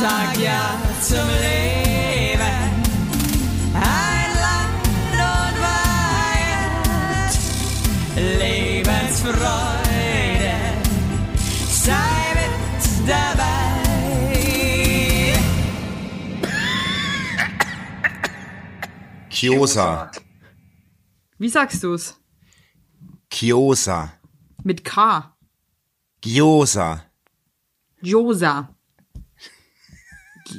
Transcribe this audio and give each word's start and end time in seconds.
sag 0.00 0.36
ja 0.38 0.78
zum 1.00 1.28
Leben. 1.44 2.60
Ein 3.74 4.30
Land 4.44 5.18
und 5.34 5.56
Weihend, 5.66 7.32
Lebensfreude, 8.40 10.56
sei 11.68 12.20
mit 12.38 12.54
dabei. 13.08 13.54
Kiosa. 19.30 20.10
Wie 21.38 21.48
sagst 21.48 21.82
du's? 21.82 22.16
Kiosa. 23.30 24.12
Mit 24.62 24.84
K. 24.84 25.34
Gyosa. 26.20 27.04
Josa. 28.00 28.73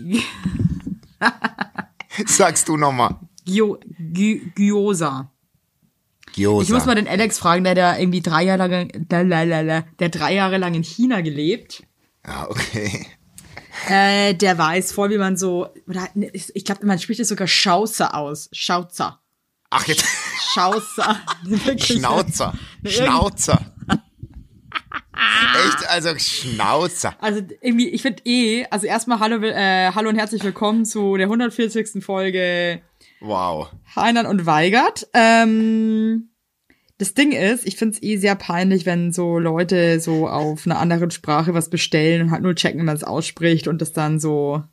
Sagst 2.26 2.68
du 2.68 2.78
nochmal. 2.78 3.16
Gio, 3.46 3.78
Gi- 4.00 4.52
Gyosa. 4.56 5.32
Gyosa. 6.34 6.64
Ich 6.64 6.70
muss 6.70 6.86
mal 6.86 6.96
den 6.96 7.08
Alex 7.08 7.40
fragen, 7.40 7.64
der 7.64 7.76
da 7.76 7.98
irgendwie 7.98 8.22
drei 8.22 8.44
Jahre 8.44 8.68
lang, 8.68 8.92
der 9.10 10.10
drei 10.10 10.34
Jahre 10.34 10.58
lang 10.58 10.74
in 10.74 10.84
China 10.84 11.22
gelebt. 11.22 11.84
Ja, 12.26 12.50
okay. 12.50 13.08
Äh, 13.88 14.34
der 14.34 14.58
weiß 14.58 14.94
voll, 14.94 15.12
wie 15.12 15.18
man 15.18 15.38
so, 15.38 15.68
oder, 15.88 16.08
ich 16.34 16.66
glaube, 16.66 16.86
man 16.86 16.98
spricht 16.98 17.20
es 17.20 17.28
sogar 17.28 17.48
Schauzer 17.48 18.16
aus. 18.16 18.50
Schauzer. 18.52 19.20
Ach, 19.70 19.86
jetzt. 19.88 20.06
Schauzer. 20.54 21.20
Schnauzer. 21.78 22.54
Schnauzer. 22.86 23.60
Echt, 25.16 25.90
also 25.90 26.10
Schnauzer. 26.18 27.16
Also 27.20 27.42
irgendwie, 27.62 27.90
ich 27.90 28.02
finde 28.02 28.22
eh, 28.26 28.66
also 28.70 28.86
erstmal 28.86 29.20
hallo, 29.20 29.38
äh, 29.44 29.92
hallo 29.94 30.10
und 30.10 30.16
herzlich 30.18 30.44
willkommen 30.44 30.86
zu 30.86 31.18
der 31.18 31.28
140. 31.28 32.04
Folge 32.04 32.82
Wow. 33.22 33.70
Heinern 33.96 34.26
und 34.26 34.46
Weigert. 34.46 35.08
Ähm, 35.14 36.30
das 36.98 37.14
Ding 37.14 37.32
ist, 37.32 37.66
ich 37.68 37.76
find's 37.78 38.02
eh 38.02 38.18
sehr 38.18 38.36
peinlich, 38.36 38.86
wenn 38.86 39.12
so 39.12 39.40
Leute 39.40 40.00
so 40.00 40.28
auf 40.28 40.66
einer 40.66 40.80
anderen 40.80 41.12
Sprache 41.12 41.54
was 41.54 41.70
bestellen 41.70 42.22
und 42.24 42.32
halt 42.32 42.44
nur 42.44 42.56
checken, 42.56 42.80
wie 42.80 42.86
man 42.86 42.96
es 42.96 43.04
ausspricht 43.04 43.68
und 43.68 43.82
das 43.82 43.94
dann 43.94 44.20
so 44.20 44.64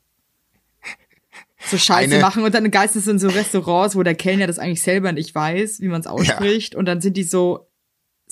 so 1.65 1.79
Scheiße 1.79 2.15
Eine- 2.15 2.21
machen 2.21 2.43
und 2.43 2.53
dann 2.55 2.69
geistens 2.73 3.07
in 3.07 3.21
so 3.21 3.29
Restaurants, 3.29 3.95
wo 3.95 4.03
der 4.03 4.17
Kellner 4.17 4.49
das 4.49 4.59
eigentlich 4.59 4.83
selber 4.83 5.13
nicht 5.13 5.33
weiß, 5.33 5.81
wie 5.81 5.87
man 5.89 6.01
es 6.01 6.09
ausspricht 6.09 6.75
und 6.75 6.87
dann 6.87 7.01
sind 7.01 7.17
die 7.17 7.23
so 7.23 7.69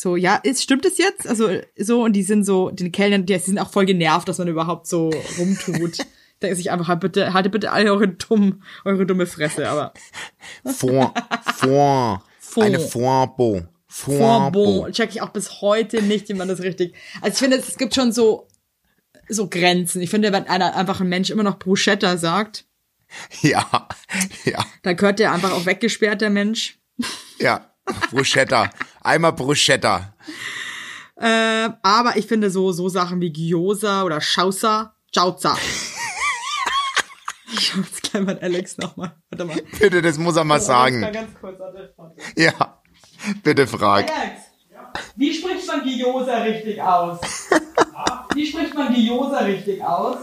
so, 0.00 0.16
ja, 0.16 0.36
ist, 0.36 0.62
stimmt 0.62 0.86
es 0.86 0.98
jetzt? 0.98 1.28
Also, 1.28 1.50
so, 1.76 2.04
und 2.04 2.14
die 2.14 2.22
sind 2.22 2.44
so, 2.44 2.70
den 2.70 2.90
Kellnern, 2.90 3.26
die, 3.26 3.34
die 3.34 3.38
sind 3.38 3.58
auch 3.58 3.70
voll 3.70 3.84
genervt, 3.86 4.28
dass 4.28 4.38
man 4.38 4.48
überhaupt 4.48 4.86
so 4.86 5.10
rumtut. 5.38 5.98
Denken 6.42 6.56
sich 6.56 6.70
einfach, 6.70 6.88
halt 6.88 7.00
bitte, 7.00 7.34
haltet 7.34 7.52
bitte 7.52 7.70
alle 7.70 7.92
eure 7.92 8.08
dumm, 8.08 8.62
eure 8.86 9.04
dumme 9.04 9.26
Fresse, 9.26 9.68
aber. 9.68 9.92
Fond. 10.64 11.12
Fond. 11.54 12.22
Fond. 12.38 12.66
Eine. 12.66 12.80
Fondbon 12.80 13.68
Fondbo. 13.88 14.88
check 14.90 15.10
ich 15.10 15.20
auch 15.20 15.30
bis 15.30 15.60
heute 15.60 16.00
nicht, 16.00 16.28
wie 16.28 16.34
man 16.34 16.48
das 16.48 16.60
richtig. 16.62 16.94
Also 17.20 17.34
ich 17.34 17.38
finde, 17.38 17.56
es 17.56 17.76
gibt 17.76 17.94
schon 17.94 18.12
so 18.12 18.46
so 19.28 19.48
Grenzen. 19.48 20.00
Ich 20.00 20.10
finde, 20.10 20.32
wenn 20.32 20.46
einer 20.46 20.76
einfach 20.76 21.00
ein 21.00 21.08
Mensch 21.08 21.30
immer 21.30 21.42
noch 21.42 21.58
Bruschetta 21.58 22.16
sagt, 22.16 22.64
Ja. 23.42 23.88
Ja. 24.44 24.64
dann 24.82 24.96
gehört 24.96 25.18
der 25.18 25.32
einfach 25.32 25.52
auch 25.52 25.66
weggesperrt, 25.66 26.20
der 26.20 26.30
Mensch. 26.30 26.78
Ja. 27.38 27.69
Bruschetta. 28.10 28.70
Einmal 29.02 29.32
Bruschetta. 29.32 30.14
Äh, 31.16 31.68
aber 31.82 32.16
ich 32.16 32.26
finde 32.26 32.50
so 32.50 32.72
so 32.72 32.88
Sachen 32.88 33.20
wie 33.20 33.32
Gyoza 33.32 34.04
oder 34.04 34.20
Schausa, 34.20 34.94
Jauza. 35.12 35.56
ich 37.52 37.74
hab 37.74 37.84
jetzt 37.84 38.02
gleich 38.02 38.22
mal 38.24 38.38
Alex 38.40 38.78
nochmal. 38.78 39.14
Warte 39.30 39.44
mal. 39.44 39.62
Bitte, 39.78 40.00
das 40.02 40.16
muss 40.18 40.36
er 40.36 40.44
mal 40.44 40.54
Mal 40.54 40.60
sagen. 40.60 41.00
ganz 41.12 41.30
kurz. 41.40 41.58
Ja. 42.36 42.80
Bitte 43.42 43.66
frag. 43.66 44.10
Alex, 44.10 44.40
wie 45.16 45.34
spricht 45.34 45.66
man 45.66 45.82
Gyoza 45.84 46.38
richtig 46.38 46.80
aus? 46.80 47.18
Wie 48.34 48.46
spricht 48.46 48.74
man 48.74 48.94
Gyoza 48.94 49.38
richtig 49.40 49.82
aus? 49.82 50.18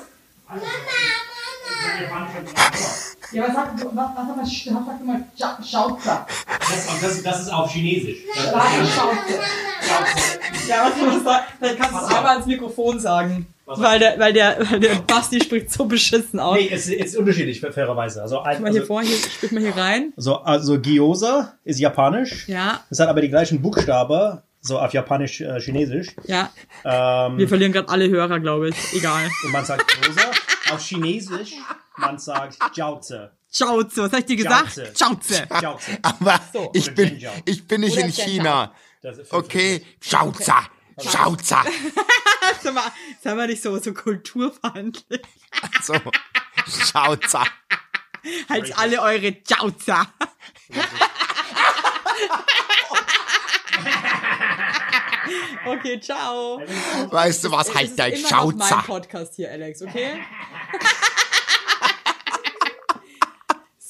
Ja, 3.33 3.43
was 3.47 3.53
sagt, 3.53 3.83
was, 3.83 3.93
was, 3.93 4.05
was, 4.15 4.37
was 4.37 4.85
sagt 4.85 5.05
man 5.05 5.25
Scha- 5.37 5.63
Schauzer? 5.71 6.25
Das, 6.47 7.01
das, 7.01 7.23
das 7.23 7.41
ist 7.41 7.49
auf 7.53 7.69
Chinesisch. 7.71 8.19
Schauzer. 8.35 9.39
Ja, 10.67 10.85
was 10.91 11.13
muss 11.13 11.23
da? 11.23 11.45
Dann 11.59 11.77
kannst 11.77 11.93
du 11.93 12.05
es 12.05 12.13
einmal 12.13 12.37
ins 12.37 12.45
Mikrofon 12.45 12.99
sagen. 12.99 13.47
Weil 13.65 13.99
der, 13.99 14.17
weil 14.17 14.31
der, 14.31 14.57
weil 14.71 14.79
der 14.79 14.95
Basti 14.95 15.41
spricht 15.43 15.71
so 15.73 15.85
beschissen 15.85 16.39
aus. 16.39 16.55
nee, 16.57 16.69
es 16.71 16.87
ist 16.87 17.17
unterschiedlich, 17.17 17.59
fairerweise. 17.59 18.21
Also, 18.21 18.39
ein, 18.39 18.61
mal 18.61 18.71
hier 18.71 18.81
also, 18.81 18.87
vor, 18.93 19.01
hier, 19.01 19.17
sprich 19.17 19.51
mal 19.51 19.61
hier 19.61 19.75
rein. 19.75 20.13
so, 20.15 20.37
also 20.37 20.79
Gyoza 20.79 21.53
ist 21.65 21.79
japanisch. 21.79 22.47
Ja, 22.47 22.79
Es 22.89 22.99
hat 23.01 23.09
aber 23.09 23.19
die 23.19 23.27
gleichen 23.29 23.61
Buchstaben, 23.61 24.39
so 24.61 24.79
auf 24.79 24.93
japanisch, 24.93 25.41
äh, 25.41 25.59
chinesisch. 25.59 26.15
ja. 26.25 26.49
Ähm, 26.85 27.37
Wir 27.37 27.49
verlieren 27.49 27.73
gerade 27.73 27.89
alle 27.89 28.07
Hörer, 28.07 28.39
glaube 28.39 28.69
ich. 28.69 28.75
Egal. 28.93 29.29
und 29.43 29.51
man 29.51 29.65
sagt 29.65 29.83
Gyoza. 30.01 30.31
auf 30.73 30.81
chinesisch, 30.81 31.51
man 31.97 32.17
sagt 32.19 32.57
Jiaozi. 32.75 33.27
Schauze, 33.51 34.03
was 34.03 34.11
hab 34.11 34.19
ich 34.19 34.25
dir 34.25 34.35
gesagt? 34.35 34.75
Jauze. 34.77 34.93
Schauze. 34.97 35.47
Jiaozi. 35.59 35.97
Aber 36.01 36.39
So. 36.53 36.71
ich 36.73 36.93
bin, 36.93 37.21
ich 37.45 37.67
bin 37.67 37.81
nicht 37.81 37.93
Oder 37.97 38.05
in. 38.05 38.11
China. 38.11 38.73
Das 39.01 39.17
ist 39.17 39.31
Okay. 39.31 39.85
Schauzer. 40.01 40.67
Schauzer. 40.99 41.63
Sag 42.61 42.73
mal, 42.73 42.91
sag 43.23 43.35
mal 43.37 43.47
nicht 43.47 43.61
so, 43.61 43.77
so 43.79 43.93
kulturfeindlich. 43.93 45.21
So. 45.83 45.93
Schauzer. 46.67 47.43
Halt 48.49 48.77
alle 48.77 49.01
eure 49.01 49.37
Jauza. 49.47 50.07
okay, 55.65 55.99
ciao. 55.99 56.61
Weißt 57.09 57.43
du 57.43 57.51
was? 57.51 57.73
Halt 57.73 57.89
ist 57.89 57.99
dein 57.99 58.13
immer 58.13 58.29
noch 58.29 58.53
mein 58.53 58.67
Schauzer. 58.69 58.83
Podcast 58.85 59.35
hier, 59.35 59.51
Alex, 59.51 59.81
okay? 59.81 60.21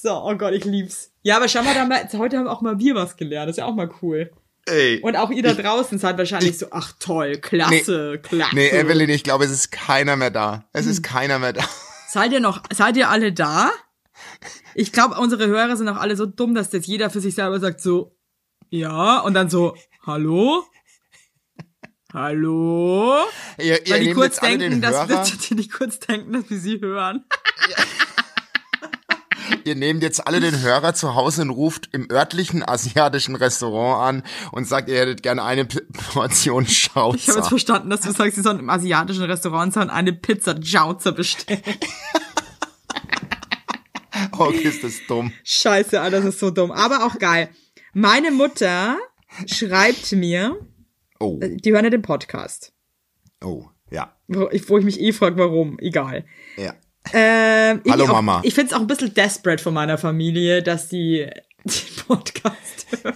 so, 0.08 0.24
oh 0.24 0.36
Gott, 0.36 0.54
ich 0.54 0.64
lieb's. 0.64 1.12
Ja, 1.22 1.36
aber 1.36 1.50
schau 1.50 1.64
mal, 1.64 1.74
da 1.74 1.86
wir, 1.86 2.20
heute 2.20 2.38
haben 2.38 2.48
auch 2.48 2.62
mal 2.62 2.80
wir 2.80 2.96
was 2.96 3.18
gelernt. 3.18 3.50
Das 3.50 3.56
ist 3.56 3.60
ja 3.60 3.66
auch 3.66 3.76
mal 3.76 3.90
cool. 4.02 4.32
Ey. 4.66 5.02
Und 5.02 5.18
auch 5.18 5.30
ihr 5.30 5.44
da 5.44 5.54
draußen 5.54 5.98
seid 5.98 6.18
wahrscheinlich 6.18 6.58
so, 6.58 6.68
ach 6.72 6.94
toll, 7.00 7.38
klasse, 7.38 8.20
klasse. 8.24 8.56
Nee, 8.56 8.70
Evelyn, 8.70 9.10
ich 9.10 9.24
glaube, 9.24 9.44
es 9.44 9.52
ist 9.52 9.72
keiner 9.72 10.16
mehr 10.16 10.32
da. 10.32 10.64
Es 10.72 10.86
Hm. 10.86 10.92
ist 10.92 11.04
keiner 11.04 11.40
mehr 11.40 11.54
da. 11.54 11.64
Seid 12.10 12.32
ihr 12.32 12.40
noch, 12.40 12.64
seid 12.74 12.96
ihr 12.96 13.10
alle 13.10 13.34
da? 13.34 13.70
Ich 14.76 14.94
glaube, 14.94 15.16
unsere 15.20 15.48
Hörer 15.48 15.76
sind 15.76 15.90
auch 15.90 15.98
alle 15.98 16.16
so 16.16 16.26
dumm, 16.26 16.56
dass 16.56 16.70
das 16.70 16.88
jeder 16.88 17.10
für 17.10 17.20
sich 17.20 17.36
selber 17.36 17.60
sagt 17.60 17.82
so, 17.82 18.16
ja, 18.70 19.20
und 19.20 19.34
dann 19.34 19.50
so, 19.50 19.76
hallo? 20.06 20.64
Hallo? 22.14 23.18
Ihr, 23.58 23.86
ihr 23.86 23.94
Weil 23.94 24.04
die 24.06 24.14
kurz 24.14 24.36
jetzt 24.36 24.44
denken, 24.44 24.60
den 24.60 24.82
dass 24.82 25.10
wir, 25.10 25.56
die 25.58 25.68
kurz 25.68 26.00
denken, 26.00 26.32
dass 26.32 26.50
wir 26.50 26.60
sie 26.60 26.80
hören. 26.80 27.26
Ihr 29.66 29.76
nehmt 29.76 30.04
jetzt 30.04 30.26
alle 30.28 30.40
den 30.40 30.62
Hörer 30.62 30.94
zu 30.94 31.16
Hause 31.16 31.44
und 31.44 31.50
ruft 31.50 31.90
im 31.94 32.10
örtlichen 32.12 32.64
asiatischen 32.68 33.36
Restaurant 33.36 34.02
an 34.24 34.24
und 34.52 34.68
sagt, 34.68 34.90
ihr 34.90 34.98
hättet 35.00 35.24
gerne 35.24 35.44
eine 35.44 35.66
P 35.66 35.80
Portion 36.14 36.64
Ich 36.68 36.90
habe 36.96 37.16
jetzt 37.16 37.26
Schauzer. 37.26 37.44
verstanden, 37.50 37.90
dass 37.90 38.02
du 38.02 38.12
sagst, 38.12 38.36
sie 38.36 38.42
sollen 38.42 38.60
im 38.60 38.70
asiatischen 38.70 39.24
Restaurant 39.24 39.76
und 39.78 39.90
eine 39.90 40.14
Pizza 40.14 40.56
Jauzer 40.60 41.12
bestellen. 41.12 41.62
Oh, 44.40 44.50
ist 44.50 44.84
das 44.84 45.00
dumm. 45.08 45.32
Scheiße, 45.44 46.00
Alter, 46.00 46.18
das 46.22 46.36
ist 46.36 46.40
so 46.40 46.52
dumm. 46.52 46.72
Aber 46.72 47.06
auch 47.06 47.18
geil. 47.18 47.50
Meine 47.94 48.32
Mutter 48.32 48.98
schreibt 49.48 50.12
mir, 50.12 50.60
Oh, 51.20 51.40
die 51.42 51.72
hören 51.72 51.86
ja 51.86 51.90
den 51.90 52.02
Podcast. 52.04 52.72
oh, 53.44 53.66
ja, 53.90 54.16
Wo 54.28 54.50
ich, 54.52 54.70
wo 54.70 54.78
ich 54.78 54.86
mich 54.86 55.00
eh 55.00 55.14
frage, 55.14 55.38
warum. 55.38 55.80
Egal. 55.80 56.26
ja. 56.58 56.74
Ähm, 57.14 57.82
ich 57.84 57.92
Hallo, 57.92 58.06
auch, 58.06 58.14
Mama. 58.14 58.42
Ich 58.44 58.54
find's 58.54 58.74
auch 58.74 58.82
ein 58.82 58.88
bisschen 58.88 59.14
desperate 59.14 59.62
von 59.62 59.74
meiner 59.74 59.98
Familie, 59.98 60.64
dass 60.64 60.90
die 60.90 61.28
den 61.64 62.06
Podcast 62.08 62.88
hören. 63.04 63.16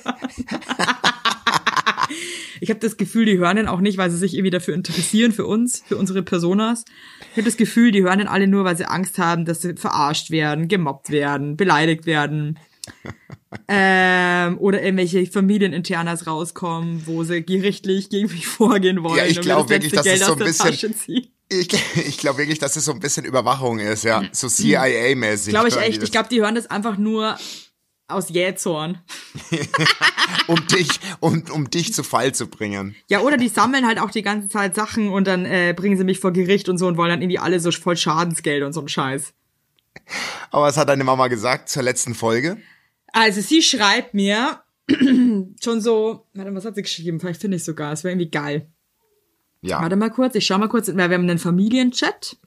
ich 2.59 2.69
habe 2.69 2.79
das 2.79 2.97
Gefühl, 2.97 3.25
die 3.25 3.37
hören 3.37 3.57
den 3.57 3.67
auch 3.67 3.81
nicht, 3.81 3.97
weil 3.97 4.09
sie 4.11 4.17
sich 4.17 4.33
irgendwie 4.33 4.51
dafür 4.51 4.73
interessieren, 4.73 5.31
für 5.31 5.45
uns, 5.45 5.83
für 5.85 5.97
unsere 5.97 6.23
Personas. 6.23 6.85
Ich 7.31 7.37
habe 7.37 7.43
das 7.43 7.57
Gefühl, 7.57 7.91
die 7.91 8.03
hören 8.03 8.19
den 8.19 8.27
alle 8.27 8.47
nur, 8.47 8.63
weil 8.63 8.77
sie 8.77 8.85
Angst 8.85 9.17
haben, 9.17 9.45
dass 9.45 9.61
sie 9.61 9.75
verarscht 9.75 10.31
werden, 10.31 10.67
gemobbt 10.67 11.09
werden, 11.09 11.57
beleidigt 11.57 12.05
werden. 12.05 12.59
ähm, 13.67 14.57
oder 14.57 14.81
irgendwelche 14.81 15.25
Familieninternas 15.25 16.25
rauskommen, 16.25 17.03
wo 17.05 17.23
sie 17.23 17.43
gerichtlich 17.43 18.09
gegen 18.09 18.31
mich 18.31 18.47
vorgehen 18.47 19.03
wollen. 19.03 19.17
Ja, 19.17 19.25
ich 19.25 19.37
und 19.37 19.45
mir 19.45 19.53
glaub 19.53 19.67
das 19.67 19.69
wirklich, 19.69 19.91
dass 19.91 20.05
es 20.05 20.11
Geld 20.11 20.23
so 20.23 20.31
aus 20.31 20.37
der 20.37 20.47
ein 20.47 20.91
bisschen-. 20.91 21.31
Ich, 21.51 21.67
ich 22.07 22.17
glaube 22.17 22.39
wirklich, 22.39 22.59
dass 22.59 22.75
es 22.75 22.85
so 22.85 22.93
ein 22.93 22.99
bisschen 22.99 23.25
Überwachung 23.25 23.79
ist, 23.79 24.03
ja. 24.03 24.23
So 24.31 24.47
CIA-mäßig. 24.47 25.49
Glaube 25.49 25.67
ich 25.67 25.77
echt. 25.77 26.01
Ich 26.01 26.11
glaube, 26.11 26.29
die 26.29 26.41
hören 26.41 26.55
das 26.55 26.67
einfach 26.67 26.97
nur 26.97 27.37
aus 28.07 28.29
Jähzorn. 28.29 28.99
um 30.47 30.65
dich, 30.67 30.89
um, 31.19 31.43
um 31.53 31.69
dich 31.69 31.93
zu 31.93 32.03
Fall 32.03 32.33
zu 32.33 32.47
bringen. 32.47 32.95
Ja, 33.07 33.21
oder 33.21 33.37
die 33.37 33.47
sammeln 33.47 33.85
halt 33.85 33.99
auch 33.99 34.11
die 34.11 34.21
ganze 34.21 34.49
Zeit 34.49 34.75
Sachen 34.75 35.09
und 35.09 35.27
dann 35.27 35.45
äh, 35.45 35.73
bringen 35.75 35.97
sie 35.97 36.03
mich 36.03 36.19
vor 36.19 36.31
Gericht 36.31 36.67
und 36.67 36.77
so 36.77 36.87
und 36.87 36.97
wollen 36.97 37.09
dann 37.09 37.21
irgendwie 37.21 37.39
alle 37.39 37.59
so 37.59 37.71
voll 37.71 37.95
Schadensgeld 37.97 38.63
und 38.63 38.73
so 38.73 38.81
ein 38.81 38.89
Scheiß. 38.89 39.33
Aber 40.51 40.63
was 40.63 40.77
hat 40.77 40.89
deine 40.89 41.03
Mama 41.03 41.27
gesagt 41.27 41.69
zur 41.69 41.83
letzten 41.83 42.15
Folge? 42.15 42.57
Also 43.13 43.41
sie 43.41 43.61
schreibt 43.61 44.13
mir 44.13 44.61
schon 44.89 45.81
so, 45.81 46.27
warte, 46.33 46.53
was 46.53 46.65
hat 46.65 46.75
sie 46.75 46.81
geschrieben? 46.81 47.19
Vielleicht 47.19 47.41
finde 47.41 47.57
ich 47.57 47.63
sogar, 47.63 47.93
es 47.93 48.03
wäre 48.03 48.13
irgendwie 48.13 48.31
geil. 48.31 48.67
Ja, 49.61 49.81
Warte 49.81 49.95
mal 49.95 50.09
kurz, 50.09 50.35
ich 50.35 50.45
schau 50.45 50.57
mal 50.57 50.69
kurz, 50.69 50.87
wir 50.87 51.03
haben 51.03 51.13
einen 51.13 51.37
Familienchat. 51.39 52.37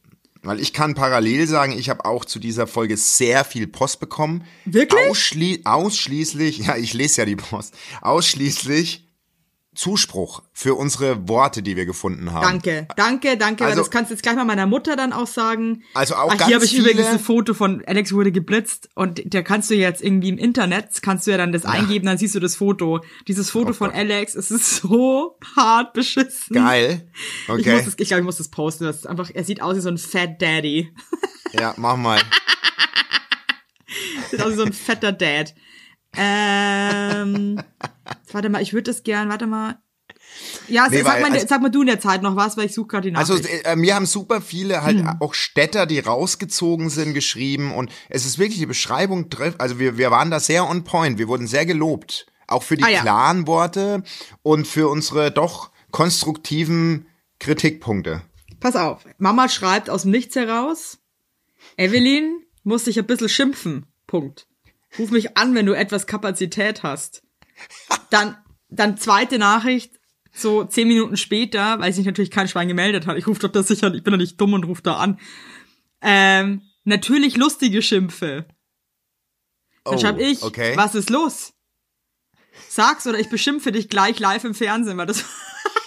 weil 0.42 0.60
ich 0.60 0.72
kann 0.72 0.94
parallel 0.94 1.46
sagen, 1.46 1.72
ich 1.78 1.88
habe 1.88 2.04
auch 2.04 2.24
zu 2.24 2.38
dieser 2.38 2.66
Folge 2.66 2.96
sehr 2.96 3.44
viel 3.44 3.66
Post 3.66 4.00
bekommen. 4.00 4.44
Wirklich? 4.64 5.08
Ausschli 5.08 5.60
ausschließlich, 5.64 6.58
ja, 6.66 6.76
ich 6.76 6.92
lese 6.92 7.22
ja 7.22 7.24
die 7.24 7.36
Post, 7.36 7.74
ausschließlich 8.02 9.03
Zuspruch 9.74 10.42
für 10.52 10.74
unsere 10.74 11.28
Worte, 11.28 11.62
die 11.62 11.76
wir 11.76 11.86
gefunden 11.86 12.32
haben. 12.32 12.42
Danke, 12.42 12.86
danke, 12.96 13.36
danke. 13.36 13.64
Also- 13.64 13.80
das 13.80 13.90
kannst 13.90 14.10
du 14.10 14.14
jetzt 14.14 14.22
gleich 14.22 14.36
mal 14.36 14.44
meiner 14.44 14.66
Mutter 14.66 14.96
dann 14.96 15.12
auch 15.12 15.26
sagen. 15.26 15.82
Also 15.94 16.14
auch 16.14 16.26
Ach, 16.30 16.36
ganz 16.36 16.46
hier 16.46 16.54
habe 16.56 16.64
ich 16.64 16.70
viele- 16.72 16.90
übrigens 16.90 17.08
ein 17.08 17.18
Foto 17.18 17.54
von 17.54 17.82
Alex 17.86 18.12
wurde 18.12 18.32
geblitzt 18.32 18.88
und 18.94 19.20
der 19.32 19.42
kannst 19.42 19.70
du 19.70 19.74
jetzt 19.74 20.02
irgendwie 20.02 20.28
im 20.28 20.38
Internet, 20.38 21.02
kannst 21.02 21.26
du 21.26 21.32
ja 21.32 21.36
dann 21.36 21.52
das 21.52 21.64
eingeben, 21.64 22.06
dann 22.06 22.18
siehst 22.18 22.34
du 22.34 22.40
das 22.40 22.56
Foto. 22.56 23.00
Dieses 23.28 23.50
Foto 23.50 23.70
Oh 23.70 23.72
von 23.74 23.88
Gott. 23.90 23.98
Alex, 23.98 24.34
es 24.34 24.50
ist 24.50 24.76
so 24.82 25.38
hart 25.56 25.92
beschissen. 25.92 26.54
Geil. 26.54 27.08
Ich, 27.42 27.48
muss 27.48 27.58
Okay. 27.60 27.82
das, 27.84 27.94
ich 27.98 28.08
glaube, 28.08 28.20
ich 28.20 28.24
muss 28.24 28.36
das 28.38 28.48
posten. 28.48 28.84
Das 28.84 28.96
ist 28.96 29.06
einfach, 29.06 29.30
er 29.34 29.44
sieht 29.44 29.60
aus 29.62 29.76
wie 29.76 29.80
so 29.80 29.88
ein 29.88 29.98
Fat 29.98 30.40
Daddy. 30.40 30.92
Ja, 31.58 31.74
mach 31.76 31.96
mal. 31.96 32.20
Sieht 34.30 34.42
aus 34.42 34.52
wie 34.52 34.56
so 34.56 34.64
ein 34.64 34.72
fetter 34.72 35.12
Dad. 35.12 35.54
Ähm, 36.16 37.60
warte 38.32 38.48
mal, 38.48 38.62
ich 38.62 38.72
würde 38.72 38.90
das 38.90 39.02
gern, 39.02 39.28
warte 39.28 39.46
mal. 39.46 39.78
Ja, 40.68 40.88
Nee, 40.88 41.02
sag, 41.02 41.14
weil- 41.14 41.22
mal, 41.22 41.32
also- 41.32 41.46
sag 41.46 41.62
mal 41.62 41.70
du 41.70 41.82
in 41.82 41.86
der 41.86 42.00
Zeit 42.00 42.22
noch 42.22 42.34
was, 42.36 42.56
weil 42.56 42.66
ich 42.66 42.74
suche 42.74 42.88
gerade 42.88 43.10
die 43.10 43.16
Also 43.16 43.34
Nachricht. 43.34 43.64
äh, 43.66 43.76
mir 43.76 43.94
haben 43.94 44.06
super 44.06 44.40
viele 44.40 44.82
halt 44.82 44.98
Hm. 44.98 45.16
auch 45.20 45.34
Städter, 45.34 45.86
die 45.86 46.00
rausgezogen 46.00 46.90
sind, 46.90 47.14
geschrieben 47.14 47.72
und 47.72 47.90
es 48.08 48.26
ist 48.26 48.38
wirklich 48.38 48.58
die 48.58 48.66
Beschreibung 48.66 49.30
trifft. 49.30 49.60
Also 49.60 49.78
wir, 49.78 49.96
wir 49.96 50.10
waren 50.10 50.30
da 50.30 50.40
sehr 50.40 50.68
on 50.68 50.82
point. 50.84 51.18
Wir 51.18 51.28
wurden 51.28 51.46
sehr 51.46 51.66
gelobt. 51.66 52.26
Auch 52.46 52.62
für 52.62 52.76
die 52.76 52.82
Ah, 52.84 52.88
ja. 52.88 53.00
klaren 53.00 53.46
Worte 53.46 54.02
und 54.42 54.66
für 54.66 54.88
unsere 54.88 55.30
doch 55.30 55.70
konstruktiven 55.92 57.06
Kritikpunkte. 57.38 58.22
Pass 58.60 58.76
auf, 58.76 59.04
Mama 59.18 59.48
schreibt 59.48 59.88
aus 59.88 60.02
dem 60.02 60.10
Nichts 60.10 60.34
heraus, 60.36 60.98
Evelyn 61.76 62.40
muss 62.64 62.84
dich 62.84 62.98
ein 62.98 63.06
bisschen 63.06 63.28
schimpfen. 63.28 63.86
Punkt. 64.06 64.46
Ruf 64.98 65.10
mich 65.10 65.36
an, 65.36 65.54
wenn 65.54 65.66
du 65.66 65.72
etwas 65.72 66.06
Kapazität 66.06 66.82
hast. 66.82 67.22
Dann, 68.10 68.36
dann 68.68 68.96
zweite 68.96 69.38
Nachricht, 69.38 69.98
so 70.32 70.64
zehn 70.64 70.88
Minuten 70.88 71.16
später, 71.16 71.78
weil 71.80 71.92
sich 71.92 72.06
natürlich 72.06 72.30
kein 72.30 72.48
Schwein 72.48 72.68
gemeldet 72.68 73.06
hat. 73.06 73.16
Ich 73.16 73.26
rufe 73.26 73.40
doch 73.40 73.52
das 73.52 73.68
sicher, 73.68 73.92
ich 73.94 74.02
bin 74.02 74.12
doch 74.12 74.18
nicht 74.18 74.40
dumm 74.40 74.52
und 74.52 74.64
rufe 74.64 74.82
da 74.82 74.96
an. 74.96 75.18
Ähm, 76.00 76.62
natürlich 76.84 77.36
lustige 77.36 77.82
Schimpfe. 77.82 78.46
Dann 79.84 79.94
Oh, 79.94 79.98
schreib 79.98 80.18
ich, 80.18 80.42
okay. 80.42 80.76
was 80.76 80.94
ist 80.94 81.10
los? 81.10 81.52
Sag's 82.68 83.06
oder 83.06 83.18
ich 83.18 83.28
beschimpfe 83.28 83.70
dich 83.72 83.88
gleich 83.88 84.18
live 84.18 84.44
im 84.44 84.54
Fernsehen, 84.54 84.96
weil 84.96 85.06
das 85.06 85.24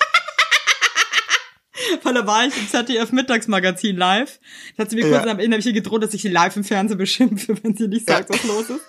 weil 2.03 2.13
da 2.13 2.25
war 2.27 2.45
ich 2.45 2.55
im 2.57 2.67
ZDF 2.67 3.11
Mittagsmagazin 3.11 3.97
live. 3.97 4.39
Da 4.75 4.83
hat 4.83 4.89
sie 4.89 4.95
mir 4.95 5.09
kurz 5.09 5.25
Ja. 5.25 5.31
am 5.31 5.39
Ende 5.39 5.57
ihr 5.57 5.73
gedroht, 5.73 6.03
dass 6.03 6.13
ich 6.13 6.21
sie 6.21 6.29
live 6.29 6.55
im 6.55 6.63
Fernsehen 6.63 6.97
beschimpfe, 6.97 7.57
wenn 7.63 7.75
sie 7.75 7.87
nicht 7.87 8.07
sagt, 8.07 8.29
was 8.29 8.43
los 8.43 8.69
ist. 8.69 8.81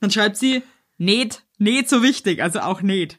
Dann 0.00 0.10
schreibt 0.10 0.36
sie, 0.36 0.62
näht, 0.98 1.42
näht 1.58 1.88
so 1.88 2.02
wichtig, 2.02 2.42
also 2.42 2.60
auch 2.60 2.82
näht. 2.82 3.18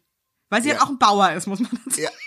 Weil 0.50 0.62
sie 0.62 0.70
Ja. 0.70 0.76
halt 0.76 0.84
auch 0.84 0.90
ein 0.90 1.00
Bauer 1.00 1.32
ist, 1.34 1.48
muss 1.48 1.60
man 1.60 1.72
dazu 1.86 2.02
Ja. 2.02 2.10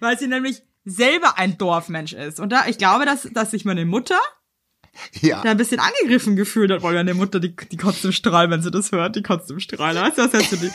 Weil 0.00 0.18
sie 0.18 0.28
nämlich 0.28 0.62
selber 0.84 1.38
ein 1.38 1.58
Dorfmensch 1.58 2.12
ist. 2.12 2.40
Und 2.40 2.50
da, 2.50 2.66
ich 2.66 2.78
glaube, 2.78 3.04
dass, 3.04 3.22
dass 3.32 3.50
sich 3.50 3.64
meine 3.64 3.84
Mutter 3.84 4.18
Ja. 5.20 5.42
da 5.42 5.50
ein 5.50 5.56
bisschen 5.56 5.80
angegriffen 5.80 6.36
gefühlt 6.36 6.70
hat, 6.70 6.82
weil 6.82 6.94
meine 6.94 7.14
Mutter, 7.14 7.40
die, 7.40 7.54
die 7.54 7.76
kotzt 7.76 8.04
im 8.04 8.12
Strahl, 8.12 8.50
wenn 8.50 8.62
sie 8.62 8.70
das 8.70 8.92
hört, 8.92 9.16
die 9.16 9.22
kotzt 9.22 9.50
im 9.50 9.60
Strahl. 9.60 9.96
Weißt 9.96 10.18
du, 10.18 10.22
was 10.32 10.50
du 10.50 10.56
die? 10.56 10.70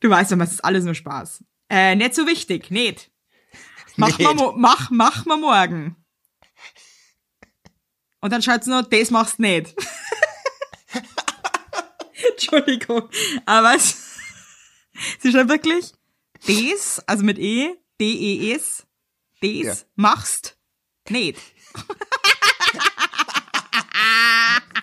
Du 0.00 0.10
weißt 0.10 0.32
doch, 0.32 0.38
es 0.40 0.52
ist 0.52 0.64
alles 0.64 0.84
nur 0.84 0.94
Spaß. 0.94 1.44
Äh, 1.74 1.96
nicht 1.96 2.14
so 2.14 2.26
wichtig, 2.26 2.70
nicht. 2.70 3.10
Mach, 3.96 4.08
Nicht. 4.08 4.20
Mal, 4.20 4.34
mo- 4.34 4.52
mach, 4.56 4.90
mach 4.90 5.24
mal 5.24 5.38
morgen. 5.38 5.96
Und 8.20 8.30
dann 8.30 8.42
schreibt 8.42 8.64
sie 8.64 8.70
noch, 8.70 8.82
das 8.82 9.10
machst 9.10 9.38
nicht. 9.38 9.74
Entschuldigung. 12.30 13.08
Aber 13.46 13.74
es, 13.74 13.96
sie 15.20 15.32
schreibt 15.32 15.48
wirklich, 15.48 15.92
das, 16.46 17.02
also 17.06 17.24
mit 17.24 17.38
E, 17.38 17.74
D-E-S, 18.00 18.86
das 19.40 19.50
Ja. 19.50 19.74
machst 19.96 20.58
nicht. 21.08 21.40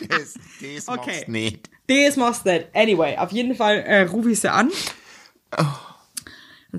Das, 0.07 0.33
das 0.59 0.87
Okay. 0.87 1.11
machst 1.17 1.27
nicht. 1.27 1.69
Das 1.87 2.15
machst 2.15 2.45
du 2.45 2.51
nicht. 2.51 2.67
Anyway, 2.75 3.15
auf 3.17 3.31
jeden 3.31 3.55
Fall 3.55 3.77
äh, 3.79 4.01
rufe 4.03 4.31
ich 4.31 4.39
sie 4.39 4.51
an 4.51 4.69
und 5.57 5.67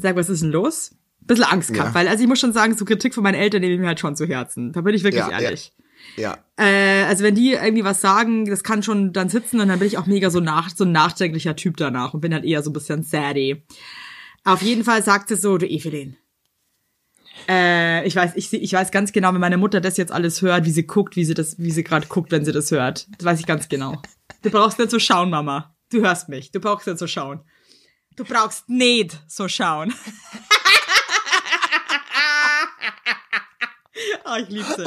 sag, 0.00 0.16
was 0.16 0.28
ist 0.28 0.42
denn 0.42 0.50
los? 0.50 0.94
Bisschen 1.20 1.44
Angst 1.44 1.72
gehabt, 1.72 1.90
Ja. 1.90 1.94
weil 1.94 2.08
also 2.08 2.22
ich 2.22 2.28
muss 2.28 2.40
schon 2.40 2.52
sagen, 2.52 2.76
so 2.76 2.84
Kritik 2.84 3.14
von 3.14 3.22
meinen 3.22 3.34
Eltern 3.34 3.60
nehme 3.60 3.74
ich 3.74 3.80
mir 3.80 3.86
halt 3.86 4.00
schon 4.00 4.16
zu 4.16 4.26
Herzen. 4.26 4.72
Da 4.72 4.80
bin 4.80 4.94
ich 4.94 5.04
wirklich 5.04 5.20
Ja, 5.22 5.30
ja. 5.30 5.40
ehrlich. 5.40 5.72
Ja. 6.16 6.38
Äh, 6.56 7.04
also 7.04 7.22
wenn 7.22 7.34
die 7.34 7.52
irgendwie 7.52 7.84
was 7.84 8.00
sagen, 8.00 8.46
das 8.46 8.64
kann 8.64 8.82
schon 8.82 9.12
dann 9.12 9.28
sitzen 9.28 9.60
und 9.60 9.68
dann 9.68 9.78
bin 9.78 9.86
ich 9.86 9.98
auch 9.98 10.06
mega 10.06 10.30
so 10.30 10.40
nach 10.40 10.70
so 10.74 10.84
ein 10.84 10.92
nachdenklicher 10.92 11.54
Typ 11.56 11.76
danach 11.76 12.14
und 12.14 12.20
bin 12.20 12.32
halt 12.34 12.44
eher 12.44 12.62
so 12.62 12.70
ein 12.70 12.72
bisschen 12.72 13.02
saddy. 13.02 13.62
Auf 14.44 14.62
jeden 14.62 14.82
Fall 14.82 15.02
sagt 15.04 15.28
sie 15.28 15.36
so, 15.36 15.58
du 15.58 15.66
Evelyn. 15.68 16.16
Äh, 17.48 18.06
ich 18.06 18.16
weiß, 18.16 18.32
ich, 18.36 18.52
ich 18.52 18.72
weiß 18.72 18.90
ganz 18.90 19.12
genau, 19.12 19.32
wenn 19.32 19.40
meine 19.40 19.56
Mutter 19.56 19.80
das 19.80 19.96
jetzt 19.96 20.12
alles 20.12 20.42
hört, 20.42 20.64
wie 20.64 20.70
sie 20.70 20.86
guckt, 20.86 21.16
wie 21.16 21.24
sie 21.24 21.34
das, 21.34 21.58
wie 21.58 21.70
sie 21.70 21.84
gerade 21.84 22.06
guckt, 22.06 22.30
wenn 22.32 22.44
sie 22.44 22.52
das 22.52 22.70
hört. 22.70 23.06
Das 23.18 23.24
weiß 23.24 23.40
ich 23.40 23.46
ganz 23.46 23.68
genau. 23.68 24.00
Du 24.42 24.50
brauchst 24.50 24.78
nicht 24.78 24.90
so 24.90 24.98
schauen, 24.98 25.30
Mama. 25.30 25.74
Du 25.90 26.00
hörst 26.00 26.28
mich. 26.28 26.50
Du 26.50 26.60
brauchst 26.60 26.86
nicht 26.86 26.98
so 26.98 27.06
schauen. 27.06 27.40
Du 28.20 28.26
brauchst 28.26 28.68
nicht 28.68 29.18
so 29.26 29.48
schauen. 29.48 29.94
oh, 34.26 34.36
ich 34.42 34.48
liebe 34.50 34.66
sie. 34.76 34.84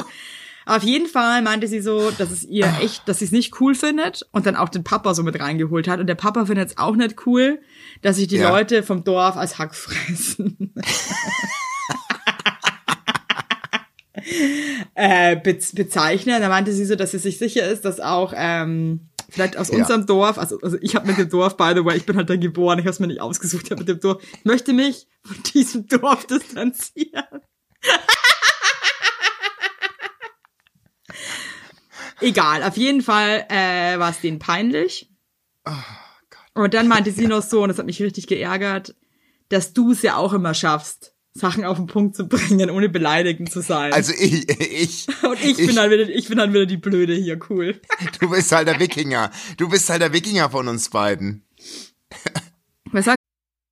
Auf 0.66 0.84
jeden 0.84 1.08
Fall 1.08 1.42
meinte 1.42 1.66
sie 1.66 1.80
so, 1.80 2.12
dass 2.12 2.30
es 2.30 2.44
ihr 2.44 2.72
echt, 2.80 3.08
dass 3.08 3.18
sie 3.18 3.24
es 3.24 3.32
nicht 3.32 3.60
cool 3.60 3.74
findet 3.74 4.24
und 4.30 4.46
dann 4.46 4.54
auch 4.54 4.68
den 4.68 4.84
Papa 4.84 5.14
so 5.14 5.24
mit 5.24 5.40
reingeholt 5.40 5.88
hat. 5.88 5.98
Und 5.98 6.06
der 6.06 6.14
Papa 6.14 6.46
findet 6.46 6.68
es 6.68 6.78
auch 6.78 6.94
nicht 6.94 7.26
cool, 7.26 7.60
dass 8.02 8.14
sich 8.18 8.28
die 8.28 8.36
Ja. 8.36 8.50
Leute 8.50 8.84
vom 8.84 9.02
Dorf 9.02 9.36
als 9.36 9.58
Hack 9.58 9.74
fressen. 9.74 10.72
äh, 14.94 15.34
bez 15.34 15.72
bezeichnen. 15.74 16.40
Da 16.40 16.48
meinte 16.48 16.72
sie 16.72 16.84
so, 16.84 16.94
dass 16.94 17.10
sie 17.10 17.18
sich 17.18 17.38
sicher 17.38 17.66
ist, 17.66 17.84
dass 17.84 17.98
auch 17.98 18.32
ähm, 18.36 19.08
vielleicht 19.30 19.56
aus 19.56 19.68
Ja. 19.70 19.78
unserem 19.78 20.06
Dorf, 20.06 20.38
also, 20.38 20.58
also 20.60 20.76
ich 20.80 20.94
habe 20.96 21.06
mit 21.06 21.18
dem 21.18 21.28
Dorf, 21.28 21.56
by 21.56 21.72
the 21.74 21.84
way, 21.84 21.96
ich 21.96 22.06
bin 22.06 22.16
halt 22.16 22.30
da 22.30 22.36
geboren, 22.36 22.78
ich 22.78 22.84
habe 22.84 22.90
es 22.92 23.00
mir 23.00 23.06
nicht 23.08 23.20
ausgesucht, 23.20 23.64
ich 23.66 23.70
hab 23.70 23.78
mit 23.78 23.88
dem 23.88 24.00
Dorf, 24.00 24.22
ich 24.22 24.44
möchte 24.44 24.72
mich 24.72 25.06
von 25.24 25.36
diesem 25.54 25.86
Dorf 25.88 26.26
distanzieren. 26.26 27.24
Egal, 32.20 32.62
auf 32.62 32.76
jeden 32.76 33.02
Fall 33.02 33.44
äh, 33.48 33.98
war 33.98 34.10
es 34.10 34.20
denen 34.20 34.38
peinlich. 34.38 35.10
Und 36.54 36.74
dann 36.74 36.88
meinte 36.88 37.10
sie 37.10 37.26
noch 37.26 37.42
so, 37.42 37.62
und 37.62 37.68
das 37.68 37.78
hat 37.78 37.86
mich 37.86 38.00
richtig 38.02 38.26
geärgert, 38.26 38.94
dass 39.48 39.72
du 39.72 39.92
es 39.92 40.02
ja 40.02 40.16
auch 40.16 40.32
immer 40.32 40.54
schaffst, 40.54 41.13
Sachen 41.36 41.64
auf 41.64 41.78
den 41.78 41.86
Punkt 41.86 42.14
zu 42.14 42.28
bringen, 42.28 42.70
ohne 42.70 42.88
beleidigend 42.88 43.50
zu 43.50 43.60
sein. 43.60 43.92
Also 43.92 44.12
ich, 44.12 44.48
ich, 44.48 45.08
und 45.24 45.42
ich, 45.42 45.56
bin 45.56 45.76
halt 45.78 45.90
wieder, 45.90 46.08
ich 46.08 46.28
bin 46.28 46.38
halt 46.38 46.52
wieder 46.52 46.66
die 46.66 46.76
Blöde 46.76 47.14
hier, 47.14 47.38
cool. 47.50 47.80
du 48.20 48.30
bist 48.30 48.52
halt 48.52 48.68
der 48.68 48.78
Wikinger. 48.78 49.30
Du 49.56 49.68
bist 49.68 49.90
halt 49.90 50.00
der 50.00 50.12
Wikinger 50.12 50.48
von 50.50 50.68
uns 50.68 50.90
beiden. 50.90 51.43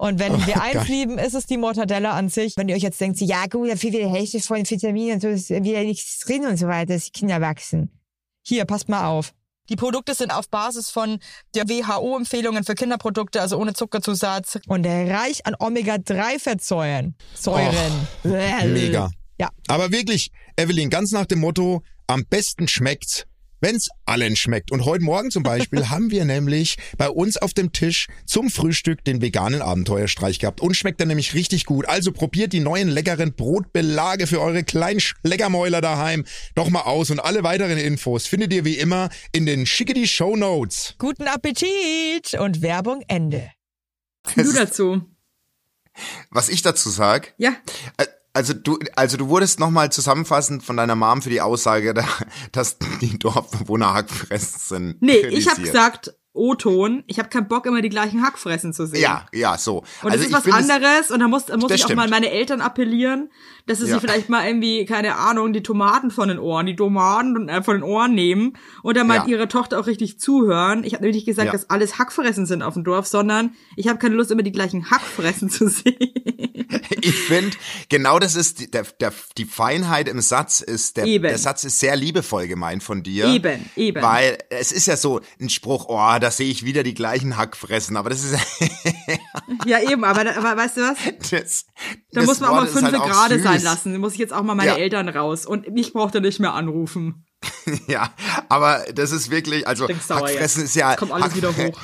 Und 0.00 0.18
wenn 0.18 0.46
wir 0.46 0.62
eins 0.62 0.72
geil. 0.72 0.86
lieben, 0.88 1.18
ist 1.18 1.34
es 1.34 1.44
die 1.44 1.58
Mortadella 1.58 2.12
an 2.12 2.30
sich. 2.30 2.56
Wenn 2.56 2.70
ihr 2.70 2.74
euch 2.74 2.82
jetzt 2.82 2.98
denkt, 3.02 3.20
ja 3.20 3.44
gut, 3.44 3.68
die 3.82 4.08
Hälfte 4.08 4.40
von 4.40 4.58
Vitaminen 4.58 5.16
und 5.16 5.20
so 5.20 5.28
ist 5.28 5.50
wieder 5.50 5.82
nichts 5.82 6.20
drin 6.20 6.46
und 6.46 6.56
so 6.56 6.68
weiter, 6.68 6.94
dass 6.94 7.04
die 7.04 7.10
Kinder 7.10 7.42
wachsen. 7.42 7.90
Hier, 8.40 8.64
passt 8.64 8.88
mal 8.88 9.06
auf. 9.06 9.34
Die 9.68 9.76
Produkte 9.76 10.14
sind 10.14 10.32
auf 10.32 10.48
Basis 10.48 10.88
von 10.88 11.18
der 11.54 11.68
WHO-Empfehlungen 11.68 12.64
für 12.64 12.74
Kinderprodukte, 12.74 13.42
also 13.42 13.58
ohne 13.58 13.74
Zuckerzusatz 13.74 14.58
und 14.68 14.86
reich 14.86 15.44
an 15.44 15.54
Omega-3-Fettsäuren. 15.58 17.14
Säuren. 17.34 18.08
Mega. 18.72 19.10
Ja. 19.38 19.50
Aber 19.68 19.92
wirklich, 19.92 20.30
Evelyn, 20.56 20.88
ganz 20.88 21.12
nach 21.12 21.26
dem 21.26 21.40
Motto, 21.40 21.82
am 22.06 22.24
besten 22.24 22.68
schmeckt's, 22.68 23.26
wenn's 23.60 23.88
allen 24.06 24.36
schmeckt. 24.36 24.70
Und 24.70 24.84
heute 24.84 25.04
Morgen 25.04 25.30
zum 25.30 25.42
Beispiel 25.42 25.88
haben 25.90 26.10
wir 26.10 26.24
nämlich 26.24 26.76
bei 26.96 27.08
uns 27.08 27.36
auf 27.36 27.54
dem 27.54 27.72
Tisch 27.72 28.08
zum 28.26 28.50
Frühstück 28.50 29.04
den 29.04 29.22
veganen 29.22 29.62
Abenteuerstreich 29.62 30.38
gehabt. 30.38 30.60
Und 30.60 30.74
schmeckt 30.76 31.00
dann 31.00 31.08
nämlich 31.08 31.34
richtig 31.34 31.64
gut. 31.66 31.88
Also 31.88 32.12
probiert 32.12 32.52
die 32.52 32.60
neuen 32.60 32.88
leckeren 32.88 33.34
Brotbelage 33.34 34.26
für 34.26 34.40
eure 34.40 34.64
kleinen 34.64 35.00
Schleckermäuler 35.00 35.80
daheim 35.80 36.24
doch 36.54 36.70
mal 36.70 36.82
aus. 36.82 37.10
Und 37.10 37.20
alle 37.20 37.42
weiteren 37.42 37.78
Infos 37.78 38.26
findet 38.26 38.52
ihr 38.52 38.64
wie 38.64 38.78
immer 38.78 39.08
in 39.32 39.46
den 39.46 39.66
Schickety 39.66 40.06
Show 40.06 40.36
Notes. 40.36 40.94
Guten 40.98 41.28
Appetit 41.28 42.34
und 42.38 42.62
Werbung 42.62 43.02
Ende. 43.08 43.50
Du 44.36 44.52
dazu. 44.52 45.02
Was 46.30 46.48
ich 46.48 46.62
dazu 46.62 46.88
sag, 46.90 47.34
Ja. 47.38 47.54
äh, 47.96 48.06
also 48.32 48.54
du, 48.54 48.78
also 48.96 49.16
du 49.16 49.28
wurdest 49.28 49.58
nochmal 49.60 49.90
zusammenfassend 49.92 50.62
von 50.62 50.76
deiner 50.76 50.94
Mom 50.94 51.22
für 51.22 51.30
die 51.30 51.40
Aussage, 51.40 51.94
da- 51.94 52.04
dass 52.52 52.76
die 53.00 53.18
Dorfbewohner 53.18 53.92
Hackfressen 53.94 54.60
sind. 54.60 55.02
Nee, 55.02 55.18
ich 55.28 55.48
habe 55.48 55.60
gesagt, 55.62 56.14
O-Ton, 56.32 57.02
ich 57.08 57.18
habe 57.18 57.28
keinen 57.28 57.48
Bock, 57.48 57.66
immer 57.66 57.82
die 57.82 57.88
gleichen 57.88 58.22
Hackfressen 58.22 58.72
zu 58.72 58.86
sehen. 58.86 59.00
Ja, 59.02 59.26
ja, 59.32 59.58
so. 59.58 59.82
Und 60.02 60.14
das 60.14 60.20
ist 60.20 60.32
was 60.32 60.46
anderes 60.46 61.10
und 61.10 61.18
da 61.20 61.26
muss, 61.28 61.46
da 61.46 61.56
muss 61.56 61.70
ich 61.72 61.84
auch 61.84 61.88
mal 61.90 62.02
stimmt. 62.02 62.10
meine 62.10 62.30
Eltern 62.30 62.60
appellieren, 62.60 63.30
dass 63.66 63.78
sie 63.78 63.86
Ja. 63.86 63.94
sich 63.94 64.00
vielleicht 64.00 64.28
mal 64.28 64.46
irgendwie, 64.46 64.84
keine 64.84 65.16
Ahnung, 65.16 65.52
die 65.52 65.62
Tomaten 65.62 66.10
von 66.12 66.28
den 66.28 66.38
Ohren, 66.38 66.66
die 66.66 66.76
Tomaten 66.76 67.48
äh, 67.48 67.62
von 67.62 67.74
den 67.76 67.82
Ohren 67.82 68.14
nehmen 68.14 68.52
und 68.82 68.96
dann 68.96 69.06
mal 69.08 69.16
Ja. 69.16 69.26
ihre 69.26 69.48
Tochter 69.48 69.80
auch 69.80 69.86
richtig 69.88 70.20
zuhören. 70.20 70.84
Ich 70.84 70.92
habe 70.94 71.02
nämlich 71.02 71.16
nicht 71.16 71.26
gesagt, 71.26 71.46
Ja. 71.46 71.52
dass 71.52 71.68
alles 71.68 71.98
Hackfressen 71.98 72.46
sind 72.46 72.62
auf 72.62 72.74
dem 72.74 72.84
Dorf, 72.84 73.06
sondern 73.08 73.54
ich 73.74 73.88
habe 73.88 73.98
keine 73.98 74.14
Lust, 74.14 74.30
immer 74.30 74.42
die 74.44 74.52
gleichen 74.52 74.90
Hackfressen 74.90 75.50
zu 75.50 75.68
sehen. 75.68 75.96
Ich 77.02 77.14
finde, 77.18 77.56
genau 77.88 78.18
das 78.18 78.36
ist 78.36 78.60
die, 78.60 78.70
der, 78.70 78.84
der, 79.00 79.12
die 79.38 79.44
Feinheit 79.46 80.06
im 80.06 80.20
Satz 80.20 80.60
ist, 80.60 80.96
der, 80.98 81.06
Eben. 81.06 81.24
der 81.24 81.38
Satz 81.38 81.64
ist 81.64 81.78
sehr 81.78 81.96
liebevoll 81.96 82.46
gemeint 82.46 82.82
von 82.82 83.02
dir. 83.02 83.24
Eben, 83.26 83.70
eben. 83.74 84.02
Weil 84.02 84.38
es 84.50 84.70
ist 84.70 84.86
ja 84.86 84.96
so 84.96 85.20
ein 85.40 85.48
Spruch, 85.48 85.86
oh, 85.88 86.18
da 86.20 86.30
sehe 86.30 86.48
ich 86.50 86.64
wieder 86.64 86.82
die 86.82 86.94
gleichen 86.94 87.36
Hackfressen, 87.36 87.96
aber 87.96 88.10
das 88.10 88.22
ist 88.24 88.38
ja, 89.66 89.80
eben, 89.80 90.04
aber, 90.04 90.20
aber 90.36 90.56
weißt 90.56 90.76
du 90.76 90.80
was? 90.82 90.96
das, 91.30 91.66
Da 92.12 92.20
das 92.20 92.26
muss 92.26 92.40
man 92.40 92.50
auch 92.50 92.54
mal 92.56 92.66
fünf 92.66 92.82
halt 92.92 93.32
süß. 93.32 93.42
sein 93.42 93.62
lassen. 93.62 93.92
Da 93.92 93.98
muss 93.98 94.12
ich 94.14 94.18
jetzt 94.18 94.32
auch 94.32 94.42
mal 94.42 94.54
meine 94.54 94.72
Ja. 94.72 94.76
Eltern 94.76 95.08
raus. 95.08 95.46
Und 95.46 95.66
ich 95.76 95.92
brauchte 95.92 96.20
nicht 96.20 96.40
mehr 96.40 96.54
anrufen. 96.54 97.24
Ja, 97.86 98.12
aber 98.48 98.84
das 98.94 99.12
ist 99.12 99.30
wirklich, 99.30 99.66
also 99.66 99.86
Hackfressen 99.88 100.62
jetzt. 100.62 100.70
ist 100.70 100.74
ja 100.74 100.90
Jetzt 100.90 100.98
kommt 100.98 101.12
alles 101.12 101.26
Hack- 101.26 101.36
wieder 101.36 101.56
hoch. 101.56 101.78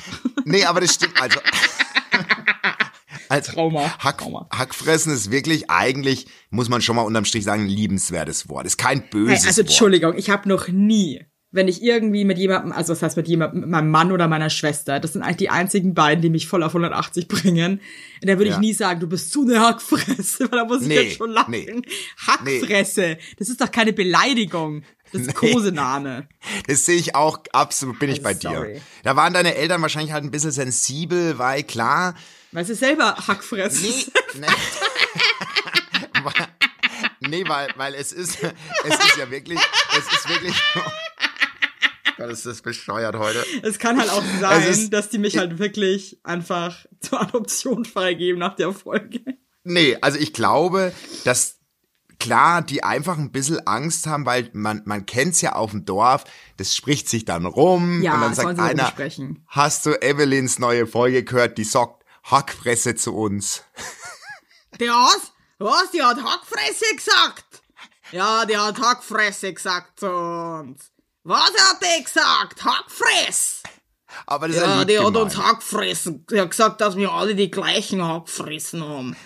nee, 0.45 0.63
aber 0.65 0.81
das 0.81 0.93
stimmt, 0.93 1.19
also 1.21 1.39
als 3.29 3.47
Trauma, 3.47 3.97
Hack, 3.99 4.19
Trauma. 4.19 4.47
Hackfressen 4.53 5.13
ist 5.13 5.31
wirklich 5.31 5.69
eigentlich, 5.69 6.27
muss 6.49 6.69
man 6.69 6.81
schon 6.81 6.95
mal 6.95 7.01
unterm 7.03 7.25
Strich 7.25 7.43
sagen, 7.43 7.63
ein 7.63 7.69
liebenswertes 7.69 8.49
Wort. 8.49 8.65
Ist 8.65 8.77
kein 8.77 9.01
Hey, 9.01 9.07
böses 9.11 9.45
also 9.45 9.61
Wort. 9.61 9.69
Entschuldigung, 9.69 10.13
ich 10.17 10.29
habe 10.29 10.47
noch 10.49 10.67
nie, 10.67 11.25
wenn 11.51 11.67
ich 11.69 11.81
irgendwie 11.81 12.25
mit 12.25 12.37
jemandem, 12.37 12.73
also 12.73 12.91
was 12.91 13.01
heißt 13.01 13.15
mit 13.15 13.27
jemandem, 13.27 13.61
mit 13.61 13.69
meinem 13.69 13.89
Mann 13.89 14.11
oder 14.11 14.27
meiner 14.27 14.49
Schwester, 14.49 14.99
das 14.99 15.13
sind 15.13 15.21
eigentlich 15.21 15.37
die 15.37 15.49
einzigen 15.49 15.93
beiden, 15.93 16.21
die 16.21 16.29
mich 16.29 16.47
voll 16.47 16.61
auf 16.61 16.71
180 16.73 17.27
bringen, 17.29 17.79
da 18.21 18.33
würde 18.37 18.45
ich 18.45 18.55
Ja. 18.55 18.59
nie 18.59 18.73
sagen, 18.73 18.99
du 18.99 19.07
bist 19.07 19.31
zu 19.31 19.43
eine 19.43 19.61
Hackfresse, 19.61 20.39
weil 20.51 20.59
da 20.59 20.65
muss 20.65 20.81
ich 20.81 20.87
Nee, 20.89 20.99
jetzt 21.01 21.17
schon 21.17 21.31
lachen. 21.31 21.51
nee. 21.51 21.81
Hackfresse, 22.27 23.17
das 23.39 23.49
ist 23.49 23.61
doch 23.61 23.71
keine 23.71 23.93
Beleidigung. 23.93 24.83
Das 25.13 25.21
ist 25.21 25.35
Kosename. 25.35 26.27
Das 26.67 26.85
sehe 26.85 26.97
ich 26.97 27.15
auch, 27.15 27.39
absolut 27.53 27.97
bin 27.97 28.09
ich 28.09 28.21
bei 28.21 28.31
Also 28.31 28.49
sorry. 28.49 28.73
dir. 28.73 28.81
Da 29.03 29.15
waren 29.15 29.33
deine 29.33 29.55
Eltern 29.55 29.81
wahrscheinlich 29.81 30.11
halt 30.11 30.25
ein 30.25 30.31
bisschen 30.31 30.51
sensibel, 30.51 31.37
weil 31.39 31.63
klar, 31.63 32.13
Weil 32.51 32.65
sie 32.65 32.75
selber 32.75 33.15
Hackfresse 33.25 33.83
nee, 33.87 34.05
nee. 37.21 37.29
nee, 37.29 37.43
weil, 37.47 37.69
weil 37.77 37.95
es 37.95 38.11
ist, 38.11 38.37
es 38.43 38.93
ist 38.99 39.17
ja 39.17 39.29
wirklich, 39.31 39.59
es 39.97 40.13
ist 40.13 40.29
wirklich, 40.29 40.55
Gott, 42.17 42.31
ist 42.31 42.45
das 42.45 42.61
bescheuert 42.61 43.15
heute. 43.15 43.45
Es 43.61 43.77
kann 43.77 43.99
halt 43.99 44.09
auch 44.09 44.23
sein, 44.39 44.89
dass 44.89 45.09
die 45.09 45.19
mich 45.19 45.37
halt 45.37 45.59
wirklich 45.59 46.19
einfach 46.23 46.85
zur 46.99 47.21
Adoption 47.21 47.85
freigeben 47.85 48.39
nach 48.39 48.55
der 48.55 48.73
Folge. 48.73 49.21
Nee, 49.63 49.97
also 50.01 50.17
ich 50.17 50.33
glaube, 50.33 50.93
dass 51.25 51.59
klar, 52.19 52.63
die 52.63 52.83
einfach 52.83 53.17
ein 53.17 53.31
bisschen 53.31 53.65
Angst 53.67 54.07
haben, 54.07 54.25
weil 54.25 54.49
man, 54.53 54.81
man 54.85 55.05
kennt's 55.05 55.41
ja 55.41 55.53
auf 55.53 55.71
dem 55.71 55.85
Dorf, 55.85 56.23
das 56.57 56.75
spricht 56.75 57.07
sich 57.07 57.25
dann 57.25 57.45
rum 57.45 58.01
Ja, 58.01 58.15
und 58.15 58.21
dann 58.21 58.33
sagt 58.33 58.57
sie 58.57 58.63
einer, 58.63 58.93
hast 59.47 59.85
du 59.85 60.01
Evelyns 60.01 60.57
neue 60.57 60.87
Folge 60.87 61.23
gehört, 61.23 61.57
die 61.57 61.63
sagt 61.63 62.03
Hackfresse 62.23 62.95
zu 62.95 63.15
uns. 63.15 63.63
Der 64.79 64.91
was? 64.91 65.31
Was? 65.59 65.91
Die 65.91 66.01
hat 66.01 66.17
Hackfresse 66.17 66.95
gesagt? 66.95 67.61
Ja, 68.11 68.45
die 68.45 68.57
hat 68.57 68.79
Hackfresse 68.79 69.53
gesagt 69.53 69.99
zu 69.99 70.09
uns. 70.11 70.91
Was 71.27 71.51
hat 71.57 71.81
die 71.81 72.03
gesagt? 72.05 72.63
Hackfress? 72.63 73.61
Aber 74.25 74.47
das 74.47 74.55
ist 74.55 74.63
Ja, 74.63 74.79
lieb 74.79 74.87
die 74.87 74.97
hat 74.99 75.13
uns 75.17 75.37
Hackfressen. 75.37 76.25
Die 76.31 76.39
hat 76.39 76.51
gesagt, 76.51 76.79
dass 76.79 76.95
wir 76.95 77.11
alle 77.11 77.35
die 77.35 77.51
gleichen 77.51 78.01
Hackfressen 78.01 78.81
haben. 78.81 79.17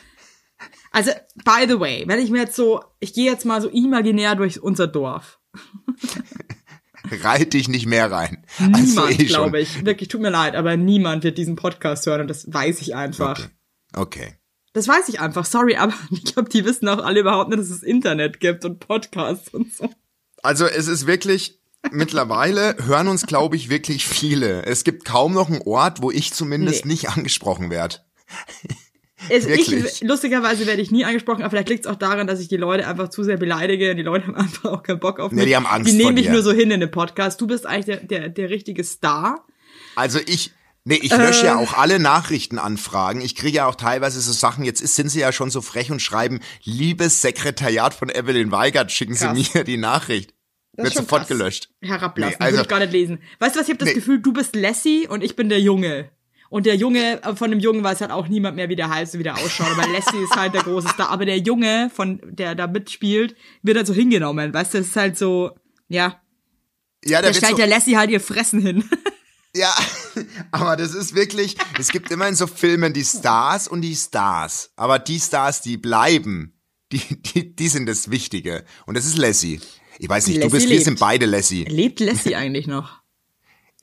Also, 0.91 1.12
by 1.46 1.67
the 1.67 1.79
way, 1.79 2.03
wenn 2.08 2.20
ich 2.20 2.31
mir 2.31 2.39
jetzt 2.39 2.55
so, 2.55 2.84
ich 3.00 3.13
gehe 3.13 3.29
jetzt 3.29 3.46
mal 3.46 3.62
so 3.62 3.70
imaginär 3.70 4.36
durch 4.36 4.63
unser 4.63 4.88
Dorf. 4.88 5.39
Reit 7.12 7.53
dich 7.53 7.67
nicht 7.67 7.86
mehr 7.86 8.12
rein. 8.12 8.48
Niemand, 8.58 8.98
Also 8.98 9.08
eh 9.08 9.17
schon. 9.17 9.27
glaube 9.27 9.60
ich. 9.60 9.86
Wirklich, 9.86 10.10
tut 10.10 10.22
mir 10.22 10.31
leid, 10.31 10.55
aber 10.55 10.77
niemand 10.77 11.24
wird 11.24 11.38
diesen 11.38 11.55
Podcast 11.55 12.08
hören 12.08 12.22
und 12.22 12.27
das 12.29 12.51
weiß 12.51 12.81
ich 12.81 12.96
einfach. 12.96 13.39
Okay. 13.39 13.50
okay. 13.96 14.36
Das 14.74 14.88
weiß 14.88 15.08
ich 15.10 15.20
einfach, 15.20 15.46
sorry, 15.46 15.75
aber 15.75 15.93
ich 16.10 16.24
glaube, 16.25 16.50
die 16.50 16.65
wissen 16.65 16.88
auch 16.88 17.03
alle 17.03 17.20
überhaupt 17.20 17.50
nicht, 17.50 17.60
dass 17.62 17.70
es 17.70 17.84
Internet 17.84 18.39
gibt 18.39 18.65
und 18.65 18.79
Podcasts 18.79 19.50
und 19.50 19.72
so. 19.72 19.88
Also 20.41 20.65
es 20.65 20.88
ist 20.88 21.05
wirklich, 21.05 21.61
mittlerweile 21.92 22.76
hören 22.86 23.08
uns, 23.08 23.26
glaube 23.26 23.56
ich, 23.56 23.70
wirklich 23.70 24.06
viele. 24.06 24.64
Es 24.66 24.84
gibt 24.84 25.06
kaum 25.06 25.34
noch 25.34 25.50
einen 25.50 25.62
Ort, 25.64 26.02
wo 26.02 26.12
ich 26.12 26.34
zumindest 26.34 26.86
Nee. 26.86 26.92
nicht 26.94 27.10
angesprochen 27.10 27.70
werde. 27.70 27.98
Es, 29.30 29.46
ich, 29.46 30.02
lustigerweise 30.02 30.66
werde 30.66 30.82
ich 30.82 30.90
nie 30.90 31.06
angesprochen, 31.06 31.42
aber 31.44 31.52
vielleicht 31.52 31.70
liegt 31.70 31.86
es 31.86 31.92
auch 31.92 31.96
daran, 31.96 32.26
dass 32.26 32.40
ich 32.40 32.48
die 32.48 32.58
Leute 32.58 32.88
einfach 32.88 33.10
zu 33.10 33.24
sehr 33.24 33.38
beleidige. 33.38 33.96
Die 33.96 34.02
Leute 34.02 34.26
haben 34.28 34.36
einfach 34.38 34.72
auch 34.72 34.84
keinen 34.84 35.00
Bock 35.00 35.20
auf 35.20 35.32
mich. 35.32 35.42
Nee, 35.42 35.46
die 35.50 35.56
haben 35.56 35.68
Angst 35.68 35.92
Die 35.92 35.96
nehmen 35.96 36.16
mich 36.16 36.26
dir. 36.26 36.32
nur 36.32 36.42
so 36.42 36.52
hin 36.52 36.72
in 36.72 36.80
den 36.80 36.90
Podcast. 36.92 37.40
Du 37.40 37.46
bist 37.48 37.66
eigentlich 37.68 37.86
der, 37.86 37.98
der, 37.98 38.30
der 38.30 38.50
richtige 38.50 38.84
Star. 38.84 39.46
Also 39.96 40.20
ich, 40.26 40.52
nee, 40.86 41.00
ich 41.02 41.16
lösche 41.16 41.44
Äh. 41.44 41.48
ja 41.48 41.58
auch 41.58 41.74
alle 41.78 42.00
Nachrichtenanfragen. 42.00 43.22
Ich 43.22 43.36
kriege 43.36 43.58
ja 43.58 43.68
auch 43.68 43.76
teilweise 43.76 44.20
so 44.22 44.32
Sachen, 44.32 44.66
jetzt 44.66 44.82
ist, 44.82 44.96
sind 44.96 45.10
sie 45.10 45.20
ja 45.20 45.32
schon 45.32 45.52
so 45.52 45.62
frech 45.62 45.92
und 45.92 46.02
schreiben, 46.02 46.40
liebes 46.64 47.22
Sekretariat 47.22 47.94
von 47.94 48.10
Evelyn 48.10 48.52
Weigert, 48.52 48.92
schicken 48.92 49.14
Krass. 49.16 49.38
sie 49.38 49.50
mir 49.54 49.64
die 49.64 49.78
Nachricht. 49.78 50.34
Das 50.84 50.96
Wird 50.96 51.04
sofort 51.06 51.22
krass. 51.22 51.28
gelöscht. 51.30 51.70
Herablassen, 51.82 52.36
Nee, 52.40 52.46
also- 52.46 52.58
würde 52.58 52.64
ich 52.64 52.70
gar 52.70 52.80
nicht 52.80 52.92
lesen. 52.94 53.20
Weißt 53.40 53.56
du 53.56 53.60
was, 53.60 53.68
ich 53.68 53.72
habe 53.74 53.80
das 53.80 53.90
Nee. 53.90 53.94
Gefühl, 53.96 54.20
du 54.22 54.34
bist 54.34 54.56
Lassie 54.56 55.08
und 55.08 55.24
ich 55.24 55.36
bin 55.36 55.50
der 55.50 55.60
Junge. 55.62 56.10
Und 56.50 56.66
der 56.66 56.76
Junge, 56.76 57.24
äh, 57.24 57.36
von 57.36 57.50
dem 57.50 57.60
Jungen 57.62 57.82
weiß 57.84 58.02
halt 58.02 58.12
auch 58.12 58.28
niemand 58.28 58.58
mehr, 58.58 58.68
wie 58.68 58.76
der 58.76 58.90
heißt 58.90 59.14
und 59.14 59.20
wie 59.20 59.24
der 59.24 59.36
ausschaut. 59.38 59.68
Aber 59.72 59.88
Lassie 59.88 60.18
ist 60.22 60.36
halt 60.36 60.54
der 60.54 60.64
große 60.64 60.90
Star. 60.90 61.10
Aber 61.10 61.26
der 61.26 61.38
Junge, 61.38 61.90
von 61.94 62.20
der 62.26 62.56
da 62.56 62.68
mitspielt, 62.68 63.36
wird 63.64 63.78
halt 63.78 63.88
so 63.88 63.94
hingenommen. 63.94 64.54
Weißt 64.54 64.74
du, 64.74 64.80
das 64.80 64.88
ist 64.88 64.96
halt 64.98 65.18
so, 65.18 65.52
ja. 65.88 66.22
Ja, 67.06 67.20
Da 67.22 67.28
wird 67.28 67.38
stellt 67.38 67.52
so, 67.52 67.58
der 67.58 67.68
Lassie 67.68 67.96
halt 67.98 68.10
ihr 68.12 68.20
Fressen 68.20 68.62
hin. 68.62 68.84
ja, 69.56 69.74
aber 70.52 70.76
das 70.76 70.94
ist 70.94 71.16
wirklich, 71.16 71.56
es 71.80 71.88
gibt 71.90 72.12
immer 72.12 72.28
in 72.28 72.36
so 72.36 72.48
Filmen 72.48 72.92
die 72.94 73.06
Stars 73.06 73.68
und 73.70 73.82
die 73.82 73.96
Stars. 73.96 74.72
Aber 74.76 75.00
die 75.00 75.20
Stars, 75.22 75.62
die 75.62 75.78
bleiben, 75.78 76.54
die, 76.92 77.00
die, 77.22 77.56
die 77.56 77.68
sind 77.70 77.86
das 77.88 78.12
Wichtige. 78.12 78.66
Und 78.86 78.98
das 78.98 79.06
ist 79.06 79.18
Lassie. 79.18 79.62
Ich 80.01 80.10
weiß 80.10 80.27
nicht, 80.27 80.38
du 80.38 80.46
Lassie 80.46 80.55
bist, 80.55 80.67
wir 80.67 80.75
lebt. 80.77 80.86
sind 80.86 81.00
beide 81.00 81.25
Lassie. 81.27 81.63
Lebt 81.65 82.00
Lassie 82.00 82.36
eigentlich 82.36 82.65
noch? 82.65 83.01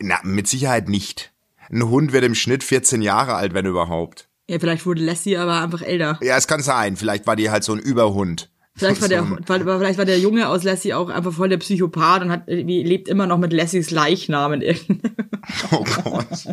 Na, 0.00 0.18
mit 0.24 0.48
Sicherheit 0.48 0.88
nicht. 0.88 1.32
Ein 1.70 1.88
Hund 1.88 2.12
wird 2.12 2.24
im 2.24 2.34
Schnitt 2.34 2.64
14 2.64 3.02
Jahre 3.02 3.34
alt, 3.34 3.54
wenn 3.54 3.66
überhaupt. 3.66 4.28
Ja, 4.48 4.58
vielleicht 4.58 4.84
wurde 4.84 5.04
Lassie 5.04 5.36
aber 5.36 5.62
einfach 5.62 5.80
älter. 5.80 6.18
Ja, 6.20 6.36
es 6.36 6.48
kann 6.48 6.60
sein. 6.60 6.96
Vielleicht 6.96 7.28
war 7.28 7.36
die 7.36 7.50
halt 7.50 7.62
so 7.62 7.72
ein 7.72 7.78
Überhund. 7.78 8.50
Vielleicht 8.74 9.00
war, 9.00 9.08
der, 9.08 9.24
vielleicht 9.46 9.98
war 9.98 10.04
der 10.06 10.18
Junge 10.18 10.48
aus 10.48 10.64
Lassie 10.64 10.92
auch 10.92 11.08
einfach 11.08 11.32
voll 11.32 11.50
der 11.50 11.58
Psychopath 11.58 12.22
und 12.22 12.32
hat, 12.32 12.42
lebt 12.48 13.06
immer 13.08 13.26
noch 13.28 13.38
mit 13.38 13.52
Lassies 13.52 13.92
Leichnam 13.92 14.54
in 14.54 14.62
irgendeinem 14.62 15.14
Oh 15.70 15.84
Gott. 16.02 16.46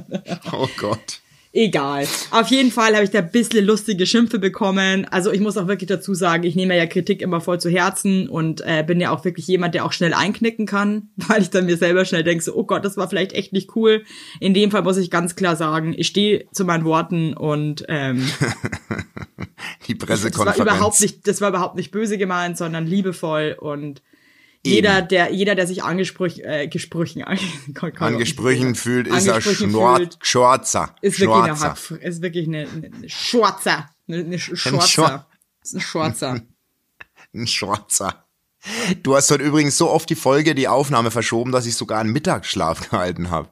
Oh 0.51 0.67
Gott. 0.77 1.21
Egal. 1.57 2.05
Auf 2.31 2.49
jeden 2.49 2.69
Fall 2.69 2.95
habe 2.95 3.05
ich 3.05 3.11
da 3.11 3.19
ein 3.19 3.31
bisschen 3.31 3.65
lustige 3.65 4.05
Schimpfe 4.05 4.39
bekommen. 4.39 5.05
Also 5.09 5.31
ich 5.31 5.39
muss 5.39 5.55
auch 5.55 5.67
wirklich 5.67 5.87
dazu 5.87 6.13
sagen, 6.13 6.43
ich 6.43 6.57
nehme 6.57 6.75
ja 6.75 6.85
Kritik 6.85 7.21
immer 7.21 7.39
voll 7.39 7.61
zu 7.61 7.69
Herzen 7.69 8.27
und 8.27 8.59
äh, 8.65 8.83
bin 8.85 8.99
ja 8.99 9.11
auch 9.11 9.23
wirklich 9.23 9.47
jemand, 9.47 9.73
der 9.73 9.85
auch 9.85 9.93
schnell 9.93 10.13
einknicken 10.13 10.65
kann, 10.65 11.11
weil 11.15 11.41
ich 11.41 11.51
dann 11.51 11.65
mir 11.65 11.77
selber 11.77 12.03
schnell 12.03 12.25
denke, 12.25 12.43
so, 12.43 12.53
oh 12.53 12.65
Gott, 12.65 12.83
das 12.83 12.97
war 12.97 13.07
vielleicht 13.07 13.31
echt 13.31 13.53
nicht 13.53 13.73
cool. 13.77 14.03
In 14.41 14.53
dem 14.53 14.69
Fall 14.69 14.81
muss 14.81 14.97
ich 14.97 15.09
ganz 15.09 15.37
klar 15.37 15.55
sagen, 15.55 15.93
ich 15.95 16.07
stehe 16.07 16.45
zu 16.51 16.65
meinen 16.65 16.83
Worten 16.83 17.33
und 17.33 17.85
ähm, 17.87 18.27
Die 19.87 19.97
das 19.97 20.01
war 20.01 20.07
Pressekonferenz. 20.07 20.57
überhaupt 20.59 21.01
nicht, 21.01 21.25
das 21.25 21.39
war 21.39 21.49
überhaupt 21.49 21.77
nicht 21.77 21.91
böse 21.91 22.17
gemeint, 22.17 22.57
sondern 22.57 22.85
liebevoll 22.85 23.55
und 23.57 24.01
Jeder, 24.65 25.01
der, 25.01 25.31
jeder, 25.31 25.55
der 25.55 25.67
sich 25.67 25.83
angesprüch, 25.83 26.39
äh, 26.39 26.67
gesprüchen, 26.67 27.23
Angesprüchen 27.99 28.75
fühlt, 28.75 29.07
ist 29.07 29.27
er 29.27 29.35
Angesprochen 29.35 29.69
Schnor 29.69 29.97
fühlt, 29.97 30.17
Schwarzer. 30.21 30.95
ist 31.01 31.19
wirklich 31.19 31.37
eine, 31.43 31.55
Schwarzer. 31.55 31.95
Hack- 31.95 32.01
ist 32.03 32.21
wirklich 32.21 32.47
eine, 32.47 32.67
eine, 32.67 32.91
eine 32.95 33.09
Schwarzer. 33.09 33.89
Eine, 34.07 34.17
eine 34.19 34.37
Schwar- 34.39 34.81
Schwarzer. 34.87 35.27
Ist 35.63 35.73
ein 35.75 35.81
Schwarzer. 35.81 36.41
Ein 37.33 37.47
Schwarzer. 37.47 38.25
Du 39.03 39.15
hast 39.15 39.29
heute 39.29 39.43
übrigens 39.43 39.77
so 39.77 39.89
oft 39.91 40.09
die 40.09 40.15
Folge, 40.15 40.55
die 40.55 40.67
Aufnahme 40.69 41.11
verschoben, 41.11 41.51
dass 41.51 41.65
ich 41.65 41.75
sogar 41.75 41.99
einen 41.99 42.13
Mittagsschlaf 42.13 42.89
gehalten 42.89 43.29
habe. 43.29 43.49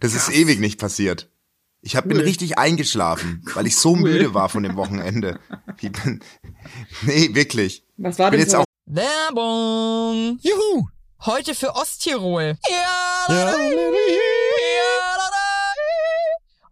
Das 0.00 0.14
ist 0.14 0.30
ewig 0.30 0.60
nicht 0.60 0.78
passiert. 0.78 1.28
Ich 1.82 1.96
hab, 1.96 2.06
bin 2.08 2.16
Cool. 2.16 2.22
richtig 2.22 2.56
eingeschlafen, 2.58 3.42
weil 3.54 3.66
ich 3.66 3.76
so 3.76 3.96
müde 3.96 4.32
war 4.34 4.48
von 4.48 4.62
dem 4.62 4.76
Wochenende. 4.76 5.38
Ich 5.80 5.90
bin, 5.92 6.20
nee, 7.02 7.34
wirklich. 7.34 7.84
Was 7.98 8.18
war 8.18 8.30
bin 8.30 8.38
denn 8.40 8.46
jetzt 8.48 8.52
so? 8.56 8.64
Werbung. 8.86 10.38
Juhu! 10.42 10.88
Heute 11.24 11.54
für 11.54 11.74
Osttirol. 11.74 12.58
Ja. 12.68 14.33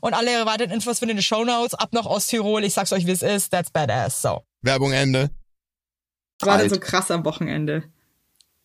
Und 0.00 0.14
alle 0.14 0.44
weiteren 0.46 0.70
Infos 0.70 0.98
findet 0.98 1.14
ihr 1.16 1.18
in 1.18 1.18
den 1.18 1.22
Shownotes. 1.22 1.74
Ab 1.74 1.90
nach 1.92 2.06
Osttirol. 2.06 2.64
Ich 2.64 2.74
sag's 2.74 2.92
euch, 2.92 3.06
wie 3.06 3.12
es 3.12 3.22
ist. 3.22 3.50
That's 3.50 3.70
badass. 3.70 4.20
So. 4.22 4.42
Werbung 4.62 4.92
Ende. 4.92 5.30
War 6.42 6.56
Alt. 6.56 6.70
so 6.70 6.78
krass 6.78 7.10
am 7.10 7.24
Wochenende? 7.24 7.84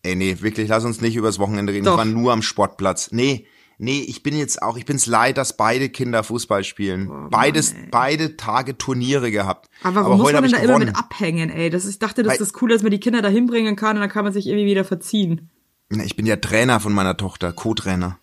Ey, 0.04 0.16
nee, 0.16 0.36
wirklich, 0.42 0.68
lass 0.68 0.84
uns 0.84 1.00
nicht 1.00 1.16
übers 1.16 1.40
Wochenende 1.40 1.72
reden. 1.74 1.86
Doch. 1.86 1.94
Ich 1.94 1.98
war 1.98 2.06
nur 2.06 2.34
am 2.34 2.42
Sportplatz. 2.42 3.12
Nee, 3.12 3.46
nee, 3.78 4.02
ich 4.02 4.24
bin 4.24 4.36
jetzt 4.36 4.62
auch, 4.62 4.76
ich 4.76 4.86
bin's 4.86 5.06
leid, 5.06 5.38
dass 5.38 5.56
beide 5.56 5.90
Kinder 5.90 6.24
Fußball 6.24 6.64
spielen. 6.64 7.30
Beides, 7.30 7.76
beide 7.92 8.36
Tage 8.36 8.78
Turniere 8.78 9.32
gehabt. 9.32 9.70
Aber 9.84 10.04
warum 10.04 10.18
muss 10.18 10.28
heute 10.28 10.42
man 10.42 10.44
denn 10.46 10.52
da 10.52 10.58
ich 10.58 10.64
immer 10.64 10.74
gewonnen. 10.74 10.88
mit 10.88 10.98
abhängen, 10.98 11.50
ey? 11.52 11.70
Das, 11.70 11.86
ich 11.86 12.00
dachte, 12.00 12.24
das 12.24 12.34
Weil- 12.34 12.42
ist 12.42 12.62
cool, 12.62 12.70
dass 12.70 12.82
man 12.82 12.92
die 12.92 13.00
Kinder 13.00 13.22
da 13.22 13.30
hinbringen 13.30 13.76
kann 13.76 13.96
und 13.96 14.02
dann 14.02 14.10
kann 14.10 14.24
man 14.26 14.34
sich 14.34 14.48
irgendwie 14.48 14.66
wieder 14.66 14.84
verziehen. 14.84 15.50
Na, 15.90 16.04
Ich 16.04 16.16
bin 16.16 16.26
ja 16.26 16.36
Trainer 16.38 16.80
von 16.80 16.94
meiner 16.94 17.16
Tochter, 17.16 17.54
Co-Trainer. 17.54 18.18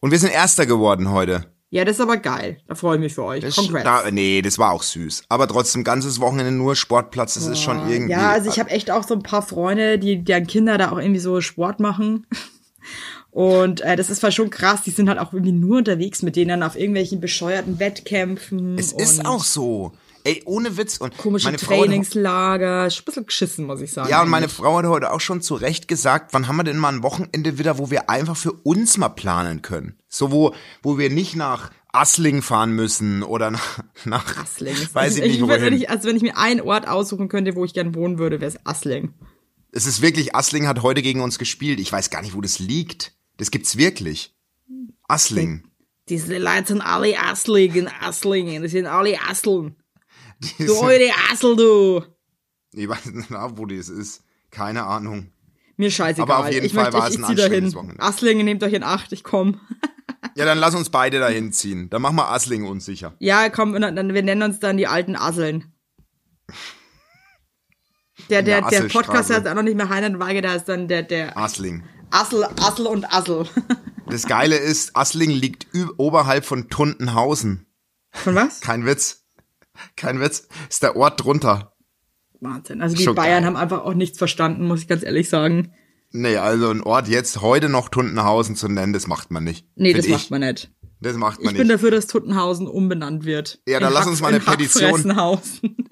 Und 0.00 0.10
wir 0.12 0.18
sind 0.18 0.32
Erster 0.32 0.64
geworden 0.66 1.10
heute. 1.10 1.52
Ja, 1.72 1.84
das 1.84 1.96
ist 1.96 2.00
aber 2.00 2.16
geil. 2.16 2.58
Da 2.66 2.74
freue 2.74 2.96
ich 2.96 3.00
mich 3.00 3.14
für 3.14 3.22
euch. 3.22 3.42
Das, 3.42 3.54
Congrats. 3.54 3.84
da, 3.84 4.10
nee, 4.10 4.42
das 4.42 4.58
war 4.58 4.72
auch 4.72 4.82
süß. 4.82 5.22
Aber 5.28 5.46
trotzdem, 5.46 5.84
ganzes 5.84 6.20
Wochenende 6.20 6.50
nur 6.50 6.74
Sportplatz, 6.74 7.34
das 7.34 7.46
ist 7.46 7.60
schon 7.60 7.88
irgendwie. 7.88 8.12
Ja, 8.12 8.30
also 8.30 8.50
ich 8.50 8.58
habe 8.58 8.70
echt 8.70 8.90
auch 8.90 9.06
so 9.06 9.14
ein 9.14 9.22
paar 9.22 9.42
Freunde, 9.42 9.98
die 9.98 10.24
deren 10.24 10.48
Kinder 10.48 10.78
da 10.78 10.90
auch 10.90 10.98
irgendwie 10.98 11.20
so 11.20 11.40
Sport 11.40 11.78
machen. 11.78 12.26
Und 13.30 13.82
äh, 13.82 13.94
das 13.94 14.10
ist 14.10 14.20
zwar 14.20 14.32
schon 14.32 14.50
krass, 14.50 14.82
die 14.82 14.90
sind 14.90 15.08
halt 15.08 15.20
auch 15.20 15.32
irgendwie 15.32 15.52
nur 15.52 15.78
unterwegs 15.78 16.22
mit 16.22 16.34
denen 16.34 16.64
auf 16.64 16.76
irgendwelchen 16.76 17.20
bescheuerten 17.20 17.78
Wettkämpfen. 17.78 18.76
Es 18.76 18.90
ist 18.90 19.24
auch 19.24 19.44
so. 19.44 19.92
Ey, 20.24 20.42
ohne 20.44 20.76
Witz. 20.76 20.98
Und 20.98 21.16
Komische 21.16 21.46
meine 21.46 21.56
Trainingslager. 21.56 22.84
Ein 22.84 23.04
bisschen 23.04 23.26
geschissen, 23.26 23.66
muss 23.66 23.80
ich 23.80 23.92
sagen. 23.92 24.10
Ja, 24.10 24.22
und 24.22 24.28
meine. 24.28 24.48
Frau 24.48 24.78
hat 24.78 24.86
heute 24.86 25.12
auch 25.12 25.20
schon 25.20 25.42
zu 25.42 25.54
Recht 25.54 25.88
gesagt, 25.88 26.32
wann 26.32 26.48
haben 26.48 26.56
wir 26.56 26.64
denn 26.64 26.78
mal 26.78 26.92
ein 26.92 27.02
Wochenende 27.02 27.58
wieder, 27.58 27.78
wo 27.78 27.90
wir 27.90 28.10
einfach 28.10 28.36
für 28.36 28.52
uns 28.52 28.98
mal 28.98 29.10
planen 29.10 29.62
können? 29.62 29.96
So, 30.08 30.32
wo, 30.32 30.54
wo 30.82 30.98
wir 30.98 31.10
nicht 31.10 31.36
nach 31.36 31.70
Assling 31.92 32.42
fahren 32.42 32.72
müssen 32.72 33.22
oder 33.22 33.50
nach, 33.50 33.78
nach 34.04 34.36
Assling. 34.38 34.76
weiß 34.92 35.16
ich 35.16 35.22
nicht 35.22 35.40
würd, 35.40 35.50
wenn 35.50 35.60
wohin. 35.62 35.74
ich, 35.74 35.90
also 35.90 36.08
wenn 36.08 36.16
ich 36.16 36.22
mir 36.22 36.36
einen 36.36 36.60
Ort 36.60 36.86
aussuchen 36.88 37.28
könnte, 37.28 37.54
wo 37.56 37.64
ich 37.64 37.74
gern 37.74 37.94
wohnen 37.94 38.18
würde, 38.18 38.40
wäre 38.40 38.50
es 38.50 38.66
Assling. 38.66 39.14
Es 39.72 39.86
ist 39.86 40.02
wirklich, 40.02 40.34
Assling 40.34 40.66
hat 40.66 40.82
heute 40.82 41.02
gegen 41.02 41.20
uns 41.20 41.38
gespielt. 41.38 41.80
Ich 41.80 41.92
weiß 41.92 42.10
gar 42.10 42.22
nicht, 42.22 42.34
wo 42.34 42.40
das 42.40 42.58
liegt. 42.58 43.12
Das 43.36 43.50
gibt's 43.50 43.76
wirklich. 43.76 44.34
Assling. 45.06 45.64
Diese 46.08 46.38
Leute 46.38 46.68
sind 46.68 46.80
alle 46.80 47.18
Assling 47.20 47.74
in 47.74 47.88
Asslingen. 47.88 48.62
Das 48.62 48.72
sind 48.72 48.86
alle 48.86 49.16
Asseln. 49.28 49.76
Du 50.58 50.80
eure 50.80 51.10
Assel, 51.30 51.56
du. 51.56 52.02
Ich 52.72 52.88
weiß 52.88 53.06
nicht, 53.06 53.30
wo 53.30 53.66
das 53.66 53.88
ist. 53.88 54.22
Keine 54.50 54.84
Ahnung. 54.84 55.32
Mir 55.76 55.90
scheißegal. 55.90 56.22
Aber 56.30 56.46
auf 56.46 56.52
jeden 56.52 56.66
ich 56.66 56.74
Fall 56.74 56.84
möchte, 56.84 56.98
war 56.98 57.08
ich, 57.08 57.14
es 57.14 57.20
ein 57.20 57.24
anstrengendes 57.24 57.74
Wochenende. 57.74 58.02
Asslingen, 58.02 58.44
nehmt 58.44 58.62
euch 58.62 58.72
in 58.72 58.82
Acht, 58.82 59.12
ich 59.12 59.24
komm. 59.24 59.60
Ja, 60.34 60.44
dann 60.44 60.58
lass 60.58 60.74
uns 60.74 60.90
beide 60.90 61.18
dahin 61.18 61.52
ziehen. 61.52 61.88
Dann 61.90 62.02
machen 62.02 62.16
wir 62.16 62.30
Assling 62.30 62.64
unsicher. 62.64 63.14
Ja, 63.18 63.48
komm, 63.48 63.72
dann, 63.80 64.14
wir 64.14 64.22
nennen 64.22 64.42
uns 64.42 64.60
dann 64.60 64.76
die 64.76 64.86
alten 64.86 65.16
Asseln. 65.16 65.72
Der, 68.28 68.42
der, 68.42 68.60
der 68.60 68.82
der. 68.82 68.88
Podcast 68.88 69.30
heißt 69.30 69.48
auch 69.48 69.54
noch 69.54 69.62
nicht 69.62 69.76
mehr 69.76 69.88
Heiner 69.88 70.06
und 70.08 70.20
Weige, 70.20 70.42
da 70.42 70.54
ist 70.54 70.66
dann 70.66 70.88
der, 70.88 71.02
der 71.02 71.36
Assling. 71.36 71.82
Assel, 72.10 72.44
Assel 72.44 72.86
und 72.86 73.12
Assel. 73.12 73.48
Das 74.08 74.26
Geile 74.26 74.56
ist, 74.56 74.94
Assling 74.94 75.30
liegt 75.30 75.66
oberhalb 75.96 76.44
von 76.44 76.68
Tuntenhausen. 76.68 77.66
Von 78.12 78.34
was? 78.34 78.60
Kein 78.60 78.84
Witz. 78.84 79.19
Kein 79.96 80.20
Witz. 80.20 80.48
Ist 80.68 80.82
der 80.82 80.96
Ort 80.96 81.22
drunter. 81.24 81.74
Wahnsinn. 82.40 82.80
Also 82.82 82.96
die 82.96 83.02
Schon 83.04 83.14
Bayern 83.14 83.42
geil. 83.42 83.46
haben 83.46 83.56
einfach 83.56 83.84
auch 83.84 83.94
nichts 83.94 84.18
verstanden, 84.18 84.66
muss 84.66 84.80
ich 84.80 84.88
ganz 84.88 85.02
ehrlich 85.02 85.28
sagen. 85.28 85.72
Nee, 86.12 86.36
also 86.38 86.70
ein 86.70 86.82
Ort 86.82 87.06
jetzt 87.08 87.40
heute 87.40 87.68
noch 87.68 87.88
Tuntenhausen 87.88 88.56
zu 88.56 88.68
nennen, 88.68 88.92
das 88.92 89.06
macht 89.06 89.30
man 89.30 89.44
nicht. 89.44 89.66
Nee, 89.76 89.92
das 89.92 90.06
ich. 90.06 90.10
macht 90.12 90.30
man 90.30 90.40
nicht. 90.40 90.72
Das 91.02 91.16
macht 91.16 91.38
Ich 91.38 91.44
man 91.44 91.54
bin 91.54 91.62
nicht. 91.68 91.72
dafür, 91.74 91.90
dass 91.90 92.06
Tuttenhausen 92.08 92.66
umbenannt 92.66 93.24
wird. 93.24 93.60
Ja, 93.66 93.78
dann 93.80 93.92
lass 93.92 94.06
uns 94.06 94.20
mal 94.20 94.28
eine 94.28 94.38
in 94.38 94.44
Petition- 94.44 94.84
Hackfressenhausen. 94.88 95.76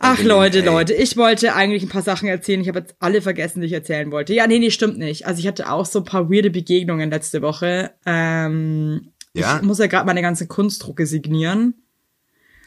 Ach 0.00 0.22
Leute, 0.22 0.58
ey. 0.60 0.64
Leute, 0.64 0.94
ich 0.94 1.16
wollte 1.16 1.54
eigentlich 1.54 1.82
ein 1.82 1.88
paar 1.88 2.02
Sachen 2.02 2.28
erzählen. 2.28 2.60
Ich 2.60 2.68
habe 2.68 2.80
jetzt 2.80 2.94
alle 3.00 3.20
vergessen, 3.22 3.60
die 3.60 3.66
ich 3.66 3.72
erzählen 3.72 4.10
wollte. 4.12 4.32
Ja, 4.34 4.46
nee, 4.46 4.58
nee, 4.58 4.70
stimmt 4.70 4.98
nicht. 4.98 5.26
Also 5.26 5.40
ich 5.40 5.46
hatte 5.46 5.70
auch 5.70 5.86
so 5.86 6.00
ein 6.00 6.04
paar 6.04 6.30
weirde 6.30 6.50
Begegnungen 6.50 7.10
letzte 7.10 7.42
Woche. 7.42 7.92
Ähm, 8.06 9.12
Ja? 9.34 9.56
Ich 9.56 9.62
muss 9.62 9.78
ja 9.78 9.86
gerade 9.86 10.06
meine 10.06 10.22
ganze 10.22 10.46
Kunstdrucke 10.46 11.06
signieren 11.06 11.74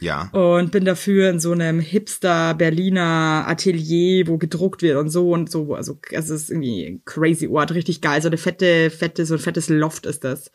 Ja. 0.00 0.28
und 0.32 0.70
bin 0.70 0.84
dafür 0.84 1.30
in 1.30 1.40
so 1.40 1.52
einem 1.52 1.80
Hipster 1.80 2.54
Berliner 2.54 3.44
Atelier, 3.46 4.26
wo 4.28 4.38
gedruckt 4.38 4.82
wird 4.82 4.96
und 4.98 5.08
so 5.10 5.32
und 5.32 5.50
so. 5.50 5.74
Also 5.74 5.98
es 6.10 6.30
ist 6.30 6.50
irgendwie 6.50 6.84
ein 6.86 7.02
crazy 7.04 7.48
Ort, 7.48 7.72
richtig 7.72 8.00
geil. 8.00 8.20
So 8.22 8.28
eine 8.28 8.36
fette, 8.38 8.90
fette, 8.90 9.24
so 9.26 9.34
ein 9.34 9.40
fettes 9.40 9.68
Loft 9.68 10.06
ist 10.06 10.24
das. 10.24 10.50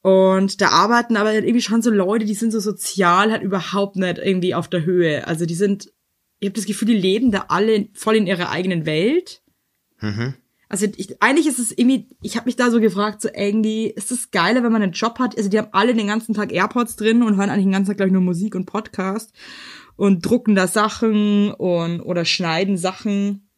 Und 0.00 0.60
da 0.60 0.68
arbeiten 0.68 1.16
aber 1.16 1.32
irgendwie 1.32 1.62
schon 1.62 1.82
so 1.82 1.90
Leute, 1.90 2.24
die 2.24 2.34
sind 2.34 2.50
so 2.52 2.58
sozial 2.60 3.30
halt 3.30 3.42
überhaupt 3.42 3.96
nicht 3.96 4.18
irgendwie 4.18 4.54
auf 4.54 4.68
der 4.68 4.84
Höhe. 4.84 5.26
Also 5.26 5.46
die 5.46 5.54
sind 5.54 5.92
ich 6.40 6.48
habe 6.48 6.56
das 6.56 6.66
Gefühl, 6.66 6.88
die 6.88 6.98
leben 6.98 7.30
da 7.30 7.44
alle 7.50 7.86
voll 7.94 8.16
in 8.16 8.26
ihrer 8.26 8.50
eigenen 8.50 8.84
Welt. 8.84 9.42
Also 10.72 10.86
ich, 10.96 11.22
eigentlich 11.22 11.46
ist 11.46 11.58
es 11.58 11.70
irgendwie, 11.70 12.08
ich 12.22 12.36
habe 12.36 12.46
mich 12.46 12.56
da 12.56 12.70
so 12.70 12.80
gefragt, 12.80 13.20
so 13.20 13.28
irgendwie, 13.28 13.88
ist 13.88 14.10
es 14.10 14.30
geiler, 14.30 14.62
wenn 14.62 14.72
man 14.72 14.80
einen 14.80 14.92
Job 14.92 15.18
hat? 15.18 15.36
Also 15.36 15.50
die 15.50 15.58
haben 15.58 15.68
alle 15.72 15.92
den 15.92 16.06
ganzen 16.06 16.32
Tag 16.32 16.50
AirPods 16.50 16.96
drin 16.96 17.22
und 17.22 17.36
hören 17.36 17.50
eigentlich 17.50 17.66
den 17.66 17.72
ganzen 17.72 17.88
Tag, 17.88 17.98
glaube 17.98 18.08
ich, 18.08 18.14
nur 18.14 18.22
Musik 18.22 18.54
und 18.54 18.64
Podcast 18.64 19.34
und 19.96 20.24
drucken 20.24 20.54
da 20.54 20.66
Sachen 20.66 21.52
und 21.52 22.00
oder 22.00 22.24
schneiden 22.24 22.78
Sachen. 22.78 23.50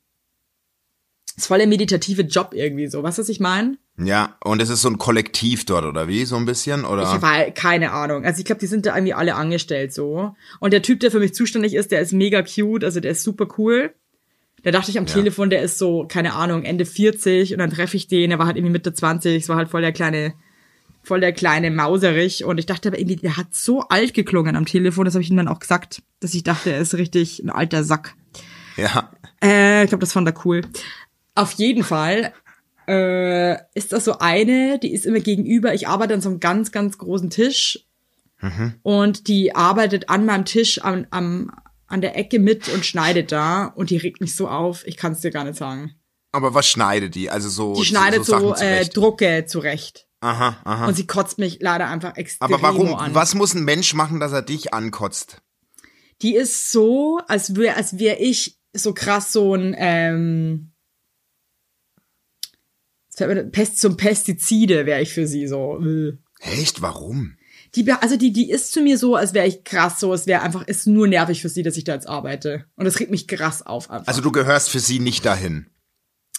ist 1.37 1.47
voll 1.47 1.59
der 1.59 1.69
meditative 1.69 2.23
Job 2.23 2.51
irgendwie 2.53 2.89
so. 2.89 3.01
Weißt 3.05 3.19
du, 3.19 3.23
was 3.23 3.29
ich 3.29 3.39
meine? 3.39 3.79
Ja, 3.97 4.37
und 4.43 4.61
es 4.61 4.69
ist 4.69 4.83
so 4.83 4.89
ein 4.89 4.99
Kollektiv 4.99 5.67
dort, 5.67 5.85
oder 5.85 6.09
wie? 6.09 6.25
So 6.25 6.35
ein 6.35 6.47
bisschen? 6.47 6.85
Oder? 6.85 7.03
Ich 7.03 7.09
habe 7.09 7.53
keine 7.53 7.93
Ahnung. 7.93 8.25
Also 8.25 8.41
ich 8.41 8.45
glaube, 8.45 8.59
die 8.59 8.67
sind 8.67 8.87
da 8.87 8.97
irgendwie 8.97 9.15
alle 9.15 9.37
angestellt 9.37 9.95
so. 9.95 10.35
Und 10.59 10.73
der 10.73 10.83
Typ, 10.83 10.99
der 10.99 11.13
für 11.13 11.21
mich 11.21 11.33
zuständig 11.33 11.75
ist, 11.75 11.93
der 11.93 12.01
ist 12.01 12.13
mega 12.13 12.43
cute, 12.43 12.83
also 12.83 12.99
der 12.99 13.13
ist 13.13 13.23
super 13.23 13.47
cool. 13.57 13.95
Da 14.65 14.71
dachte 14.71 14.91
ich 14.91 14.99
am 14.99 15.07
Telefon, 15.07 15.51
der 15.51 15.63
ist 15.63 15.79
so, 15.79 16.07
keine 16.09 16.35
Ahnung, 16.35 16.65
Ende 16.65 16.87
40 16.87 17.53
und 17.53 17.59
dann 17.59 17.71
treffe 17.71 17.97
ich 17.97 18.09
den, 18.09 18.31
er 18.31 18.39
war 18.39 18.47
halt 18.47 18.57
irgendwie 18.57 18.73
Mitte 18.73 18.93
20, 18.93 19.43
es 19.43 19.49
war 19.49 19.57
halt 19.57 19.69
voll 19.69 19.83
der 19.83 19.93
kleine, 19.93 20.35
voll 21.03 21.21
der 21.21 21.33
kleine 21.33 21.71
Mauserich 21.71 22.45
und 22.45 22.59
ich 22.59 22.67
dachte 22.67 22.89
aber 22.89 22.99
irgendwie, 22.99 23.17
der 23.17 23.37
hat 23.37 23.55
so 23.55 23.83
alt 23.83 24.15
geklungen 24.15 24.57
am 24.57 24.65
Telefon, 24.65 25.05
das 25.05 25.15
habe 25.15 25.23
ich 25.23 25.31
ihm 25.31 25.37
dann 25.37 25.49
auch 25.49 25.61
gesagt, 25.61 26.03
dass 26.21 26.35
ich 26.35 26.43
dachte, 26.43 26.73
er 26.73 26.81
ist 26.81 26.95
richtig 26.95 27.41
ein 27.41 27.51
alter 27.51 27.85
Sack. 27.85 28.15
ja. 28.77 29.13
Äh, 29.43 29.85
ich 29.85 29.91
glaube, 29.91 30.01
das 30.01 30.13
fand 30.13 30.27
er 30.27 30.47
cool. 30.47 30.63
Auf 31.35 31.53
jeden 31.53 31.85
Fall 31.85 32.33
äh, 32.89 33.57
ist 33.75 33.93
das 33.93 34.05
so 34.07 34.19
eine, 34.19 34.79
die 34.79 34.95
ist 34.95 35.05
immer 35.05 35.21
gegenüber. 35.21 35.75
Ich 35.75 35.89
arbeite 35.89 36.15
an 36.15 36.23
so 36.23 36.31
einem 36.31 36.41
ganz, 36.41 36.73
ganz 36.73 36.97
großen 36.97 37.29
Tisch 37.29 37.85
und 38.83 39.29
die 39.29 39.55
arbeitet 39.55 40.11
an 40.11 40.27
meinem 40.27 40.45
Tisch 40.45 40.83
am, 40.85 41.07
am, 41.11 41.51
an 41.95 42.01
der 42.01 42.17
Ecke 42.17 42.41
mit 42.41 42.69
und 42.69 42.85
schneidet 42.85 43.31
da 43.31 43.67
und 43.67 43.91
die 43.91 43.97
regt 43.97 44.21
mich 44.21 44.35
so 44.35 44.49
auf. 44.49 44.85
Ich 44.85 44.97
kann 44.97 45.13
es 45.13 45.21
dir 45.21 45.31
gar 45.31 45.45
nicht 45.45 45.57
sagen. 45.57 45.95
Aber 46.33 46.53
was 46.53 46.67
schneidet 46.67 47.15
die? 47.15 47.31
Also 47.31 47.49
so. 47.49 47.75
Die 47.75 47.85
schneidet 47.85 48.25
so, 48.25 48.33
Sachen 48.33 48.51
äh, 48.51 48.57
zurecht. 48.57 48.97
Drucke 48.97 49.45
zurecht. 49.47 50.09
Aha, 50.21 50.61
aha. 50.65 50.87
Und 50.89 50.95
sie 50.95 51.07
kotzt 51.07 51.39
mich 51.39 51.59
leider 51.61 51.89
einfach 51.89 52.17
extrem 52.17 52.53
Aber 52.53 52.61
warum? 52.63 52.95
an. 52.95 53.15
Was 53.15 53.35
muss 53.37 53.55
ein 53.55 53.65
Mensch 53.65 53.95
machen, 53.95 54.19
dass 54.19 54.33
er 54.33 54.43
dich 54.43 54.75
ankotzt? 54.75 55.41
Die 56.23 56.35
ist 56.35 56.73
so, 56.73 57.21
als 57.29 57.55
wäre 57.55 57.77
als 57.77 57.99
wär 57.99 58.21
ich 58.21 58.59
so 58.73 58.93
krass 58.93 59.31
so 59.31 59.55
ein 59.55 59.75
ähm, 59.79 60.73
Pest 63.53 63.81
zum 63.81 63.97
Pestizide 63.97 64.87
wäre 64.87 65.01
ich 65.01 65.13
für 65.13 65.29
sie 65.29 65.47
so. 65.47 65.79
äh. 65.81 66.19
Echt? 66.41 66.83
Warum? 66.83 67.37
Die, 67.77 67.91
also 67.91 68.17
die, 68.17 68.33
die 68.33 68.51
ist 68.51 68.73
zu 68.73 68.81
mir 68.83 68.99
so, 68.99 69.17
als 69.17 69.35
wäre 69.35 69.47
ich 69.47 69.65
krass 69.65 69.99
so, 70.01 70.13
es 70.13 70.27
wäre 70.27 70.43
einfach, 70.43 70.67
ist 70.67 70.87
nur 70.87 71.09
nervig 71.09 71.43
für 71.43 71.49
sie, 71.49 71.63
dass 71.63 71.77
ich 71.77 71.85
da 71.85 71.95
jetzt 71.95 72.09
arbeite. 72.09 72.65
Und 72.77 72.85
das 72.85 73.01
regt 73.01 73.11
mich 73.11 73.27
krass 73.27 73.63
auf 73.67 73.91
einfach. 73.91 74.07
Also 74.07 74.21
du 74.21 74.31
gehörst 74.33 74.71
für 74.71 74.81
sie 74.81 74.99
nicht 75.01 75.25
dahin. 75.27 75.67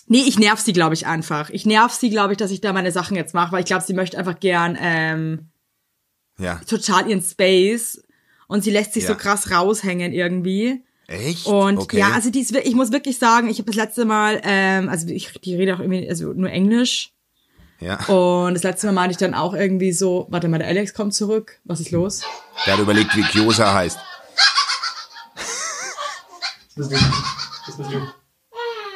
nee, 0.08 0.24
ich 0.26 0.38
nerv 0.39 0.60
sie, 0.60 0.71
glaube 0.74 0.93
ich, 0.93 1.08
einfach. 1.08 1.50
Ich 1.50 1.65
nerv 1.65 1.91
sie, 1.91 2.10
glaube 2.10 2.34
ich, 2.34 2.38
dass 2.38 2.52
ich 2.52 2.62
da 2.62 2.71
meine 2.74 2.91
Sachen 2.91 3.15
jetzt 3.17 3.34
mache, 3.34 3.52
weil 3.52 3.60
ich 3.62 3.65
glaube, 3.65 3.84
sie 3.86 3.93
möchte 3.93 4.17
einfach 4.17 4.39
gern 4.39 4.78
ähm, 4.80 5.50
Ja. 6.38 6.62
total 6.67 7.10
ihren 7.10 7.21
Space 7.24 8.02
und 8.48 8.63
sie 8.63 8.71
lässt 8.71 8.93
sich 8.93 9.04
Ja. 9.04 9.10
so 9.10 9.15
krass 9.15 9.52
raushängen 9.52 10.13
irgendwie. 10.13 10.84
Echt? 11.08 11.45
Und 11.48 11.78
okay. 11.78 12.00
ja, 12.00 12.12
also 12.13 12.30
die 12.32 12.39
ist, 12.41 12.56
ich 12.56 12.76
muss 12.76 12.91
wirklich 12.91 13.17
sagen, 13.19 13.50
ich 13.50 13.58
habe 13.60 13.67
das 13.67 13.76
letzte 13.76 14.06
Mal, 14.06 14.41
ähm, 14.43 14.89
also 14.89 15.08
ich, 15.08 15.32
die 15.43 15.56
rede 15.56 15.76
auch 15.76 15.80
irgendwie, 15.80 16.08
also 16.10 16.34
nur 16.34 16.50
Englisch. 16.50 17.12
Ja. 17.79 18.03
Und 18.05 18.53
das 18.53 18.63
letzte 18.63 18.88
Mal 18.88 18.93
meinte 18.93 19.11
ich 19.11 19.17
dann 19.17 19.33
auch 19.33 19.53
irgendwie 19.53 19.91
so, 19.91 20.27
warte 20.29 20.47
mal, 20.47 20.57
der 20.59 20.67
Alex 20.67 20.93
kommt 20.93 21.13
zurück. 21.13 21.59
Was 21.63 21.79
ist 21.79 21.91
los? 21.91 22.23
Der 22.65 22.73
hat 22.73 22.79
überlegt, 22.79 23.15
wie 23.15 23.21
Kyosa 23.23 23.73
heißt. 23.73 23.97
Das 26.75 26.89
bist 26.89 27.01
du. 27.01 27.75
Das. 27.77 27.89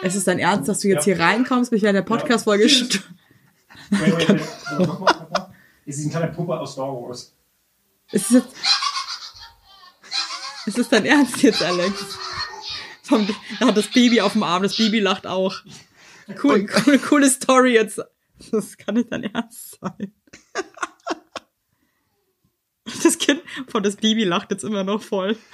Ist 0.02 0.16
es 0.16 0.24
dein 0.24 0.40
Ernst, 0.40 0.70
dass 0.70 0.80
du 0.80 0.88
jetzt 0.88 1.06
Ja. 1.06 1.16
hier 1.16 1.24
reinkommst, 1.24 1.72
mich 1.72 1.84
in 1.84 1.94
der 1.94 2.02
Podcast-Folge 2.02 2.66
Ja. 2.68 2.86
Wait, 3.90 4.18
wait, 4.18 4.30
wait. 4.30 4.42
Also, 4.68 4.86
mach 4.86 5.00
mal, 5.00 5.16
mach 5.20 5.30
mal. 5.30 5.54
Es 5.86 5.98
ist 5.98 6.06
ein 6.06 6.12
kleiner 6.12 6.28
Puppe 6.28 6.58
aus 6.60 6.74
Star 6.74 6.88
Wars. 6.88 7.34
Ist 8.12 8.26
es 8.28 8.32
jetzt, 8.32 8.56
ist 10.68 10.78
es 10.78 10.90
dein 10.90 11.06
Ernst 11.06 11.42
jetzt, 11.42 11.64
Alex? 11.64 11.94
Er 13.60 13.68
hat 13.68 13.76
das 13.78 13.88
Baby 13.88 14.22
auf 14.22 14.34
dem 14.34 14.44
Arm, 14.44 14.62
das 14.64 14.78
Baby 14.78 15.00
lacht 15.00 15.26
auch. 15.26 15.56
Cool, 16.44 16.68
cool, 16.86 17.00
coole 17.00 17.30
Story 17.30 17.74
jetzt. 17.74 18.00
Das 18.52 18.78
kann 18.78 18.96
nicht 18.96 19.12
dein 19.12 19.24
Ernst 19.24 19.80
sein. 19.80 20.14
Das 23.04 23.20
Kind 23.20 23.44
von 23.68 23.84
das 23.84 23.98
Baby 23.98 24.24
lacht 24.24 24.50
jetzt 24.50 24.64
immer 24.64 24.84
noch 24.84 25.02
voll. 25.04 25.38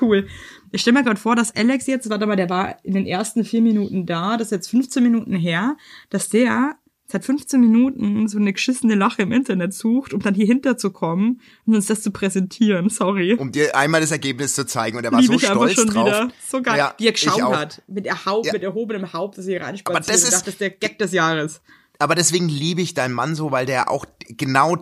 Cool. 0.00 0.26
Ich 0.72 0.80
stelle 0.80 0.98
mir 0.98 1.04
gerade 1.04 1.20
vor, 1.20 1.36
dass 1.36 1.54
Alex 1.54 1.86
jetzt, 1.86 2.10
warte 2.10 2.26
mal, 2.26 2.34
der 2.34 2.50
war 2.50 2.84
in 2.84 2.94
den 2.94 3.06
ersten 3.06 3.44
vier 3.44 3.62
Minuten 3.62 4.06
da, 4.06 4.36
das 4.36 4.48
ist 4.48 4.50
jetzt 4.50 4.70
15 4.70 5.04
Minuten 5.04 5.36
her, 5.36 5.76
dass 6.10 6.28
der 6.28 6.76
seit 7.06 7.24
15 7.24 7.60
Minuten 7.60 8.26
so 8.28 8.38
eine 8.38 8.52
geschissene 8.52 8.94
Lache 8.94 9.22
im 9.22 9.32
Internet 9.32 9.74
sucht, 9.74 10.14
um 10.14 10.20
dann 10.20 10.34
hier 10.34 10.46
hinterzukommen 10.46 11.40
und 11.66 11.74
uns 11.74 11.86
das 11.86 12.02
zu 12.02 12.10
präsentieren. 12.10 12.88
Sorry. 12.88 13.34
Um 13.34 13.52
dir 13.52 13.76
einmal 13.76 14.00
das 14.00 14.10
Ergebnis 14.10 14.54
zu 14.54 14.64
zeigen. 14.66 14.96
Und 14.96 15.04
er 15.04 15.12
war 15.12 15.20
Liebe 15.20 15.34
so 15.34 15.38
stolz 15.38 15.74
schon 15.74 15.88
drauf. 15.88 16.06
wieder. 16.06 16.28
So 16.48 16.62
geil. 16.62 16.78
Ja, 16.78 16.94
Wie 16.98 17.06
er 17.06 17.12
geschaut 17.12 17.42
hat. 17.56 17.82
Mit, 17.86 18.06
der 18.06 18.24
Haupt, 18.24 18.46
Ja. 18.46 18.52
mit 18.54 18.62
erhobenem 18.62 19.12
Haupt, 19.12 19.36
dass 19.38 19.46
er 19.46 19.58
hier 19.58 19.66
reinspaziert. 19.66 19.96
Aber 19.96 20.06
das 20.12 20.22
ist- 20.22 20.32
dachte, 20.32 20.44
das 20.46 20.54
ist 20.54 20.60
der 20.60 20.70
Gag 20.70 20.98
des 20.98 21.12
Jahres. 21.12 21.60
Aber 21.98 22.14
deswegen 22.14 22.48
liebe 22.48 22.80
ich 22.82 22.94
deinen 22.94 23.14
Mann 23.14 23.34
so, 23.34 23.52
weil 23.52 23.66
der 23.66 23.90
auch 23.90 24.04
genau, 24.28 24.76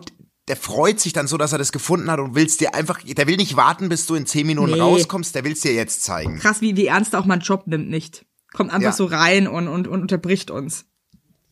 der 0.47 0.55
freut 0.55 0.99
sich 0.99 1.13
dann 1.13 1.27
so, 1.27 1.37
dass 1.37 1.51
er 1.51 1.57
das 1.57 1.71
gefunden 1.71 2.09
hat 2.09 2.19
und 2.19 2.35
willst 2.35 2.59
dir 2.61 2.73
einfach, 2.73 3.01
der 3.03 3.27
will 3.27 3.37
nicht 3.37 3.55
warten, 3.55 3.87
bis 3.89 4.05
du 4.07 4.15
in 4.15 4.25
zehn 4.25 4.47
Minuten 4.47 4.71
Nee. 4.73 4.79
rauskommst, 4.79 5.35
der 5.35 5.43
will's 5.43 5.61
dir 5.61 5.73
jetzt 5.73 6.03
zeigen. 6.03 6.39
Krass, 6.39 6.61
wie, 6.61 6.75
wie 6.75 6.87
ernst 6.87 7.13
er 7.13 7.19
auch 7.19 7.25
meinen 7.25 7.41
Job 7.41 7.67
nimmt, 7.67 7.89
nicht. 7.89 8.25
Kommt 8.53 8.71
einfach 8.71 8.83
Ja. 8.89 8.91
so 8.93 9.05
rein 9.05 9.47
und, 9.47 9.67
und, 9.67 9.87
und 9.87 10.01
unterbricht 10.01 10.51
uns. 10.51 10.85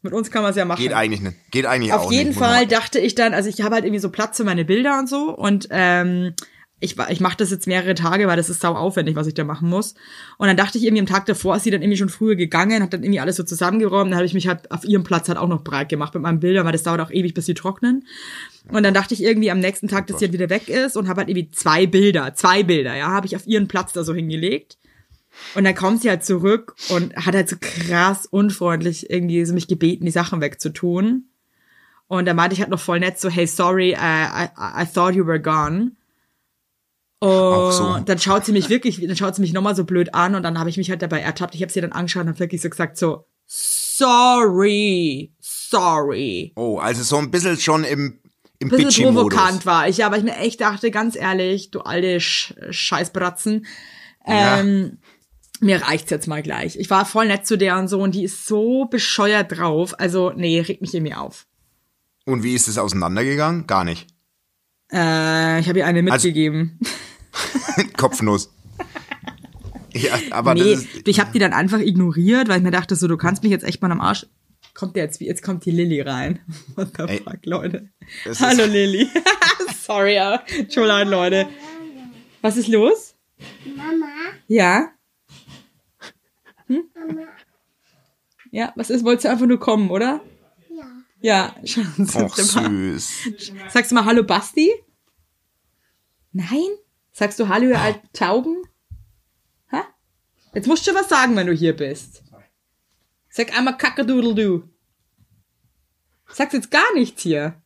Mit 0.01 0.13
uns 0.13 0.31
kann 0.31 0.41
man 0.41 0.51
es 0.51 0.57
ja 0.57 0.65
machen. 0.65 0.81
Geht 0.81 0.93
eigentlich 0.93 1.21
nicht. 1.21 1.51
Geht 1.51 1.65
eigentlich 1.65 1.93
auch 1.93 2.05
Auf 2.05 2.11
jeden 2.11 2.29
nicht. 2.29 2.39
Fall 2.39 2.65
dachte 2.65 2.99
ich 2.99 3.15
dann, 3.15 3.33
also 3.33 3.49
ich 3.49 3.61
habe 3.61 3.75
halt 3.75 3.85
irgendwie 3.85 3.99
so 3.99 4.09
Platz 4.09 4.37
für 4.37 4.43
meine 4.43 4.65
Bilder 4.65 4.97
und 4.99 5.07
so 5.07 5.35
und 5.35 5.67
ähm, 5.69 6.33
ich, 6.81 6.97
ich 6.97 7.19
mache 7.19 7.37
das 7.37 7.51
jetzt 7.51 7.67
mehrere 7.67 7.93
Tage, 7.93 8.27
weil 8.27 8.35
das 8.35 8.49
ist 8.49 8.59
sau 8.59 8.73
aufwendig, 8.73 9.15
was 9.15 9.27
ich 9.27 9.35
da 9.35 9.43
machen 9.43 9.69
muss. 9.69 9.93
Und 10.39 10.47
dann 10.47 10.57
dachte 10.57 10.79
ich 10.79 10.83
irgendwie 10.83 11.01
am 11.01 11.05
Tag 11.05 11.27
davor 11.27 11.55
ist 11.55 11.63
sie 11.63 11.69
dann 11.69 11.83
irgendwie 11.83 11.97
schon 11.97 12.09
früher 12.09 12.35
gegangen, 12.35 12.81
hat 12.81 12.91
dann 12.91 13.03
irgendwie 13.03 13.19
alles 13.19 13.35
so 13.35 13.43
zusammengeräumt, 13.43 14.09
dann 14.09 14.17
habe 14.17 14.25
ich 14.25 14.33
mich 14.33 14.47
halt 14.47 14.71
auf 14.71 14.83
ihrem 14.83 15.03
Platz 15.03 15.29
halt 15.29 15.37
auch 15.37 15.47
noch 15.47 15.63
breit 15.63 15.89
gemacht 15.89 16.15
mit 16.15 16.23
meinen 16.23 16.39
Bildern, 16.39 16.65
weil 16.65 16.71
das 16.71 16.83
dauert 16.83 16.99
auch 16.99 17.11
ewig, 17.11 17.35
bis 17.35 17.45
sie 17.45 17.53
trocknen. 17.53 18.07
Und 18.69 18.81
dann 18.81 18.95
dachte 18.95 19.13
ich 19.13 19.23
irgendwie 19.23 19.51
am 19.51 19.59
nächsten 19.59 19.87
Tag, 19.87 20.07
dass 20.07 20.19
sie 20.19 20.25
halt 20.25 20.33
wieder 20.33 20.49
weg 20.49 20.69
ist 20.69 20.97
und 20.97 21.07
habe 21.07 21.21
halt 21.21 21.29
irgendwie 21.29 21.51
zwei 21.51 21.85
Bilder, 21.85 22.33
zwei 22.33 22.63
Bilder, 22.63 22.95
ja, 22.95 23.07
habe 23.07 23.27
ich 23.27 23.35
auf 23.35 23.45
ihren 23.45 23.67
Platz 23.67 23.93
da 23.93 24.03
so 24.03 24.15
hingelegt. 24.15 24.77
Und 25.56 25.63
dann 25.63 25.75
kommt 25.75 26.01
sie 26.01 26.10
halt 26.10 26.23
zurück 26.23 26.75
und 26.89 27.15
hat 27.15 27.36
halt 27.36 27.49
so 27.49 27.56
krass 27.60 28.25
unfreundlich 28.25 29.10
irgendwie 29.10 29.43
so 29.45 29.54
mich 29.54 29.67
gebeten, 29.67 30.06
die 30.06 30.12
Sachen 30.12 30.41
wegzutun. 30.41 31.25
Und 32.08 32.25
da 32.25 32.34
meinte 32.34 32.54
ich 32.54 32.60
halt 32.62 32.69
noch 32.69 32.80
voll 32.80 32.99
nett 32.99 33.19
so, 33.19 33.30
hey, 33.30 33.47
sorry, 33.47 33.91
I, 33.91 33.95
I, 33.95 34.84
I 34.84 34.86
thought 34.86 35.15
you 35.15 35.25
were 35.25 35.41
gone. 35.41 35.91
Und 37.19 37.71
so. 37.73 37.97
dann 38.04 38.17
schaut 38.17 38.45
sie 38.45 38.51
mich 38.51 38.69
wirklich, 38.69 38.99
dann 38.99 39.15
schaut 39.15 39.36
sie 39.36 39.41
mich 39.41 39.54
nochmal 39.54 39.75
so 39.75 39.84
blöd 39.86 40.15
an 40.15 40.34
und 40.34 40.41
dann 40.43 40.58
habe 40.58 40.69
ich 40.69 40.77
mich 40.77 40.89
halt 40.89 41.04
dabei 41.04 41.19
ertappt. 41.19 41.54
Ich 41.54 41.62
habe 41.62 41.71
sie 41.71 41.80
dann 41.80 41.91
angeschaut 41.91 42.23
und 42.23 42.30
habe 42.30 42.39
wirklich 42.39 42.62
so 42.62 42.69
gesagt 42.69 42.97
so, 42.97 43.25
sorry, 43.45 45.32
sorry. 45.39 46.51
Oh, 46.56 46.80
also 46.80 47.04
so 47.04 47.17
ein 47.17 47.30
bisschen 47.30 47.58
schon 47.58 47.84
im, 47.84 48.19
im 48.58 48.69
Bisschen 48.69 49.13
provokant 49.13 49.65
war 49.65 49.88
ich, 49.88 49.97
ja, 49.97 50.12
weil 50.12 50.19
ich 50.19 50.23
mir 50.23 50.38
echt 50.38 50.62
dachte, 50.62 50.89
ganz 50.91 51.15
ehrlich, 51.15 51.71
du 51.71 51.82
alte 51.82 52.19
Sch 52.19 52.56
Scheißbratzen, 52.71 53.65
Ja. 54.25 54.60
ähm, 54.60 54.97
mir 55.62 55.82
reicht's 55.82 56.12
jetzt 56.12 56.28
mal 56.28 56.41
gleich. 56.41 56.76
Ich 56.78 56.89
war 56.89 57.06
voll 57.06 57.28
nett 57.28 57.45
zu 57.47 57.58
der 57.58 57.78
und 57.78 57.88
so 57.88 58.02
und 58.02 58.15
die 58.15 58.24
ist 58.24 58.45
so 58.45 58.86
bescheuert 58.86 59.58
drauf. 59.58 60.00
Also, 60.00 60.32
nee, 60.36 60.60
regt 60.60 60.82
mich 60.82 60.93
irgendwie 60.93 61.13
auf. 61.13 61.47
Und 62.26 62.43
wie 62.43 62.54
ist 62.54 62.67
es 62.67 62.78
auseinandergegangen? 62.78 63.67
Gar 63.67 63.84
nicht. 63.84 64.08
Äh, 64.91 65.60
ich 65.60 65.67
habe 65.69 65.80
ihr 65.80 65.86
eine 65.86 66.00
Also- 66.12 66.28
mitgegeben. 66.28 66.80
Kopfnuss. 67.97 68.52
ja, 69.93 70.13
aber 70.32 70.54
nee, 70.54 70.71
das 70.76 70.82
ist, 70.84 71.08
ich 71.08 71.19
habe 71.19 71.32
die 71.34 71.39
dann 71.39 71.54
einfach 71.54 71.80
ignoriert, 71.80 72.47
weil 72.50 72.58
ich 72.58 72.63
mir 72.63 72.71
dachte, 72.71 72.95
so, 72.95 73.08
du 73.08 73.17
kannst 73.17 73.43
mich 73.43 73.52
jetzt 73.52 73.63
echt 73.63 73.82
mal 73.82 73.91
am 73.91 74.02
Arsch. 74.02 74.26
Kommt 74.74 74.95
der 74.95 75.04
jetzt, 75.04 75.19
jetzt 75.21 75.43
kommt 75.43 75.65
die 75.65 75.71
Lilly 75.71 76.02
rein. 76.02 76.39
What 76.76 76.89
the 76.97 77.04
Ey, 77.04 77.17
fuck, 77.24 77.45
Leute. 77.45 77.89
Hallo 78.39 78.65
Lilly. 78.65 79.08
Sorry, 79.86 80.15
ja. 80.15 80.43
Entschuldigung, 80.58 81.10
Leute. 81.10 81.47
Was 82.41 82.58
ist 82.58 82.67
los? 82.67 83.15
Mama, 83.76 84.06
Ja? 84.47 84.89
Hm? 86.71 87.27
Ja, 88.51 88.71
was 88.75 88.89
ist? 88.89 89.03
Wolltest 89.03 89.25
du 89.25 89.29
einfach 89.29 89.45
nur 89.45 89.60
kommen, 89.60 89.89
oder? 89.91 90.21
ja. 90.69 90.86
Ja, 91.19 91.55
Schatz. 91.65 92.15
Och, 92.15 92.36
süß. 92.36 93.31
Sagst 93.69 93.91
du 93.91 93.95
mal 93.95 94.05
Hallo 94.05 94.23
Basti? 94.23 94.71
Nein? 96.31 96.69
Sagst 97.12 97.39
du 97.39 97.49
Hallo, 97.49 97.67
ihr 97.69 97.79
alten 97.79 98.07
Tauben? 98.13 98.63
Ha? 99.71 99.86
Jetzt 100.53 100.67
musst 100.67 100.88
du 100.88 100.93
was 100.95 101.10
sagen, 101.10 101.36
wenn 101.36 101.47
du 101.47 101.53
hier 101.53 101.75
bist. 101.75 102.23
Sag 103.29 103.55
einmal 103.55 103.77
Kackadoodle-Du. 103.77 104.63
Sagst 106.29 106.53
jetzt 106.53 106.71
gar 106.71 106.93
nichts 106.95 107.21
hier. 107.21 107.62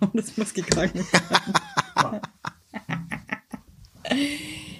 Oh, 0.00 0.08
das 0.14 0.36
muss 0.36 0.54
gegangen. 0.54 1.06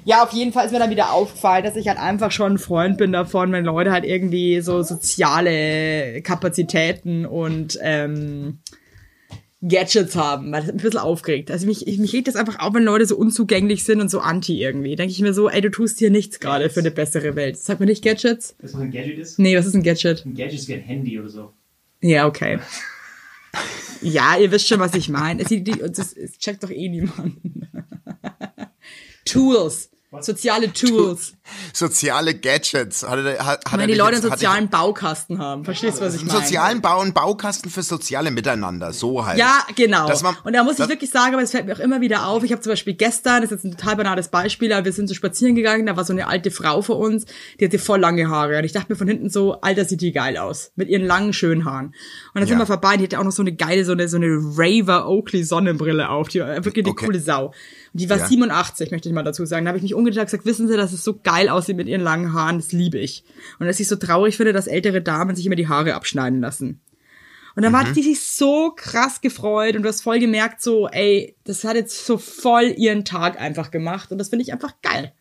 Ja, 0.08 0.22
auf 0.22 0.32
jeden 0.32 0.52
Fall 0.52 0.66
ist 0.66 0.72
mir 0.72 0.78
dann 0.78 0.90
wieder 0.90 1.10
aufgefallen, 1.12 1.64
dass 1.64 1.74
ich 1.74 1.88
halt 1.88 1.98
einfach 1.98 2.30
schon 2.30 2.52
ein 2.52 2.58
Freund 2.58 2.96
bin 2.96 3.10
davon, 3.10 3.50
wenn 3.50 3.64
Leute 3.64 3.90
halt 3.90 4.04
irgendwie 4.04 4.60
so 4.60 4.82
soziale 4.84 6.22
Kapazitäten 6.22 7.26
und 7.26 7.76
ähm, 7.82 8.58
Gadgets 9.62 10.14
haben, 10.14 10.52
weil 10.52 10.60
das 10.60 10.68
hat 10.68 10.74
mich 10.76 10.84
ein 10.84 10.90
bisschen 10.90 11.00
aufgeregt. 11.00 11.50
Also 11.50 11.66
mich, 11.66 11.88
ich, 11.88 11.98
mich 11.98 12.12
regt 12.12 12.28
das 12.28 12.36
einfach 12.36 12.60
auf, 12.60 12.72
wenn 12.74 12.84
Leute 12.84 13.04
so 13.04 13.16
unzugänglich 13.16 13.82
sind 13.82 14.00
und 14.00 14.08
so 14.08 14.20
anti 14.20 14.62
irgendwie. 14.62 14.94
Denke 14.94 15.10
ich 15.10 15.20
mir 15.22 15.34
so, 15.34 15.48
ey, 15.48 15.60
du 15.60 15.72
tust 15.72 15.98
hier 15.98 16.10
nichts 16.10 16.38
gerade 16.38 16.70
für 16.70 16.78
eine 16.78 16.92
bessere 16.92 17.34
Welt. 17.34 17.58
Sag 17.58 17.80
mir 17.80 17.86
nicht 17.86 18.04
Gadgets? 18.04 18.54
Was 18.62 18.76
ein 18.76 18.92
Gadget 18.92 19.18
ist? 19.18 19.40
Nee, 19.40 19.58
was 19.58 19.66
ist 19.66 19.74
ein 19.74 19.82
Gadget? 19.82 20.24
Ein 20.24 20.34
Gadget 20.36 20.60
ist 20.60 20.68
wie 20.68 20.74
ein 20.74 20.82
Handy 20.82 21.18
oder 21.18 21.30
so. 21.30 21.52
Ja, 22.00 22.28
okay. 22.28 22.60
Ja, 24.02 24.36
ihr 24.38 24.52
wisst 24.52 24.68
schon, 24.68 24.78
was 24.78 24.94
ich 24.94 25.08
meine. 25.08 25.42
Es- 25.42 25.48
Das, 25.96 26.14
das 26.14 26.38
checkt 26.38 26.62
doch 26.62 26.70
eh 26.70 26.88
niemand. 26.88 27.34
Tools. 29.24 29.90
Soziale 30.20 30.72
Tools. 30.72 31.34
Soziale 31.74 32.34
Gadgets. 32.34 33.06
Hat, 33.06 33.18
er- 33.18 33.44
hat, 33.44 33.64
er 33.70 33.78
Wenn 33.78 33.88
die 33.88 33.94
Leute 33.94 34.14
jetzt- 34.14 34.24
einen 34.24 34.32
sozialen 34.32 34.68
Baukasten 34.68 35.38
haben. 35.38 35.64
Verstehst 35.64 35.98
du, 35.98 36.04
was 36.04 36.14
ich 36.14 36.24
meine? 36.24 36.40
sozialen 36.40 36.80
Bau, 36.80 37.00
einen 37.00 37.12
Baukasten 37.12 37.70
für 37.70 37.82
soziale 37.82 38.30
Miteinander. 38.30 38.92
So 38.92 39.26
halt. 39.26 39.38
Ja, 39.38 39.66
genau. 39.74 40.08
Man- 40.22 40.36
und 40.44 40.52
da 40.54 40.64
muss 40.64 40.78
ich 40.78 40.88
wirklich 40.88 41.10
sagen, 41.10 41.34
aber 41.34 41.42
es 41.42 41.50
fällt 41.50 41.66
mir 41.66 41.74
auch 41.74 41.80
immer 41.80 42.00
wieder 42.00 42.26
auf. 42.28 42.42
Ich 42.44 42.52
habe 42.52 42.62
zum 42.62 42.72
Beispiel 42.72 42.94
gestern, 42.94 43.42
das 43.42 43.50
ist 43.52 43.62
jetzt 43.62 43.64
ein 43.64 43.76
total 43.76 43.96
banales 43.96 44.28
Beispiel, 44.28 44.72
aber 44.72 44.84
wir 44.86 44.92
sind 44.92 45.08
so 45.08 45.14
spazieren 45.14 45.54
gegangen, 45.54 45.86
da 45.86 45.96
war 45.96 46.04
so 46.04 46.12
eine 46.12 46.28
alte 46.28 46.50
Frau 46.50 46.80
vor 46.82 46.96
uns, 46.98 47.26
die 47.60 47.66
hatte 47.66 47.78
voll 47.78 48.00
lange 48.00 48.28
Haare. 48.28 48.58
Und 48.58 48.64
ich 48.64 48.72
dachte 48.72 48.90
mir 48.92 48.96
von 48.96 49.08
hinten 49.08 49.28
so, 49.28 49.60
Alter, 49.60 49.84
sieht 49.84 50.00
die 50.00 50.12
geil 50.12 50.36
aus. 50.38 50.72
Mit 50.76 50.88
ihren 50.88 51.04
langen, 51.04 51.32
schönen 51.32 51.64
Haaren. 51.64 51.86
Und 51.86 51.94
dann 52.34 52.46
sind 52.46 52.54
Ja. 52.58 52.62
wir 52.62 52.66
vorbei 52.66 52.92
und 52.94 52.98
die 53.00 53.04
hatte 53.04 53.18
auch 53.18 53.24
noch 53.24 53.32
so 53.32 53.42
eine 53.42 53.52
geile, 53.54 53.84
so 53.84 53.92
eine, 53.92 54.08
so 54.08 54.16
eine 54.16 54.28
Raver 54.28 55.08
Oakley 55.08 55.44
Sonnenbrille 55.44 56.08
auf. 56.08 56.28
Die 56.28 56.40
war 56.40 56.64
wirklich 56.64 56.84
eine 56.86 56.92
Okay. 56.92 57.06
coole 57.06 57.20
Sau. 57.20 57.52
Die 57.96 58.08
war 58.10 58.18
Ja. 58.18 58.26
87, 58.26 58.90
möchte 58.90 59.08
ich 59.08 59.14
mal 59.14 59.22
dazu 59.22 59.44
sagen. 59.46 59.64
Da 59.64 59.70
habe 59.70 59.78
ich 59.78 59.82
mich 59.82 59.94
umgedreht 59.94 60.20
und 60.20 60.26
gesagt, 60.26 60.44
wissen 60.46 60.68
Sie, 60.68 60.76
dass 60.76 60.92
es 60.92 61.02
so 61.04 61.18
geil 61.22 61.48
aussieht 61.48 61.76
mit 61.76 61.88
ihren 61.88 62.00
langen 62.02 62.32
Haaren, 62.32 62.58
das 62.58 62.72
liebe 62.72 62.98
ich. 62.98 63.24
Und 63.58 63.66
dass 63.66 63.80
ich 63.80 63.88
so 63.88 63.96
traurig 63.96 64.36
finde, 64.36 64.52
dass 64.52 64.66
ältere 64.66 65.02
Damen 65.02 65.34
sich 65.36 65.46
immer 65.46 65.56
die 65.56 65.68
Haare 65.68 65.94
abschneiden 65.94 66.40
lassen. 66.40 66.80
Und 67.54 67.62
dann 67.62 67.72
Mhm. 67.72 67.76
hat 67.78 67.96
die 67.96 68.02
sich 68.02 68.20
so 68.20 68.72
krass 68.76 69.20
gefreut 69.22 69.76
und 69.76 69.82
du 69.82 69.88
hast 69.88 70.02
voll 70.02 70.18
gemerkt, 70.18 70.60
so, 70.60 70.88
ey, 70.88 71.36
das 71.44 71.64
hat 71.64 71.74
jetzt 71.76 72.04
so 72.04 72.18
voll 72.18 72.74
ihren 72.76 73.04
Tag 73.06 73.40
einfach 73.40 73.70
gemacht 73.70 74.12
und 74.12 74.18
das 74.18 74.28
finde 74.28 74.42
ich 74.42 74.52
einfach 74.52 74.74
geil. 74.82 75.12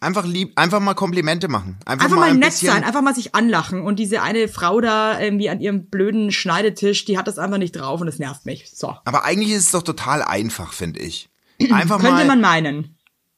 Einfach 0.00 0.24
lieb, 0.26 0.52
einfach 0.54 0.78
mal 0.78 0.94
Komplimente 0.94 1.48
machen. 1.48 1.76
Einfach, 1.84 2.04
Einfach 2.06 2.18
mal 2.18 2.30
ein 2.30 2.38
nett 2.38 2.52
sein, 2.52 2.84
einfach 2.84 3.02
mal 3.02 3.14
sich 3.16 3.34
anlachen 3.34 3.80
und 3.82 3.98
diese 3.98 4.22
eine 4.22 4.46
Frau 4.46 4.80
da 4.80 5.20
irgendwie 5.20 5.50
an 5.50 5.60
ihrem 5.60 5.86
blöden 5.86 6.30
Schneidetisch, 6.30 7.04
die 7.04 7.18
hat 7.18 7.26
das 7.26 7.38
einfach 7.38 7.58
nicht 7.58 7.72
drauf 7.72 8.00
und 8.00 8.06
das 8.06 8.18
nervt 8.20 8.46
mich. 8.46 8.70
So. 8.72 8.96
Aber 9.04 9.24
eigentlich 9.24 9.50
ist 9.52 9.64
es 9.66 9.70
doch 9.72 9.82
total 9.82 10.22
einfach, 10.22 10.72
finde 10.72 11.00
ich. 11.00 11.28
Einfach 11.70 11.98
Könnte 11.98 12.14
mal. 12.14 12.26
man 12.26 12.40
meinen. 12.40 12.94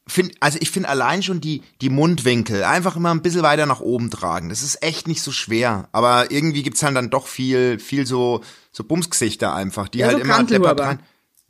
Find, 0.06 0.35
also 0.40 0.59
ich 0.61 0.70
finde 0.70 0.88
allein 0.88 1.22
schon 1.22 1.40
die, 1.40 1.62
die 1.80 1.88
Mundwinkel 1.88 2.64
einfach 2.64 2.96
immer 2.96 3.12
ein 3.12 3.22
bisschen 3.22 3.42
weiter 3.42 3.66
nach 3.66 3.80
oben 3.80 4.11
tragen. 4.11 4.48
Das 4.48 4.62
ist 4.62 4.83
echt 4.83 5.06
nicht 5.06 5.22
so 5.22 5.30
schwer. 5.30 5.88
Aber 5.92 6.30
irgendwie 6.30 6.62
gibt's 6.62 6.83
halt 6.83 6.96
dann 6.96 7.11
doch 7.11 7.28
viel, 7.28 7.78
viel 7.78 8.06
so, 8.06 8.40
so 8.72 8.83
Bumsgesichter 8.83 9.54
einfach, 9.54 9.88
die 9.88 9.98
Ja, 9.98 10.09
halt 10.09 10.18
so 10.18 10.24
immer 10.24 10.42
deppert 10.42 10.80
dran. 10.80 11.00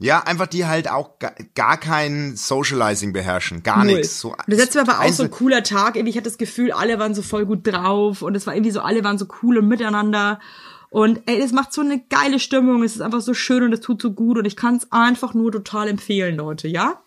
Ja, 0.02 0.20
einfach 0.20 0.46
die 0.46 0.64
halt 0.64 0.90
auch 0.90 1.18
gar, 1.18 1.34
gar 1.54 1.76
kein 1.76 2.34
Socializing 2.34 3.12
beherrschen. 3.12 3.62
Gar 3.62 3.84
nichts. 3.84 4.20
So, 4.20 4.30
und 4.30 4.38
das 4.46 4.58
letzte 4.58 4.78
Mal 4.78 4.86
war 4.86 5.00
auch 5.00 5.12
so 5.12 5.24
ein 5.24 5.30
cooler 5.30 5.62
Tag. 5.62 5.96
Irgendwie, 5.96 6.10
ich 6.10 6.16
hatte 6.16 6.30
das 6.30 6.38
Gefühl, 6.38 6.72
alle 6.72 6.98
waren 6.98 7.14
so 7.14 7.20
voll 7.20 7.44
gut 7.44 7.66
drauf 7.66 8.22
und 8.22 8.34
es 8.34 8.46
war 8.46 8.54
irgendwie 8.54 8.70
so, 8.70 8.80
alle 8.80 9.04
waren 9.04 9.18
so 9.18 9.26
cool 9.42 9.58
und 9.58 9.68
miteinander. 9.68 10.40
Und 10.90 11.22
ey, 11.26 11.38
das 11.38 11.52
macht 11.52 11.72
so 11.72 11.80
eine 11.80 12.00
geile 12.08 12.40
Stimmung. 12.40 12.82
Es 12.82 12.96
ist 12.96 13.00
einfach 13.00 13.20
so 13.20 13.32
schön 13.32 13.62
und 13.62 13.72
es 13.72 13.80
tut 13.80 14.02
so 14.02 14.12
gut 14.12 14.36
und 14.38 14.44
ich 14.44 14.56
kann 14.56 14.76
es 14.76 14.90
einfach 14.90 15.34
nur 15.34 15.52
total 15.52 15.88
empfehlen, 15.88 16.36
Leute, 16.36 16.68
ja? 16.68 17.00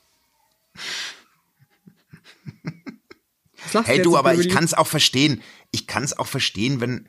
Hey 3.83 4.01
du, 4.01 4.17
aber 4.17 4.33
ich 4.35 4.49
kann 4.49 4.63
es 4.63 4.73
auch 4.73 4.87
verstehen. 4.87 5.41
Ich 5.71 5.85
kann 5.85 6.03
es 6.03 6.17
auch 6.17 6.27
verstehen, 6.27 6.79
wenn, 6.79 7.07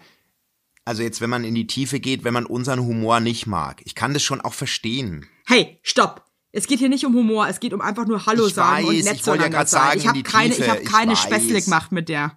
also 0.84 1.02
jetzt, 1.02 1.20
wenn 1.20 1.30
man 1.30 1.44
in 1.44 1.54
die 1.54 1.66
Tiefe 1.66 2.00
geht, 2.00 2.24
wenn 2.24 2.34
man 2.34 2.46
unseren 2.46 2.80
Humor 2.80 3.20
nicht 3.20 3.46
mag. 3.46 3.80
Ich 3.84 3.94
kann 3.94 4.12
das 4.12 4.22
schon 4.22 4.40
auch 4.40 4.54
verstehen. 4.54 5.26
Hey, 5.46 5.78
stopp! 5.82 6.24
Es 6.50 6.66
geht 6.66 6.78
hier 6.78 6.88
nicht 6.88 7.04
um 7.04 7.14
Humor, 7.14 7.48
es 7.48 7.58
geht 7.58 7.72
um 7.72 7.80
einfach 7.80 8.06
nur 8.06 8.26
Hallo 8.26 8.46
Ich 8.46 8.54
sagen 8.54 8.86
und 8.86 8.96
weiß, 8.96 9.04
nett 9.04 9.16
ich 9.16 9.26
wollte 9.26 9.44
ja 9.44 9.50
zueinander 9.50 9.58
grad 9.58 9.68
sein. 9.68 9.82
sagen, 9.82 10.00
ich 10.00 10.06
habe 10.06 10.22
keine, 10.22 10.54
ich 10.54 10.60
ich 10.60 10.90
keine. 10.90 11.16
Späßle 11.16 11.62
gemacht 11.62 11.92
mit 11.92 12.08
der. 12.08 12.36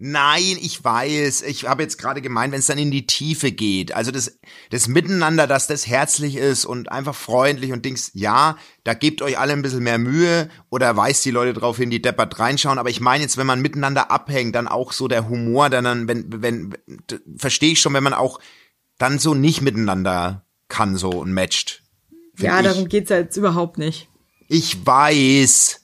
Nein, 0.00 0.58
ich 0.60 0.82
weiß. 0.84 1.42
Ich 1.42 1.66
habe 1.66 1.82
jetzt 1.82 1.98
gerade 1.98 2.22
gemeint, 2.22 2.52
wenn 2.52 2.60
es 2.60 2.66
dann 2.66 2.78
in 2.78 2.92
die 2.92 3.06
Tiefe 3.06 3.50
geht. 3.50 3.92
Also 3.92 4.12
das, 4.12 4.38
das 4.70 4.86
Miteinander, 4.86 5.48
dass 5.48 5.66
das 5.66 5.88
herzlich 5.88 6.36
ist 6.36 6.64
und 6.66 6.92
einfach 6.92 7.16
freundlich 7.16 7.72
und 7.72 7.84
Dings, 7.84 8.12
ja, 8.14 8.56
da 8.84 8.94
gebt 8.94 9.22
euch 9.22 9.38
alle 9.38 9.54
ein 9.54 9.62
bisschen 9.62 9.82
mehr 9.82 9.98
Mühe 9.98 10.50
oder 10.70 10.96
weist 10.96 11.24
die 11.24 11.32
Leute 11.32 11.52
drauf 11.52 11.78
hin, 11.78 11.90
die 11.90 12.00
deppert 12.00 12.38
reinschauen. 12.38 12.78
Aber 12.78 12.90
ich 12.90 13.00
meine 13.00 13.24
jetzt, 13.24 13.38
wenn 13.38 13.46
man 13.48 13.60
miteinander 13.60 14.12
abhängt, 14.12 14.54
dann 14.54 14.68
auch 14.68 14.92
so 14.92 15.08
der 15.08 15.28
Humor, 15.28 15.68
dann, 15.68 15.82
dann 15.82 16.06
wenn, 16.06 16.42
wenn, 16.42 16.78
verstehe 17.36 17.72
ich 17.72 17.80
schon, 17.80 17.92
wenn 17.92 18.04
man 18.04 18.14
auch 18.14 18.38
dann 18.98 19.18
so 19.18 19.34
nicht 19.34 19.62
miteinander 19.62 20.46
kann 20.68 20.96
so 20.96 21.10
und 21.10 21.32
matcht. 21.32 21.82
Ja, 22.38 22.60
ich. 22.60 22.66
darum 22.66 22.88
geht's 22.88 23.10
ja 23.10 23.16
jetzt 23.16 23.36
überhaupt 23.36 23.78
nicht. 23.78 24.08
Ich 24.46 24.86
weiß. 24.86 25.80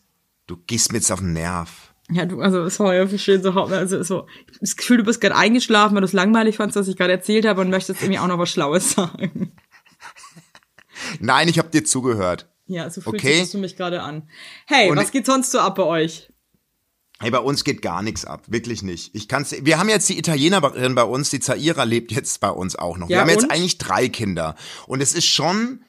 Du 0.46 0.56
gehst 0.56 0.92
mir 0.92 0.98
jetzt 0.98 1.10
auf 1.10 1.18
den 1.18 1.32
Nerv. 1.32 1.83
Ja, 2.10 2.26
du, 2.26 2.40
also 2.40 2.68
sorry, 2.68 3.02
ich 3.02 3.08
verstehe 3.08 3.40
so, 3.40 3.50
also 3.52 4.02
so, 4.02 4.26
ich 4.52 4.58
das 4.60 4.76
Gefühl, 4.76 4.98
du 4.98 5.04
bist 5.04 5.20
gerade 5.22 5.36
eingeschlafen, 5.36 5.94
weil 5.94 6.02
du 6.02 6.06
es 6.06 6.12
langweilig 6.12 6.56
fandst, 6.58 6.76
was 6.76 6.86
ich 6.88 6.96
gerade 6.96 7.12
erzählt 7.12 7.46
habe 7.46 7.62
und 7.62 7.70
möchtest 7.70 8.02
irgendwie 8.02 8.18
auch 8.18 8.26
noch 8.26 8.38
was 8.38 8.50
Schlaues 8.50 8.90
sagen. 8.92 9.52
Nein, 11.20 11.48
ich 11.48 11.58
habe 11.58 11.70
dir 11.70 11.84
zugehört. 11.84 12.48
Ja, 12.66 12.88
so 12.90 13.00
fühlt 13.00 13.16
Okay. 13.16 13.44
für 13.46 13.58
mich 13.58 13.76
gerade 13.76 14.02
an. 14.02 14.28
Hey, 14.66 14.90
Und- 14.90 14.96
was 14.96 15.10
geht 15.10 15.26
sonst 15.26 15.50
so 15.50 15.58
ab 15.60 15.76
bei 15.76 15.82
euch? 15.82 16.30
Hey, 17.20 17.30
bei 17.30 17.38
uns 17.38 17.62
geht 17.64 17.80
gar 17.80 18.02
nichts 18.02 18.24
ab, 18.24 18.42
wirklich 18.48 18.82
nicht. 18.82 19.14
Ich 19.14 19.28
kann's. 19.28 19.54
Wir 19.62 19.78
haben 19.78 19.88
jetzt 19.88 20.08
die 20.08 20.18
Italienerin 20.18 20.94
bei 20.94 21.04
uns, 21.04 21.30
die 21.30 21.40
Zaira 21.40 21.84
lebt 21.84 22.10
jetzt 22.10 22.40
bei 22.40 22.50
uns 22.50 22.74
auch 22.76 22.98
noch. 22.98 23.08
Ja, 23.08 23.18
wir 23.18 23.20
haben 23.22 23.28
jetzt 23.30 23.44
und? 23.44 23.50
eigentlich 23.50 23.78
drei 23.78 24.08
Kinder 24.08 24.56
und 24.88 25.00
es 25.00 25.14
ist 25.14 25.26
schon, 25.26 25.84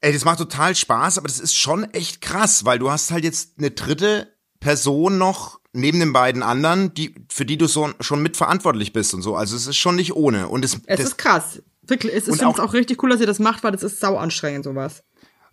ey, 0.00 0.12
das 0.12 0.24
macht 0.24 0.38
total 0.38 0.74
Spaß, 0.74 1.18
aber 1.18 1.28
das 1.28 1.40
ist 1.40 1.54
schon 1.56 1.84
echt 1.92 2.20
krass, 2.22 2.64
weil 2.64 2.78
du 2.78 2.90
hast 2.90 3.10
halt 3.10 3.22
jetzt 3.24 3.58
eine 3.58 3.70
dritte 3.70 4.34
Person 4.60 5.18
noch 5.18 5.58
neben 5.72 6.00
den 6.00 6.12
beiden 6.12 6.42
anderen, 6.42 6.92
die 6.94 7.14
für 7.28 7.44
die 7.46 7.56
du 7.58 7.66
so 7.66 7.90
schon 8.00 8.22
mitverantwortlich 8.22 8.92
bist 8.92 9.14
und 9.14 9.22
so. 9.22 9.36
Also 9.36 9.56
es 9.56 9.66
ist 9.66 9.76
schon 9.76 9.96
nicht 9.96 10.14
ohne 10.14 10.48
und 10.48 10.64
es, 10.64 10.80
Es 10.86 11.00
ist 11.00 11.18
krass. 11.18 11.62
Wirklich, 11.82 12.14
es 12.14 12.28
ist 12.28 12.44
auch- 12.44 12.58
auch 12.58 12.72
richtig 12.72 13.02
cool, 13.02 13.10
dass 13.10 13.20
ihr 13.20 13.26
das 13.26 13.38
macht, 13.38 13.64
weil 13.64 13.72
das 13.72 13.82
ist 13.82 13.98
sau 14.00 14.16
anstrengend, 14.16 14.64
sowas. 14.64 15.02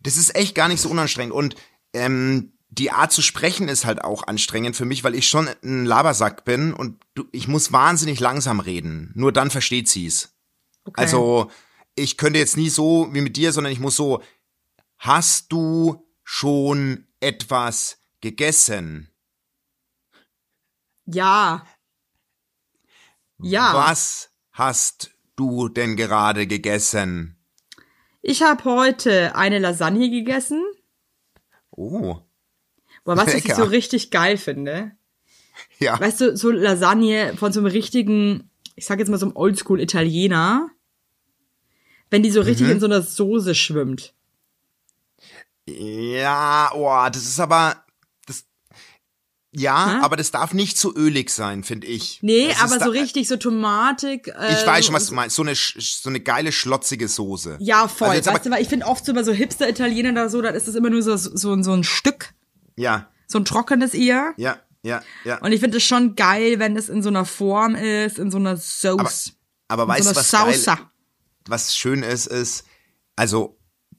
das 0.04 0.18
ist 0.18 0.36
echt 0.36 0.54
gar 0.56 0.68
nicht 0.68 0.82
so 0.82 0.90
unanstrengend 0.90 1.34
und 1.34 1.56
ähm, 1.94 2.52
die 2.70 2.92
Art 2.92 3.12
zu 3.12 3.22
sprechen 3.22 3.70
ist 3.70 3.86
halt 3.86 4.04
auch 4.04 4.28
anstrengend 4.28 4.76
für 4.76 4.86
mich, 4.86 5.04
weil 5.04 5.16
ich 5.16 5.28
schon 5.28 5.50
ein 5.64 5.86
Labersack 5.86 6.44
bin 6.46 6.74
und 6.74 7.00
du, 7.16 7.24
ich 7.32 7.48
muss 7.48 7.72
wahnsinnig 7.72 8.20
langsam 8.20 8.60
reden. 8.60 9.12
Nur 9.16 9.32
dann 9.32 9.50
versteht 9.50 9.88
sie's. 9.88 10.36
Okay. 10.84 11.02
Also 11.02 11.50
ich 11.96 12.18
könnte 12.18 12.40
jetzt 12.40 12.58
nie 12.58 12.70
so 12.70 13.08
wie 13.14 13.22
mit 13.22 13.38
dir, 13.38 13.54
sondern 13.54 13.72
ich 13.74 13.80
muss 13.80 13.96
so, 13.96 14.22
hast 14.98 15.52
du 15.52 16.06
schon 16.24 17.06
etwas 17.22 17.98
gegessen? 18.22 19.10
Ja. 21.06 21.66
Ja. 23.40 23.74
Was 23.74 24.32
hast 24.52 25.12
du 25.36 25.70
denn 25.70 25.96
gerade 25.96 26.48
gegessen? 26.48 27.38
Ich 28.22 28.42
habe 28.42 28.64
heute 28.66 29.36
eine 29.36 29.60
Lasagne 29.60 30.10
gegessen. 30.10 30.64
Oh, 31.72 32.18
Boah, 33.04 33.16
was 33.16 33.34
ich 33.36 33.54
so 33.54 33.64
richtig 33.64 34.10
geil 34.12 34.38
finde. 34.38 34.92
ja. 35.80 36.00
Weißt 36.00 36.20
du, 36.22 36.36
so 36.36 36.50
Lasagne 36.52 37.38
von 37.38 37.54
so 37.54 37.60
einem 37.60 37.68
richtigen, 37.72 38.50
ich 38.76 38.86
sag 38.86 39.00
jetzt 39.00 39.10
mal 39.10 39.18
so 39.20 39.28
einem 39.28 39.36
Oldschool-Italiener, 39.36 40.70
wenn 42.10 42.24
die 42.24 42.32
so 42.32 42.42
richtig 42.42 42.66
Mhm. 42.68 42.74
in 42.74 42.80
so 42.80 42.86
einer 42.88 43.02
Soße 43.02 43.54
schwimmt. 43.56 44.14
Ja, 45.70 46.72
oh, 46.74 47.10
das 47.12 47.24
ist 47.24 47.40
aber 47.40 47.86
ja, 49.58 49.94
Hä? 49.94 50.04
aber 50.04 50.16
das 50.18 50.32
darf 50.32 50.54
nicht 50.54 50.78
zu 50.78 50.96
ölig 50.96 51.30
sein, 51.32 51.64
finde 51.64 51.88
ich. 51.88 52.20
Nee, 52.22 52.50
das 52.50 52.60
aber 52.62 52.74
so 52.86 52.92
da, 52.94 53.00
richtig 53.00 53.28
so 53.28 53.38
Tomatik. 53.38 54.28
Äh, 54.28 54.54
Ich 54.54 54.66
weiß 54.68 54.86
schon, 54.86 54.96
was 54.96 55.04
und- 55.06 55.10
du 55.12 55.16
meinst. 55.16 55.36
So 55.36 55.42
eine 55.42 55.56
so 55.56 56.10
eine 56.10 56.20
geile 56.20 56.52
schlotzige 56.52 57.08
Soße. 57.08 57.58
Ja, 57.60 57.88
voll. 57.88 58.10
Also 58.10 58.20
weißt 58.20 58.28
aber- 58.30 58.40
du, 58.40 58.52
weil 58.52 58.62
ich 58.62 58.70
finde 58.70 58.86
oft 58.86 59.06
so 59.06 59.14
bei 59.14 59.24
so 59.24 59.32
Hipster-Italienern 59.32 60.14
oder 60.14 60.30
so, 60.30 60.42
dann 60.42 60.54
ist 60.56 60.68
das 60.68 60.76
immer 60.76 60.90
nur 60.90 61.02
so, 61.02 61.16
so, 61.18 61.62
so 61.62 61.74
ein 61.74 61.84
Stück, 61.84 62.34
Ja, 62.76 63.10
so 63.28 63.40
ein 63.40 63.46
trockenes 63.46 63.94
eher. 63.94 64.34
ja, 64.38 64.58
ja, 64.84 65.02
ja. 65.26 65.40
Und 65.40 65.52
ich 65.52 65.60
finde 65.60 65.78
es 65.78 65.84
schon 65.84 66.16
geil, 66.16 66.60
wenn 66.60 66.78
es 66.78 66.88
in 66.90 67.02
so 67.02 67.10
einer 67.10 67.26
Form 67.26 67.76
ist, 67.76 68.20
in 68.20 68.30
so 68.32 68.38
einer 68.38 68.58
Sauce. 68.58 69.34
aber 69.68 69.84
in 69.84 69.90
weißt 69.90 70.04
so 70.04 70.10
du, 70.12 70.16
was 70.18 70.32
geil, 70.32 70.78
was 71.50 71.76
schön 71.76 72.04
ist, 72.04 72.28
ist, 72.28 72.64
also 73.16 73.58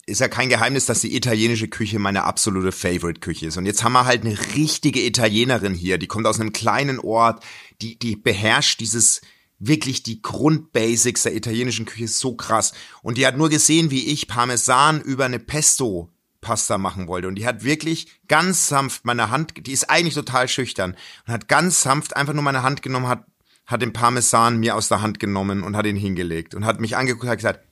ist 0.08 0.20
ja 0.20 0.28
kein 0.28 0.48
Geheimnis, 0.48 0.86
dass 0.86 1.00
die 1.00 1.14
italienische 1.14 1.68
Küche 1.68 1.98
meine 1.98 2.24
absolute 2.24 2.72
Favorite-Küche 2.72 3.46
ist. 3.46 3.56
Und 3.56 3.66
jetzt 3.66 3.84
haben 3.84 3.92
wir 3.92 4.06
halt 4.06 4.24
eine 4.24 4.38
richtige 4.56 5.04
Italienerin 5.04 5.74
hier, 5.74 5.98
die 5.98 6.06
kommt 6.06 6.26
aus 6.26 6.40
einem 6.40 6.52
kleinen 6.52 6.98
Ort, 6.98 7.44
die, 7.80 7.98
die 7.98 8.16
beherrscht 8.16 8.80
dieses 8.80 9.20
wirklich 9.58 10.02
die 10.02 10.22
Grundbasics 10.22 11.24
der 11.24 11.34
italienischen 11.34 11.84
Küche 11.84 12.08
so 12.08 12.34
krass. 12.34 12.72
Und 13.02 13.18
die 13.18 13.26
hat 13.26 13.36
nur 13.36 13.48
gesehen, 13.48 13.90
wie 13.90 14.06
ich 14.06 14.28
Parmesan 14.28 15.00
über 15.00 15.24
eine 15.24 15.38
Pesto 15.38 16.10
Pasta 16.40 16.78
machen 16.78 17.08
wollte. 17.08 17.28
Und 17.28 17.34
die 17.34 17.46
hat 17.46 17.64
wirklich 17.64 18.06
ganz 18.28 18.68
sanft 18.68 19.04
meine 19.04 19.30
Hand, 19.30 19.54
die 19.66 19.72
ist 19.72 19.90
eigentlich 19.90 20.14
total 20.14 20.48
schüchtern 20.48 20.96
und 21.26 21.32
hat 21.32 21.48
ganz 21.48 21.82
sanft 21.82 22.16
einfach 22.16 22.34
nur 22.34 22.44
meine 22.44 22.62
Hand 22.62 22.82
genommen, 22.82 23.08
hat, 23.08 23.24
hat 23.66 23.82
den 23.82 23.92
Parmesan 23.92 24.58
mir 24.58 24.76
aus 24.76 24.88
der 24.88 25.02
Hand 25.02 25.18
genommen 25.18 25.62
und 25.62 25.76
hat 25.76 25.86
ihn 25.86 25.96
hingelegt 25.96 26.54
und 26.54 26.64
hat 26.64 26.80
mich 26.80 26.96
angeguckt 26.96 27.24
und 27.24 27.30
hat 27.30 27.38
gesagt, 27.38 27.67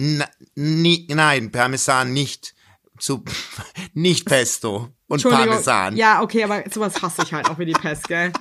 "Na- 0.00 0.28
nie, 0.54 1.06
nein, 1.10 1.50
Parmesan 1.52 2.12
nicht. 2.12 2.54
Zu, 2.98 3.24
nicht 3.94 4.26
Pesto 4.26 4.88
und. 5.08 5.22
Parmesan. 5.22 5.96
Ja, 5.96 6.22
okay, 6.22 6.44
aber 6.44 6.64
sowas 6.70 7.00
hasse 7.02 7.22
ich 7.24 7.32
halt 7.32 7.48
auch 7.48 7.58
wie 7.58 7.66
die 7.66 7.72
Pest, 7.72 8.08
gell? 8.08 8.32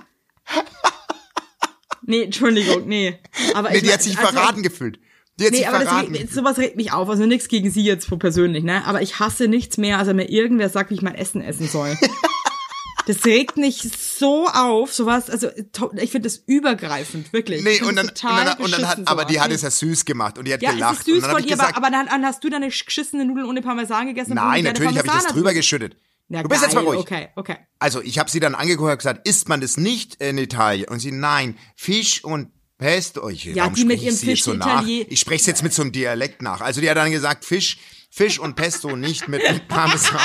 Nee, 2.02 2.24
Entschuldigung, 2.24 2.88
nee. 2.88 3.19
Aber 3.54 3.69
Nee, 3.69 3.78
ich 3.78 3.84
die 3.84 3.93
hat 3.93 4.02
sich 4.02 4.17
also- 4.17 4.32
verraten 4.32 4.63
gefühlt. 4.63 5.00
Die 5.39 5.45
hat 5.45 5.52
Nee, 5.52 5.58
sich 5.60 5.67
aber 5.69 5.80
das 5.80 5.88
verraten. 5.88 6.12
regt, 6.13 6.24
mich- 6.26 6.34
sowas 6.34 6.58
regt 6.58 6.76
mich 6.76 6.91
auf. 6.91 7.08
Also 7.10 7.26
nichts 7.26 7.48
gegen 7.48 7.69
sie 7.72 7.84
jetzt 7.84 8.10
persönlich, 8.19 8.63
ne? 8.63 8.84
Aber 8.86 9.02
ich 9.02 9.19
hasse 9.19 9.48
nichts 9.48 9.78
mehr, 9.78 9.98
als 10.00 10.08
wenn 10.08 10.15
mir 10.17 10.30
irgendwer 10.30 10.69
sagt, 10.69 10.89
wie 10.89 10.95
ich 10.95 11.02
mein 11.02 11.15
Essen 11.15 11.41
essen 11.41 11.67
soll. 11.67 11.98
Das 13.10 13.26
regt 13.26 13.58
mich 13.58 13.89
so 14.19 14.45
auf, 14.48 14.93
sowas, 14.93 15.32
also 15.32 15.48
ich 15.95 16.12
finde 16.12 16.30
das 16.30 16.38
übergreifend, 16.45 17.34
wirklich. 17.34 17.63
Nee, 17.63 17.78
Ich 17.78 17.82
und 17.84 17.95
dann, 17.95 18.08
und 18.10 18.24
dann, 18.24 18.58
und 18.60 18.72
dann 18.72 18.88
hat, 18.88 19.00
aber 19.08 19.26
die 19.26 19.41
hat 19.41 19.50
es 19.50 19.63
ja 19.63 19.72
süß 19.72 20.06
gemacht 20.06 20.38
und 20.38 20.45
die 20.48 20.54
hat 20.54 20.62
Ja, 20.62 20.74
gelacht. 20.74 21.00
ist 21.00 21.06
süß 21.06 21.26
von 21.26 21.39
ich 21.39 21.45
ihr, 21.48 21.54
gesagt, 21.54 21.76
aber, 21.76 21.89
dann, 21.89 22.08
hast 22.24 22.43
du 22.43 22.52
deine 22.52 22.67
geschissene 22.67 23.26
Nudeln 23.26 23.48
ohne 23.48 23.63
Parmesan 23.63 24.06
gegessen? 24.06 24.36
nein, 24.36 24.63
natürlich 24.63 24.95
habe 24.95 25.08
ich 25.08 25.12
das 25.13 25.26
drüber 25.26 25.56
geschüttet. 25.56 25.98
Ja, 26.28 26.43
du 26.43 26.50
bist 26.50 26.62
jetzt 26.62 26.76
mal 26.76 26.82
geil, 26.82 26.89
ruhig. 26.89 27.00
Okay, 27.00 27.30
okay. 27.36 27.56
Also, 27.80 28.00
ich 28.04 28.19
habe 28.19 28.30
sie 28.30 28.39
dann 28.39 28.54
angeguckt 28.54 28.91
und 28.91 28.98
gesagt, 29.00 29.28
isst 29.28 29.50
man 29.50 29.60
das 29.60 29.78
nicht 29.78 30.22
in 30.22 30.38
Italien? 30.38 30.88
Und 30.88 31.00
sie, 31.00 31.12
nein, 31.12 31.58
Fisch 31.76 32.24
und 32.24 32.52
Pesto. 32.78 33.26
Oh, 33.26 33.30
ich, 33.30 33.45
Ja, 33.45 33.63
warum 33.63 33.74
die 33.74 33.86
mit 33.86 33.98
spreche 34.02 34.13
ich 34.13 34.22
ihrem 34.22 34.30
jetzt 34.30 34.43
Fisch 34.43 34.43
so 34.43 34.54
nach? 34.54 34.86
Ich 34.86 35.19
spreche 35.19 35.39
es 35.41 35.48
jetzt 35.48 35.63
mit 35.63 35.74
so 35.74 35.82
einem 35.82 35.91
Dialekt 35.93 36.43
nach. 36.43 36.62
Also, 36.62 36.80
die 36.80 36.88
hat 36.91 36.98
dann 36.98 37.10
gesagt, 37.10 37.43
Fisch, 37.43 37.80
Fisch 38.12 38.38
und 38.38 38.56
Pesto 38.56 38.95
nicht 38.95 39.28
mit, 39.28 39.41
mit 39.52 39.67
Parmesan. 39.67 40.19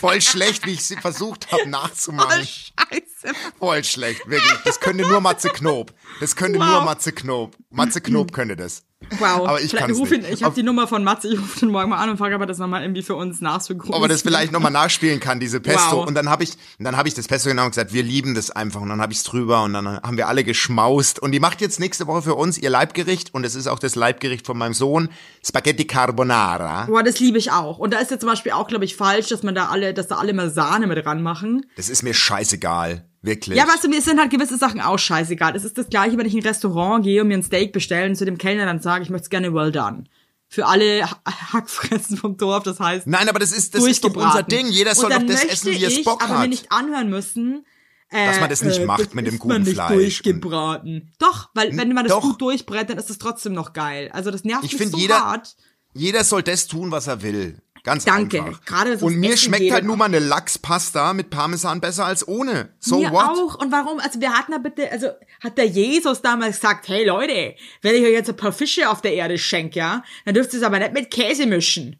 Voll 0.00 0.20
schlecht, 0.20 0.66
wie 0.66 0.72
ich 0.72 0.84
sie 0.84 0.96
versucht 0.96 1.50
habe 1.52 1.66
nachzumachen. 1.68 2.46
Scheiße. 2.46 3.34
Voll 3.58 3.84
schlecht, 3.84 4.28
wirklich. 4.28 4.52
Das 4.64 4.80
könnte 4.80 5.06
nur 5.06 5.20
Matze 5.20 5.48
Knob. 5.48 5.92
Das 6.20 6.36
könnte 6.36 6.58
Wow. 6.60 6.66
nur 6.68 6.84
Matze 6.84 7.12
Knob. 7.12 7.56
Matze 7.70 8.00
Knob 8.00 8.32
könnte 8.32 8.56
das. 8.56 8.84
Wow. 9.18 9.46
Aber 9.48 9.60
ich 9.60 9.74
ruf 9.80 10.10
nicht. 10.10 10.28
Ich 10.28 10.42
habe 10.42 10.56
die 10.56 10.64
Nummer 10.64 10.88
von 10.88 11.04
Matze, 11.04 11.32
ich 11.32 11.38
rufe 11.38 11.60
den 11.60 11.70
morgen 11.70 11.88
mal 11.90 11.98
an 11.98 12.10
und 12.10 12.16
frage, 12.18 12.34
ob 12.34 12.40
er 12.40 12.46
das 12.46 12.58
nochmal 12.58 12.82
irgendwie 12.82 13.02
für 13.02 13.14
uns 13.14 13.40
nachsynchronisiert. 13.40 13.96
ob 13.96 14.02
er 14.02 14.08
das 14.08 14.22
vielleicht 14.22 14.50
nochmal 14.50 14.72
nachspielen 14.72 15.20
kann, 15.20 15.38
diese 15.38 15.60
Pesto. 15.60 15.98
Wow. 15.98 16.06
Und 16.08 16.14
dann 16.14 16.28
habe 16.28 16.42
ich, 16.42 16.54
dann 16.80 16.96
habe 16.96 17.06
ich 17.06 17.14
das 17.14 17.28
Pesto 17.28 17.48
genommen 17.48 17.66
und 17.66 17.70
gesagt, 17.72 17.92
wir 17.92 18.02
lieben 18.02 18.34
das 18.34 18.50
einfach. 18.50 18.80
Und 18.80 18.88
dann 18.88 19.00
habe 19.00 19.12
ich 19.12 19.18
es 19.18 19.24
drüber 19.24 19.62
und 19.62 19.72
dann 19.72 19.86
haben 19.86 20.16
wir 20.16 20.26
alle 20.26 20.42
geschmaust. 20.42 21.20
Und 21.20 21.30
die 21.30 21.38
macht 21.40 21.60
jetzt 21.60 21.78
nächste 21.78 22.08
Woche 22.08 22.22
für 22.22 22.34
uns 22.34 22.58
ihr 22.58 22.70
Leibgericht 22.70 23.32
und 23.34 23.44
es 23.44 23.54
ist 23.54 23.68
auch 23.68 23.78
das 23.78 23.94
Leibgericht 23.94 24.44
von 24.46 24.58
meinem 24.58 24.74
Sohn, 24.74 25.10
Spaghetti 25.48 25.86
Carbonara. 25.86 26.84
Boah, 26.86 27.02
das 27.02 27.18
liebe 27.20 27.38
ich 27.38 27.50
auch. 27.52 27.78
Und 27.78 27.92
da 27.94 27.98
ist 27.98 28.10
jetzt 28.10 28.20
zum 28.20 28.28
Beispiel 28.28 28.52
auch, 28.52 28.68
glaube 28.68 28.84
ich, 28.84 28.96
falsch, 28.96 29.28
dass 29.28 29.42
man 29.42 29.54
da 29.54 29.66
alle, 29.68 29.94
dass 29.94 30.08
da 30.08 30.16
alle 30.16 30.32
mal 30.34 30.50
Sahne 30.50 30.86
mit 30.86 31.04
ranmachen. 31.06 31.64
Das 31.76 31.88
ist 31.88 32.02
mir 32.02 32.12
scheißegal, 32.14 33.08
wirklich. 33.22 33.56
Ja, 33.56 33.66
weißt 33.66 33.84
du, 33.84 33.88
mir 33.88 34.02
sind 34.02 34.20
halt 34.20 34.30
gewisse 34.30 34.58
Sachen 34.58 34.80
auch 34.80 34.98
scheißegal. 34.98 35.56
Es 35.56 35.64
ist 35.64 35.78
das 35.78 35.88
gleiche, 35.88 36.18
wenn 36.18 36.26
ich 36.26 36.34
in 36.34 36.40
ein 36.40 36.46
Restaurant 36.46 37.04
gehe 37.04 37.22
und 37.22 37.28
mir 37.28 37.38
ein 37.38 37.42
Steak 37.42 37.72
bestelle 37.72 38.08
und 38.08 38.16
zu 38.16 38.24
dem 38.24 38.36
Kellner 38.38 38.66
dann 38.66 38.80
sage, 38.80 39.02
ich 39.04 39.10
möchte 39.10 39.24
es 39.24 39.30
gerne 39.30 39.54
well 39.54 39.72
done. 39.72 40.04
Für 40.50 40.66
alle 40.66 41.02
Ha- 41.10 41.20
Hackfressen 41.52 42.16
vom 42.16 42.36
Dorf, 42.36 42.64
das 42.64 42.80
heißt 42.80 43.06
Nein, 43.06 43.28
aber 43.28 43.38
das 43.38 43.52
ist, 43.52 43.74
das 43.74 43.84
ist 43.84 44.02
doch 44.04 44.14
unser. 44.14 44.42
Ding. 44.42 44.66
Jeder 44.68 44.94
soll 44.94 45.10
doch 45.10 45.22
das 45.22 45.44
essen, 45.44 45.72
wie 45.72 45.84
er 45.84 46.04
Bock 46.04 46.22
aber 46.24 46.34
mir 46.34 46.40
hat. 46.40 46.48
nicht 46.48 46.72
anhören 46.72 47.10
müssen, 47.10 47.66
Dass 48.10 48.40
man 48.40 48.48
das 48.48 48.62
nicht 48.62 48.84
macht 48.86 49.00
das 49.00 49.14
mit 49.14 49.26
dem 49.26 49.38
guten 49.38 49.52
man 49.54 49.62
nicht 49.62 49.74
Fleisch. 49.74 49.92
durchgebraten. 49.92 51.12
Doch, 51.18 51.50
weil 51.54 51.76
wenn 51.76 51.92
man 51.92 52.04
das 52.04 52.12
Doch. 52.14 52.22
gut 52.22 52.40
durchbrät, 52.40 52.88
dann 52.88 52.96
ist 52.98 53.10
es 53.10 53.18
trotzdem 53.18 53.52
noch 53.52 53.72
geil. 53.74 54.08
Also 54.12 54.30
das 54.30 54.44
nervt 54.44 54.64
Ich 54.64 54.78
mich 54.78 54.90
so 54.90 54.96
jeder- 54.96 55.20
hart. 55.24 55.56
Jeder 55.94 56.22
soll 56.24 56.42
das 56.42 56.66
tun, 56.66 56.90
was 56.90 57.06
er 57.06 57.22
will. 57.22 57.60
Ganz 57.84 58.04
Danke. 58.04 58.42
einfach. 58.42 58.64
Gerade 58.64 58.98
Und 58.98 59.16
mir 59.16 59.30
Essen 59.32 59.38
schmeckt 59.46 59.70
halt 59.72 59.84
nur 59.84 59.96
mal 59.96 60.04
eine 60.06 60.18
Lachspasta 60.18 61.12
mit 61.14 61.30
Parmesan 61.30 61.80
besser 61.80 62.04
als 62.04 62.26
ohne. 62.26 62.74
So 62.78 62.98
Mir 62.98 63.10
what? 63.12 63.24
auch. 63.24 63.54
Und 63.60 63.72
warum? 63.72 63.98
Also 64.00 64.20
wir 64.20 64.32
hatten 64.32 64.52
da 64.52 64.58
bitte, 64.58 64.90
also 64.90 65.08
hat 65.42 65.56
der 65.58 65.66
Jesus 65.66 66.20
damals 66.20 66.56
gesagt, 66.56 66.88
hey 66.88 67.06
Leute, 67.06 67.54
wenn 67.82 67.94
ich 67.94 68.02
euch 68.02 68.12
jetzt 68.12 68.28
ein 68.28 68.36
paar 68.36 68.52
Fische 68.52 68.90
auf 68.90 69.00
der 69.00 69.14
Erde 69.14 69.38
schenke, 69.38 69.78
ja, 69.78 70.02
dann 70.24 70.34
dürft 70.34 70.52
ihr 70.52 70.58
es 70.58 70.64
aber 70.64 70.78
nicht 70.78 70.92
mit 70.92 71.10
Käse 71.10 71.46
mischen. 71.46 71.98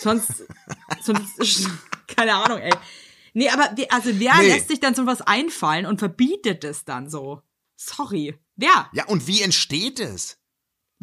Sonst, 0.00 0.44
sonst, 1.02 1.68
keine 2.16 2.34
Ahnung, 2.34 2.58
ey. 2.58 2.72
Nee, 3.34 3.48
aber 3.48 3.70
wie, 3.76 3.88
also 3.90 4.10
wer 4.18 4.36
Nee. 4.38 4.48
lässt 4.48 4.68
sich 4.68 4.80
dann 4.80 4.94
so 4.94 5.06
was 5.06 5.22
einfallen 5.22 5.86
und 5.86 5.98
verbietet 5.98 6.64
es 6.64 6.84
dann 6.84 7.08
so? 7.08 7.42
Sorry. 7.76 8.38
Wer? 8.56 8.90
Ja, 8.92 9.06
und 9.06 9.26
wie 9.26 9.42
entsteht 9.42 10.00
es? 10.00 10.38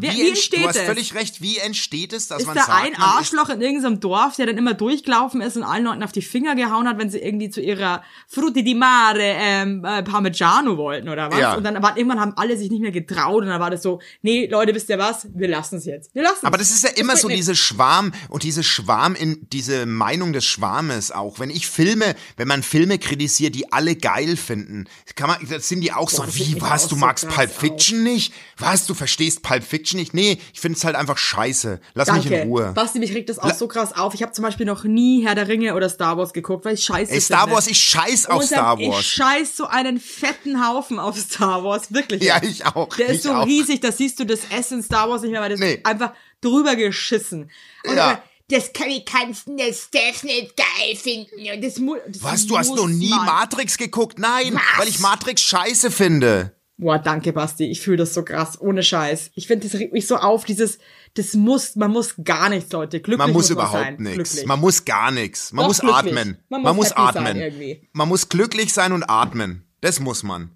Wie, 0.02 0.08
entst- 0.08 0.28
entsteht 0.30 0.64
Du 0.64 0.68
hast 0.68 0.76
es? 0.78 0.82
völlig 0.84 1.14
recht, 1.14 1.42
wie 1.42 1.58
entsteht 1.58 2.14
es, 2.14 2.28
dass 2.28 2.42
ist 2.42 2.48
man 2.48 2.56
da 2.56 2.64
sagt, 2.64 2.86
ein 2.86 2.96
Arschloch 2.96 3.50
in 3.50 3.62
irgendeinem 3.62 4.00
Dorf, 4.00 4.36
der 4.38 4.46
dann 4.48 4.58
immer 4.58 4.74
durchgelaufen 4.74 5.42
ist 5.42 5.58
und 5.58 5.64
allen 5.64 5.84
Leuten 5.84 6.04
auf 6.04 6.12
die 6.12 6.22
Finger 6.22 6.56
gehauen 6.56 6.88
hat, 6.88 6.98
wenn 6.98 7.10
sie 7.10 7.20
irgendwie 7.20 7.50
zu 7.50 7.62
ihrer 7.62 8.04
Frutti 8.28 8.64
di 8.64 8.76
Mare 8.76 9.20
ähm, 9.22 9.84
äh, 9.86 10.02
Parmigiano 10.04 10.78
wollten 10.78 11.10
oder 11.10 11.30
was? 11.32 11.40
Ja. 11.40 11.54
Und 11.56 11.64
dann 11.64 11.76
aber 11.76 11.98
irgendwann 11.98 12.20
haben 12.20 12.34
alle 12.38 12.58
sich 12.58 12.70
nicht 12.72 12.82
mehr 12.82 12.92
getraut 12.92 13.44
und 13.44 13.50
dann 13.50 13.60
war 13.60 13.70
das 13.72 13.84
so, 13.84 14.00
nee, 14.22 14.48
Leute, 14.48 14.74
wisst 14.74 14.90
ihr 14.90 14.98
was? 15.00 15.28
Wir 15.34 15.48
lassen 15.50 15.78
es 15.78 15.86
jetzt. 15.86 16.14
Wir 16.16 16.24
lassen 16.24 16.46
Aber 16.46 16.58
das 16.58 16.72
ist 16.72 16.84
ja 16.84 16.90
immer 16.92 17.18
so 17.18 17.28
nix. 17.28 17.38
diese 17.40 17.56
Schwarm 17.56 18.14
und 18.30 18.44
diese 18.44 18.64
Schwarm 18.64 19.16
in 19.16 19.48
diese 19.52 19.86
Meinung 19.86 20.34
des 20.34 20.46
Schwarmes 20.46 21.12
auch. 21.12 21.40
Wenn 21.40 21.50
ich 21.50 21.68
Filme, 21.68 22.16
wenn 22.38 22.48
man 22.48 22.64
Filme 22.64 23.00
kritisiert, 23.00 23.56
die 23.56 23.72
alle 23.72 23.96
geil 23.96 24.38
finden, 24.38 24.86
kann 25.16 25.28
man, 25.30 25.38
das 25.50 25.68
sind 25.68 25.82
die 25.82 25.92
auch 25.92 26.10
so, 26.10 26.24
das 26.24 26.36
regt 26.36 26.56
wie, 26.56 26.62
was, 26.62 26.86
auch 26.86 26.90
du 26.90 26.96
so 26.96 27.00
magst 27.02 27.26
krass 27.28 27.36
Pulp. 27.36 27.52
Fiction 27.74 28.04
nicht? 28.04 28.34
Was, 28.58 28.86
du 28.86 28.94
verstehst 28.94 29.42
Pulp 29.42 29.64
Fiction 29.64 29.89
nicht? 29.94 30.14
Nee, 30.14 30.38
ich 30.54 30.60
finde 30.60 30.78
es 30.78 30.84
halt 30.84 30.96
einfach 30.96 31.18
scheiße. 31.18 31.80
Lass 31.94 32.08
Danke. 32.08 32.30
mich 32.30 32.40
in 32.42 32.48
Ruhe. 32.48 32.72
Basti, 32.74 33.00
mich 33.00 33.14
regt 33.14 33.30
das 33.30 33.40
auch 33.40 33.54
so 33.54 33.68
krass 33.68 33.94
auf. 33.96 34.14
Ich 34.14 34.22
habe 34.24 34.32
zum 34.32 34.44
Beispiel 34.44 34.66
noch 34.66 34.84
nie 34.84 35.26
Herr 35.26 35.36
der 35.36 35.48
Ringe 35.48 35.76
oder 35.76 35.90
Star 35.90 36.18
Wars 36.18 36.34
geguckt, 36.34 36.66
weil 36.66 36.76
ich 36.76 36.84
scheiße 36.84 37.12
Ey, 37.12 37.22
Star 37.22 37.42
finde. 37.42 37.56
Wars, 37.56 37.68
ich 37.68 37.78
scheiß 37.80 38.26
auf 38.28 38.42
Und 38.42 38.48
Star 38.48 38.80
Ich 38.80 38.90
Wars. 38.90 39.06
scheiß 39.06 39.58
so 39.58 39.66
einen 39.68 40.00
fetten 40.00 40.68
Haufen 40.68 41.00
auf 41.00 41.18
Star 41.18 41.64
Wars, 41.64 41.94
wirklich. 41.94 42.24
Ja, 42.24 42.42
ich 42.44 42.66
auch. 42.66 42.90
Der 42.96 43.08
ist 43.08 43.18
ich 43.18 43.22
so 43.24 43.34
auch. 43.34 43.46
riesig, 43.46 43.82
da 43.82 43.92
siehst 43.92 44.20
du 44.20 44.26
das 44.26 44.42
in 44.72 44.84
Star 44.84 45.10
Wars 45.10 45.22
nicht 45.22 45.32
mehr, 45.32 45.42
weil 45.42 45.50
das 45.50 45.60
Nee. 45.60 45.74
ist 45.76 45.86
einfach 45.86 46.14
drüber 46.42 46.76
geschissen. 46.76 47.50
Und 47.86 47.96
Ja. 47.96 48.10
aber, 48.12 48.24
das 48.50 48.74
kann 48.74 48.90
ich 48.90 49.06
kannst 49.06 49.48
das 49.48 49.90
darf 49.92 50.24
nicht 50.24 50.56
geil 50.58 50.96
finden. 50.96 51.30
Das 51.62 51.76
das 51.76 52.24
Was, 52.24 52.48
du 52.48 52.58
hast 52.58 52.76
noch 52.76 52.88
nie. 52.88 53.10
Matrix 53.10 53.78
geguckt? 53.78 54.18
Nein, 54.18 54.56
Was? 54.56 54.62
weil 54.80 54.88
ich 54.88 55.00
Matrix 55.00 55.42
scheiße 55.44 55.92
finde. 55.92 56.54
Boah, 56.82 56.98
danke, 56.98 57.34
Basti. 57.34 57.66
Ich 57.66 57.82
fühle 57.82 57.98
das 57.98 58.14
so 58.14 58.24
krass, 58.24 58.60
ohne 58.62 58.84
Scheiß. 58.84 59.32
Ich 59.36 59.48
finde, 59.48 59.68
das 59.68 59.78
regt 59.78 59.92
mich 59.92 60.08
so 60.08 60.16
auf, 60.16 60.46
dieses, 60.46 60.80
das 61.14 61.34
muss, 61.34 61.76
man 61.76 61.92
muss 61.92 62.16
gar 62.24 62.48
nichts, 62.48 62.72
Leute. 62.72 63.02
Glücklich 63.02 63.18
Man 63.18 63.34
muss 63.34 63.50
man 63.50 63.58
überhaupt 63.58 64.00
nichts. 64.00 64.46
Man 64.46 64.60
muss 64.62 64.86
gar 64.86 65.12
nichts. 65.12 65.52
Man 65.52 65.64
Doch, 65.64 65.68
muss 65.68 65.80
glücklich. 65.82 65.98
atmen. 66.14 66.38
Man 66.48 66.62
Man 66.62 66.76
muss 66.78 66.90
muss 66.90 66.98
atmen. 66.98 67.44
Man 67.92 68.08
muss 68.08 68.30
glücklich 68.30 68.72
sein 68.72 68.94
und 68.94 69.04
atmen. 69.04 69.66
Das 69.82 70.00
muss 70.00 70.24
man. 70.24 70.52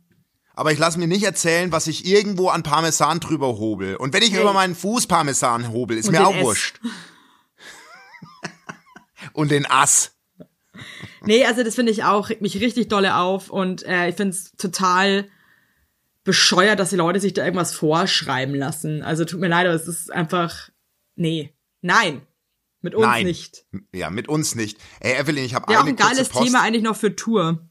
Aber 0.55 0.71
ich 0.71 0.79
lasse 0.79 0.97
mir 0.97 1.07
nicht 1.07 1.23
erzählen, 1.23 1.73
was 1.73 1.87
ich 1.87 2.05
irgendwo 2.05 2.47
an 2.47 2.63
Parmesan 2.63 3.19
drüber 3.19 3.57
hobel. 3.57 3.97
Und 3.97 4.13
wenn 4.13 4.23
ich 4.23 4.31
Hey. 4.31 4.41
über 4.43 4.53
meinen 4.53 4.75
Fuß 4.75 5.07
Parmesan 5.07 5.73
hobel, 5.73 5.97
ist 5.97 6.05
Und 6.07 6.13
mir 6.13 6.25
auch 6.25 6.35
Ess. 6.35 6.43
wurscht. 6.43 6.79
und 9.33 9.51
den 9.51 9.65
Ass. 9.65 10.11
Nee, 11.25 11.43
also 11.45 11.63
das 11.63 11.75
finde 11.75 11.91
ich 11.91 12.03
auch, 12.05 12.29
regt 12.29 12.41
mich 12.41 12.59
richtig 12.61 12.87
dolle 12.87 13.17
auf 13.17 13.49
und 13.49 13.83
äh, 13.83 14.07
ich 14.09 14.15
finde 14.15 14.33
es 14.35 14.51
total 14.57 15.27
bescheuert, 16.23 16.79
dass 16.79 16.89
die 16.91 16.95
Leute 16.95 17.19
sich 17.19 17.33
da 17.33 17.43
irgendwas 17.43 17.73
vorschreiben 17.73 18.55
lassen. 18.55 19.01
Also 19.03 19.25
tut 19.25 19.39
mir 19.39 19.47
leid, 19.49 19.65
aber 19.65 19.75
es 19.75 19.87
ist 19.87 20.11
einfach, 20.11 20.69
nee, 21.15 21.53
nein, 21.81 22.21
mit 22.81 22.95
uns 22.95 23.05
Nein. 23.05 23.25
nicht. 23.25 23.65
Ja, 23.93 24.09
mit 24.09 24.27
uns 24.27 24.55
nicht. 24.55 24.77
Ey, 24.99 25.13
Evelyn, 25.19 25.45
ich 25.45 25.53
habe 25.55 25.71
Ja, 25.71 25.79
auch 25.79 25.83
eine 25.83 25.91
ein 25.91 25.95
kurze 25.95 26.15
geiles 26.15 26.29
Post. 26.29 26.43
Thema 26.45 26.61
eigentlich 26.61 26.83
noch 26.83 26.95
für 26.97 27.15
Tour. 27.15 27.65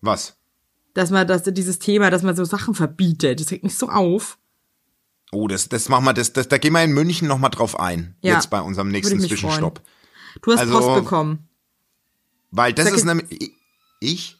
Was? 0.00 0.38
Dass 0.94 1.10
man, 1.10 1.26
dass 1.26 1.42
dieses 1.42 1.78
Thema, 1.78 2.10
dass 2.10 2.22
man 2.22 2.34
so 2.36 2.44
Sachen 2.44 2.74
verbietet, 2.74 3.40
das 3.40 3.50
regt 3.50 3.64
mich 3.64 3.76
so 3.76 3.88
auf. 3.88 4.38
Oh, 5.32 5.48
das, 5.48 5.68
das 5.68 5.88
machen 5.88 6.04
wir, 6.04 6.14
das, 6.14 6.32
das, 6.32 6.48
da 6.48 6.56
gehen 6.58 6.72
wir 6.72 6.82
in 6.82 6.92
München 6.92 7.26
nochmal 7.28 7.50
drauf 7.50 7.78
ein. 7.78 8.16
Ja. 8.22 8.34
Jetzt 8.34 8.48
bei 8.50 8.60
unserem 8.60 8.88
nächsten 8.88 9.20
Zwischenstopp. 9.20 9.82
Du 10.42 10.52
hast 10.52 10.60
Also- 10.60 10.78
Post 10.78 10.94
bekommen. 11.04 11.48
Weil 12.50 12.72
das 12.72 12.84
Sag 12.86 12.94
ist 12.94 13.00
ich- 13.00 13.06
nämlich. 13.06 13.52
Ich? 14.00 14.38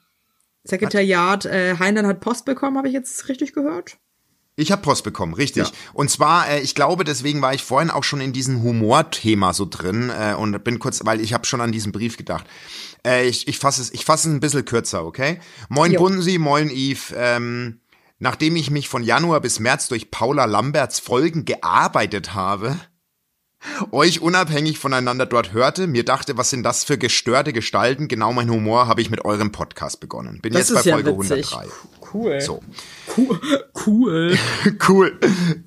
Sekretariat 0.64 1.44
äh, 1.44 1.76
Heinlein 1.78 2.06
hat 2.06 2.20
Post 2.20 2.44
bekommen, 2.46 2.78
habe 2.78 2.88
ich 2.88 2.94
jetzt 2.94 3.28
richtig 3.28 3.52
gehört? 3.52 3.98
Ich 4.56 4.70
habe 4.70 4.82
Post 4.82 5.02
bekommen, 5.02 5.34
richtig. 5.34 5.64
Ja. 5.64 5.72
Und 5.92 6.10
zwar, 6.10 6.48
äh, 6.48 6.60
ich 6.60 6.74
glaube, 6.74 7.04
deswegen 7.04 7.42
war 7.42 7.54
ich 7.54 7.62
vorhin 7.62 7.90
auch 7.90 8.04
schon 8.04 8.20
in 8.20 8.32
diesem 8.32 8.62
Humorthema 8.62 9.52
so 9.52 9.66
drin 9.68 10.10
äh, 10.10 10.34
und 10.34 10.62
bin 10.62 10.78
kurz, 10.78 11.04
weil 11.04 11.20
ich 11.20 11.34
habe 11.34 11.44
schon 11.44 11.60
an 11.60 11.72
diesen 11.72 11.90
Brief 11.90 12.16
gedacht. 12.16 12.46
Äh, 13.04 13.26
ich 13.26 13.48
ich 13.48 13.58
fasse 13.58 13.82
es, 13.82 13.92
ich 13.92 14.04
fasse 14.04 14.28
es 14.28 14.34
ein 14.34 14.40
bisschen 14.40 14.64
kürzer, 14.64 15.04
okay? 15.04 15.40
Moin 15.68 15.92
Jo. 15.92 16.00
Bunsi, 16.00 16.38
moin 16.38 16.70
Yves. 16.70 17.12
Ähm, 17.16 17.80
nachdem 18.20 18.54
ich 18.54 18.70
mich 18.70 18.88
von 18.88 19.02
Januar 19.02 19.40
bis 19.40 19.58
März 19.58 19.88
durch 19.88 20.12
Paula 20.12 20.44
Lamberts 20.44 21.00
Folgen 21.00 21.44
gearbeitet 21.44 22.34
habe, 22.34 22.78
euch 23.90 24.20
unabhängig 24.20 24.78
voneinander 24.78 25.26
dort 25.26 25.52
hörte, 25.52 25.86
mir 25.86 26.04
dachte, 26.04 26.36
was 26.36 26.50
sind 26.50 26.62
das 26.62 26.84
für 26.84 26.98
gestörte 26.98 27.52
Gestalten? 27.52 28.08
Genau 28.08 28.32
mein 28.32 28.50
Humor 28.50 28.86
habe 28.86 29.00
ich 29.00 29.10
mit 29.10 29.24
eurem 29.24 29.52
Podcast 29.52 30.00
begonnen. 30.00 30.40
Bin 30.40 30.52
Das 30.52 30.68
jetzt 30.68 30.74
bei 30.74 30.90
ja 30.90 30.94
Folge 30.94 31.18
witzig. 31.18 31.52
103. 31.52 31.68
Cool. 32.14 32.40
So. 32.40 32.62
Cool. 33.16 33.40
Cool. 33.86 34.38
Cool. 34.86 35.18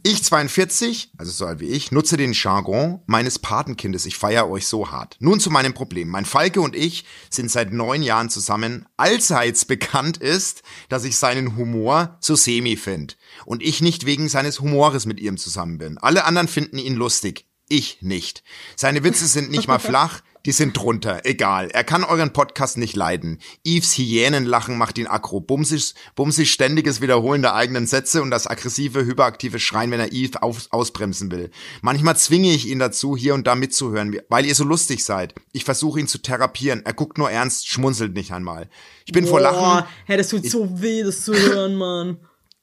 Ich 0.03 0.23
42, 0.23 1.11
also 1.17 1.31
so 1.31 1.45
alt 1.45 1.59
wie 1.59 1.67
ich, 1.67 1.91
nutze 1.91 2.17
den 2.17 2.33
Jargon 2.33 3.01
meines 3.05 3.39
Patenkindes. 3.39 4.05
Ich 4.05 4.17
feiere 4.17 4.49
euch 4.49 4.67
so 4.67 4.91
hart. 4.91 5.17
Nun 5.19 5.39
zu 5.39 5.49
meinem 5.49 5.73
Problem. 5.73 6.09
Mein 6.09 6.25
Falke 6.25 6.61
und 6.61 6.75
ich 6.75 7.05
sind 7.29 7.49
seit 7.49 7.73
neun 7.73 8.03
Jahren 8.03 8.29
zusammen. 8.29 8.85
Allseits 8.95 9.65
bekannt 9.65 10.17
ist, 10.17 10.61
dass 10.89 11.03
ich 11.03 11.17
seinen 11.17 11.57
Humor 11.57 12.17
so 12.19 12.35
semi 12.35 12.75
finde. 12.75 13.15
Und 13.45 13.63
ich 13.63 13.81
nicht 13.81 14.05
wegen 14.05 14.29
seines 14.29 14.59
Humores 14.59 15.05
mit 15.05 15.19
ihm 15.19 15.37
zusammen 15.37 15.77
bin. 15.77 15.97
Alle 15.97 16.25
anderen 16.25 16.47
finden 16.47 16.77
ihn 16.77 16.95
lustig. 16.95 17.46
Ich 17.70 18.01
nicht. 18.01 18.43
Seine 18.76 19.03
Witze 19.03 19.28
sind 19.28 19.51
nicht 19.51 19.68
mal 19.68 19.80
flach, 19.80 20.22
die 20.47 20.53
sind 20.53 20.78
drunter. 20.78 21.26
Egal. 21.26 21.70
Er 21.72 21.84
kann 21.84 22.05
euren 22.05 22.32
Podcast 22.32 22.78
nicht 22.78 22.95
leiden. 22.95 23.39
Yves 23.65 23.97
Hyänenlachen 23.97 24.78
macht 24.78 24.97
ihn 24.97 25.05
aggro. 25.05 25.41
Bumsig, 25.41 25.93
bumsig 26.15 26.49
ständiges 26.49 27.01
Wiederholen 27.01 27.41
der 27.41 27.53
eigenen 27.53 27.86
Sätze 27.86 28.22
und 28.22 28.32
das 28.32 28.47
aggressive, 28.47 29.05
hyperaktive 29.05 29.59
Schreien, 29.59 29.91
wenn 29.91 29.99
er 29.99 30.13
Yves 30.13 30.38
auf, 30.38 30.68
ausbremsen 30.70 31.32
will. 31.32 31.51
Manchmal 31.82 32.15
zwinge 32.15 32.53
ich 32.53 32.65
ihn 32.65 32.80
dazu, 32.80 33.18
hier 33.18 33.34
und 33.34 33.45
da 33.45 33.55
mitzuhören, 33.55 34.18
weil 34.30 34.45
ihr 34.45 34.55
so 34.55 34.63
lustig 34.63 35.03
seid. 35.03 35.36
Ich 35.51 35.65
versuche 35.65 35.99
ihn 35.99 36.07
zu 36.07 36.20
therapieren. 36.20 36.86
Er 36.86 36.93
guckt 36.93 37.18
nur 37.18 37.30
ernst, 37.30 37.68
schmunzelt 37.68 38.13
nicht 38.13 38.32
einmal. 38.32 38.70
Ich 39.05 39.11
bin 39.11 39.28
vor 39.28 39.41
Lachen. 39.41 39.59
Boah, 39.59 39.88
hey, 40.05 40.15
das 40.15 40.30
tut 40.30 40.45
so 40.45 40.82
weh, 40.82 41.03
das 41.03 41.26
zu 41.26 41.34
hören, 41.34 41.76
Mann. 41.76 42.20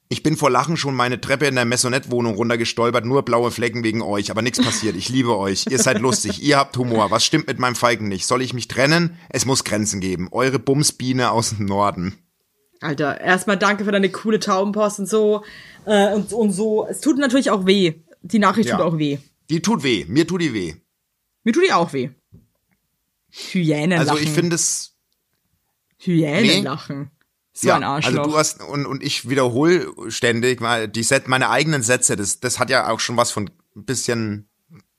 Ich 0.08 0.22
bin 0.22 0.36
vor 0.36 0.50
Lachen 0.50 0.76
schon 0.76 0.94
meine 0.94 1.20
Treppe 1.20 1.46
in 1.46 1.54
der 1.54 1.64
Maisonette-Wohnung 1.64 2.34
runtergestolpert, 2.34 3.04
nur 3.06 3.22
blaue 3.24 3.50
Flecken 3.50 3.82
wegen 3.84 4.02
euch, 4.02 4.30
aber 4.30 4.42
nichts 4.42 4.62
passiert. 4.62 4.96
Ich 4.96 5.08
liebe 5.08 5.36
euch. 5.36 5.64
Ihr 5.70 5.78
seid 5.78 5.98
lustig. 6.00 6.42
Ihr 6.42 6.58
habt 6.58 6.76
Humor. 6.76 7.10
Was 7.10 7.24
stimmt 7.24 7.46
mit 7.46 7.58
meinem 7.58 7.74
Falken 7.74 8.08
nicht? 8.08 8.26
Soll 8.26 8.42
ich 8.42 8.52
mich 8.52 8.68
trennen? 8.68 9.18
Es 9.30 9.46
muss 9.46 9.64
Grenzen 9.64 10.00
geben. 10.00 10.28
Eure 10.30 10.58
Bumsbiene 10.58 11.30
aus 11.30 11.56
dem 11.56 11.66
Norden. 11.66 12.14
Alter, 12.80 13.18
erstmal 13.20 13.56
danke 13.56 13.84
für 13.84 13.92
deine 13.92 14.10
coole 14.10 14.40
Taubenpost 14.40 14.98
und 15.00 15.08
so. 15.08 15.42
Äh, 15.86 16.12
und, 16.14 16.32
und 16.34 16.50
so. 16.52 16.86
Es 16.86 17.00
tut 17.00 17.16
natürlich 17.18 17.50
auch 17.50 17.64
weh. 17.66 17.94
Die 18.22 18.38
Nachricht 18.38 18.68
Ja. 18.68 18.76
tut 18.76 18.84
auch 18.84 18.98
weh. 18.98 19.18
Die 19.48 19.62
tut 19.62 19.82
weh. 19.82 20.04
Mir 20.06 20.26
tut 20.26 20.42
die 20.42 20.52
weh. 20.52 20.74
Mir 21.44 21.52
tut 21.54 21.64
die 21.66 21.72
auch 21.72 21.92
weh. 21.94 22.10
Hyänen 23.30 23.98
Also 23.98 24.16
ich 24.18 24.30
finde 24.30 24.54
es, 24.56 24.96
Hyänen 25.98 26.62
Nee. 26.62 27.06
So 27.56 27.68
ja, 27.68 27.76
ein 27.76 27.84
Arschloch. 27.84 28.18
also 28.18 28.30
du 28.32 28.36
hast, 28.36 28.62
und, 28.62 28.84
und 28.84 29.02
ich 29.02 29.28
wiederhole 29.28 29.86
ständig 30.08 30.60
mal 30.60 30.88
die 30.88 31.04
Set, 31.04 31.28
meine 31.28 31.50
eigenen 31.50 31.82
Sätze, 31.82 32.16
das, 32.16 32.40
das 32.40 32.58
hat 32.58 32.68
ja 32.68 32.90
auch 32.90 32.98
schon 33.00 33.16
was 33.16 33.30
von 33.30 33.48
ein 33.76 33.84
bisschen 33.84 34.48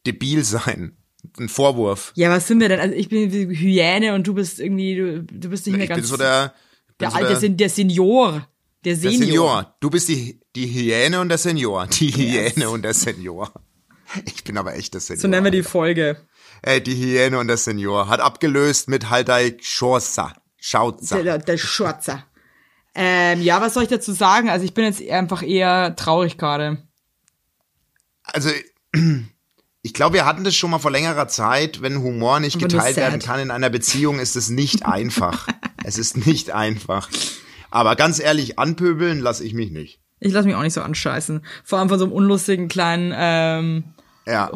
debil 0.08 0.43
sein. 0.43 0.97
Ein 1.39 1.49
Vorwurf. 1.49 2.12
ja, 2.16 2.30
was 2.30 2.47
sind 2.47 2.60
wir 2.60 2.70
denn? 2.70 2.80
Also 2.80 2.95
ich 2.95 3.10
bin 3.10 3.30
Hyäne 3.32 4.14
und 4.14 4.26
du 4.28 4.34
bist 4.36 4.60
irgendwie, 4.60 4.95
du, 4.95 5.24
du 5.24 5.49
bist 5.49 5.66
nicht 5.66 5.76
mehr 5.76 5.84
Ich 5.86 5.89
ganz. 5.89 6.01
bin 6.01 6.08
so 6.08 6.18
der, 6.18 6.53
der 6.99 7.10
so 7.10 7.18
alte, 7.18 7.30
der, 7.30 7.38
Sen- 7.39 7.58
der 7.58 7.70
Senior. 7.70 8.47
Der 8.86 8.93
der 8.93 8.95
Senior. 9.12 9.20
Senior. 9.26 9.76
Du 9.80 9.89
bist 9.89 10.08
die, 10.08 10.39
die 10.56 10.68
Hyäne 10.68 11.20
und 11.20 11.30
der 11.30 11.39
Senior. 11.39 11.88
Die 11.88 12.10
Hyäne 12.12 12.70
und 12.70 12.84
der 12.84 12.93
Senior. 12.93 13.51
Ich 14.26 14.43
bin 14.43 14.56
aber 14.58 14.76
echt 14.76 14.93
der 14.93 15.01
Senior. 15.01 15.22
So 15.24 15.28
nennen 15.28 15.43
wir 15.45 15.51
die 15.51 15.64
Folge. 15.64 16.18
Ey, 16.62 16.80
die 16.82 16.95
Hyäne 16.95 17.39
und 17.39 17.47
der 17.47 17.58
Senior. 17.58 18.08
Hat 18.08 18.20
abgelöst 18.22 18.88
mit 18.88 19.10
Haldei 19.10 19.58
Schorza. 19.62 20.34
Schautza. 20.58 21.16
Der, 21.16 21.24
der, 21.24 21.38
der 21.39 21.58
Schwarzer. 21.58 22.24
Ähm, 22.95 23.41
ja, 23.41 23.61
was 23.61 23.73
soll 23.73 23.83
ich 23.83 23.89
dazu 23.89 24.13
sagen? 24.13 24.49
Also 24.49 24.65
ich 24.65 24.73
bin 24.73 24.85
jetzt 24.85 25.07
einfach 25.09 25.43
eher 25.43 25.95
traurig 25.95 26.37
gerade. 26.37 26.77
Also, 28.23 28.49
ich 29.81 29.93
glaube, 29.93 30.15
wir 30.15 30.25
hatten 30.25 30.43
das 30.43 30.55
schon 30.55 30.71
mal 30.71 30.79
vor 30.79 30.91
längerer 30.91 31.27
Zeit. 31.27 31.81
Wenn 31.81 32.01
Humor 32.01 32.39
nicht 32.39 32.57
geteilt 32.57 32.95
werden 32.95 33.19
kann 33.19 33.39
in 33.39 33.51
einer 33.51 33.69
Beziehung, 33.69 34.19
ist 34.19 34.35
es 34.35 34.49
nicht 34.49 34.85
einfach. 34.85 35.47
es 35.83 35.97
ist 35.97 36.25
nicht 36.25 36.51
einfach. 36.51 37.09
Aber 37.69 37.95
ganz 37.95 38.19
ehrlich, 38.19 38.57
anpöbeln 38.57 39.19
lasse 39.19 39.43
ich 39.43 39.53
mich 39.53 39.71
nicht. 39.71 39.99
Ich 40.21 40.31
lasse 40.31 40.47
mich 40.47 40.55
auch 40.55 40.63
nicht 40.63 40.73
so 40.73 40.81
anscheißen. 40.81 41.45
Vor 41.63 41.79
allem 41.79 41.89
von 41.89 41.99
so 41.99 42.05
einem 42.05 42.13
unlustigen 42.13 42.69
kleinen 42.69 43.13
ähm, 43.15 43.83
Ja, 44.28 44.49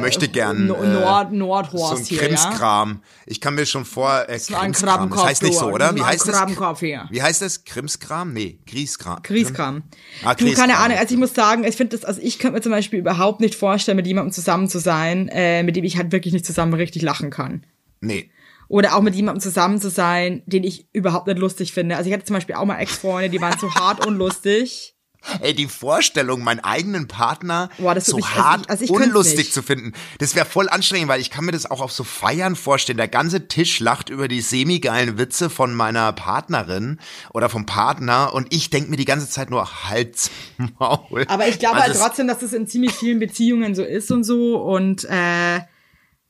möchte 0.00 0.28
gern. 0.28 0.66
No- 0.66 0.74
äh, 0.82 0.86
Nord 0.86 1.30
so 1.30 1.36
Nordhorst 1.36 1.96
ein 2.02 2.04
hier, 2.04 2.18
ja. 2.20 2.26
Krimskram. 2.26 3.00
Ich 3.24 3.40
kann 3.40 3.54
mir 3.54 3.64
schon 3.64 3.86
vor, 3.86 4.28
äh, 4.28 4.38
So 4.38 4.52
Krimskram. 4.54 5.08
Das 5.08 5.24
heißt 5.24 5.42
nicht 5.42 5.54
so, 5.58 5.68
du. 5.68 5.74
oder? 5.74 5.94
Wie 5.94 6.02
heißt 6.02 6.28
das? 6.28 6.78
Hier. 6.78 7.06
Wie 7.10 7.22
heißt 7.22 7.40
das? 7.40 7.64
Krimskram? 7.64 8.34
Nee, 8.34 8.58
Grieskram. 8.66 9.22
Grieskram. 9.22 9.82
Ah, 10.24 10.34
du, 10.34 10.44
Grieskram. 10.44 10.68
keine 10.68 10.78
Ahnung, 10.78 10.98
also 10.98 11.14
ich 11.14 11.18
muss 11.18 11.32
sagen, 11.32 11.64
ich 11.64 11.76
finde 11.76 11.96
das, 11.96 12.04
also 12.04 12.20
ich 12.22 12.38
könnte 12.38 12.56
mir 12.56 12.60
zum 12.62 12.72
Beispiel 12.72 12.98
überhaupt 12.98 13.40
nicht 13.40 13.54
vorstellen, 13.54 13.96
mit 13.96 14.06
jemandem 14.06 14.32
zusammen 14.32 14.68
zu 14.68 14.78
sein, 14.78 15.28
äh, 15.28 15.62
mit 15.62 15.74
dem 15.76 15.84
ich 15.84 15.96
halt 15.96 16.12
wirklich 16.12 16.34
nicht 16.34 16.44
zusammen 16.44 16.74
richtig 16.74 17.00
lachen 17.00 17.30
kann. 17.30 17.64
Nee. 18.02 18.30
Oder 18.68 18.94
auch 18.94 19.00
mit 19.02 19.14
jemandem 19.14 19.40
zusammen 19.40 19.80
zu 19.80 19.88
sein, 19.88 20.42
den 20.46 20.64
ich 20.64 20.88
überhaupt 20.92 21.26
nicht 21.28 21.38
lustig 21.38 21.72
finde. 21.72 21.96
Also 21.96 22.08
ich 22.08 22.14
hatte 22.14 22.24
zum 22.24 22.34
Beispiel 22.34 22.56
auch 22.56 22.64
mal 22.66 22.78
Ex-Freunde, 22.78 23.30
die 23.30 23.40
waren 23.40 23.58
so 23.58 23.74
hart 23.74 24.06
unlustig. 24.06 24.93
Ey, 25.40 25.54
die 25.54 25.66
Vorstellung, 25.68 26.42
meinen 26.44 26.60
eigenen 26.60 27.08
Partner 27.08 27.70
Boah, 27.78 27.98
so 28.00 28.16
mich- 28.16 28.24
also 28.26 28.36
hart 28.36 28.60
ich- 28.62 28.70
also 28.70 28.84
ich 28.84 28.90
unlustig 28.90 29.52
zu 29.52 29.62
finden, 29.62 29.92
das 30.18 30.34
wäre 30.34 30.46
voll 30.46 30.68
anstrengend, 30.68 31.08
weil 31.08 31.20
ich 31.20 31.30
kann 31.30 31.44
mir 31.44 31.52
das 31.52 31.70
auch 31.70 31.80
auf 31.80 31.92
so 31.92 32.04
Feiern 32.04 32.56
vorstellen. 32.56 32.98
Der 32.98 33.08
ganze 33.08 33.48
Tisch 33.48 33.80
lacht 33.80 34.10
über 34.10 34.28
die 34.28 34.40
semi-geilen 34.40 35.18
Witze 35.18 35.50
von 35.50 35.74
meiner 35.74 36.12
Partnerin 36.12 36.98
oder 37.32 37.48
vom 37.48 37.66
Partner 37.66 38.32
und 38.34 38.52
ich 38.52 38.70
denk 38.70 38.88
mir 38.90 38.96
die 38.96 39.04
ganze 39.04 39.28
Zeit 39.28 39.50
nur 39.50 39.84
Hals, 39.88 40.30
Maul. 40.78 41.24
Aber 41.28 41.48
ich 41.48 41.58
glaube 41.58 41.76
Also 41.76 41.88
halt 41.94 41.98
trotzdem, 42.02 42.28
dass 42.28 42.38
das 42.40 42.52
in 42.52 42.66
ziemlich 42.66 42.92
vielen 42.92 43.18
Beziehungen 43.18 43.74
so 43.74 43.82
ist 43.82 44.10
und 44.10 44.24
so. 44.24 44.56
Und 44.58 45.04
äh, 45.04 45.60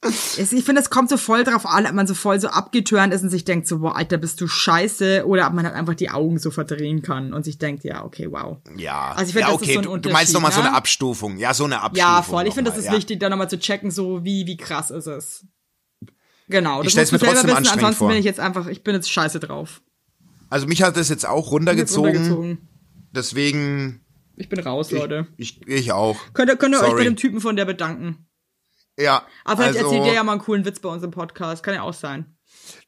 ich 0.06 0.64
finde, 0.64 0.80
es 0.80 0.90
kommt 0.90 1.08
so 1.08 1.16
voll 1.16 1.44
drauf 1.44 1.66
an, 1.66 1.86
ob 1.86 1.92
man 1.92 2.06
so 2.06 2.14
voll 2.14 2.40
so 2.40 2.48
abgetörnt 2.48 3.14
ist 3.14 3.22
und 3.22 3.30
sich 3.30 3.44
denkt 3.44 3.66
so, 3.66 3.78
boah, 3.78 3.96
Alter, 3.96 4.18
bist 4.18 4.40
du 4.40 4.46
scheiße. 4.46 5.24
Oder 5.26 5.46
ob 5.46 5.54
man 5.54 5.64
halt 5.64 5.74
einfach 5.74 5.94
die 5.94 6.10
Augen 6.10 6.38
so 6.38 6.50
verdrehen 6.50 7.02
kann 7.02 7.32
und 7.32 7.44
sich 7.44 7.58
denkt, 7.58 7.84
ja, 7.84 8.04
okay, 8.04 8.28
wow. 8.30 8.58
Ja, 8.76 9.12
Also 9.12 9.28
ich 9.28 9.32
finde, 9.34 9.48
ja, 9.48 9.52
das 9.52 9.62
ist 9.62 9.68
okay, 9.68 9.74
so 9.74 9.92
ein 9.92 10.02
du, 10.02 10.08
du 10.08 10.12
meinst 10.12 10.32
nochmal 10.34 10.52
so 10.52 10.56
Unterschied, 10.58 10.64
eine 10.66 10.72
ne? 10.72 10.76
Abstufung. 10.78 11.38
Ja, 11.38 11.54
so 11.54 11.64
eine 11.64 11.80
Abstufung. 11.80 12.12
Ja, 12.12 12.22
voll. 12.22 12.46
Ich 12.46 12.54
finde, 12.54 12.70
das 12.70 12.78
ist 12.78 12.86
ja. 12.86 12.92
wichtig, 12.92 13.20
da 13.20 13.28
nochmal 13.30 13.48
zu 13.48 13.58
checken, 13.58 13.90
so 13.90 14.24
wie, 14.24 14.46
wie 14.46 14.56
krass 14.56 14.90
ist 14.90 15.06
es. 15.06 15.46
Genau, 16.48 16.82
das 16.82 16.92
stell's 16.92 17.10
musst 17.10 17.22
du 17.22 17.26
mir 17.26 17.32
selber 17.32 17.48
trotzdem 17.48 17.48
wissen, 17.48 17.56
anstrengend 17.56 17.84
ansonsten 17.84 17.98
vor. 17.98 18.08
bin 18.08 18.18
ich 18.18 18.24
jetzt 18.24 18.40
einfach, 18.40 18.66
ich 18.66 18.82
bin 18.82 18.94
jetzt 18.94 19.10
scheiße 19.10 19.40
drauf. 19.40 19.80
Also 20.50 20.66
mich 20.66 20.82
hat 20.82 20.96
das 20.96 21.08
jetzt 21.08 21.26
auch 21.26 21.46
Ich 21.46 21.50
bin 21.50 21.66
jetzt 21.66 21.96
runtergezogen, 21.96 22.12
runtergezogen. 22.16 22.68
deswegen 23.12 24.00
Ich 24.36 24.48
bin 24.48 24.60
raus, 24.60 24.90
Leute. 24.90 25.26
ich, 25.38 25.66
ich 25.66 25.92
auch. 25.92 26.18
Könnt 26.34 26.50
ihr, 26.50 26.56
könnt 26.56 26.74
ihr 26.74 26.82
euch 26.82 26.92
bei 26.92 27.04
dem 27.04 27.16
Typen 27.16 27.40
von 27.40 27.56
der 27.56 27.64
bedanken? 27.64 28.26
Ja, 28.98 29.26
Aber 29.44 29.62
vielleicht 29.62 29.78
also, 29.78 29.90
erzählt 29.90 30.06
ihr 30.06 30.14
ja 30.14 30.22
mal 30.24 30.32
einen 30.32 30.40
coolen 30.40 30.64
Witz 30.64 30.80
bei 30.80 30.88
uns 30.88 31.02
im 31.02 31.10
Podcast. 31.10 31.62
Kann 31.62 31.74
ja 31.74 31.82
auch 31.82 31.94
sein. 31.94 32.36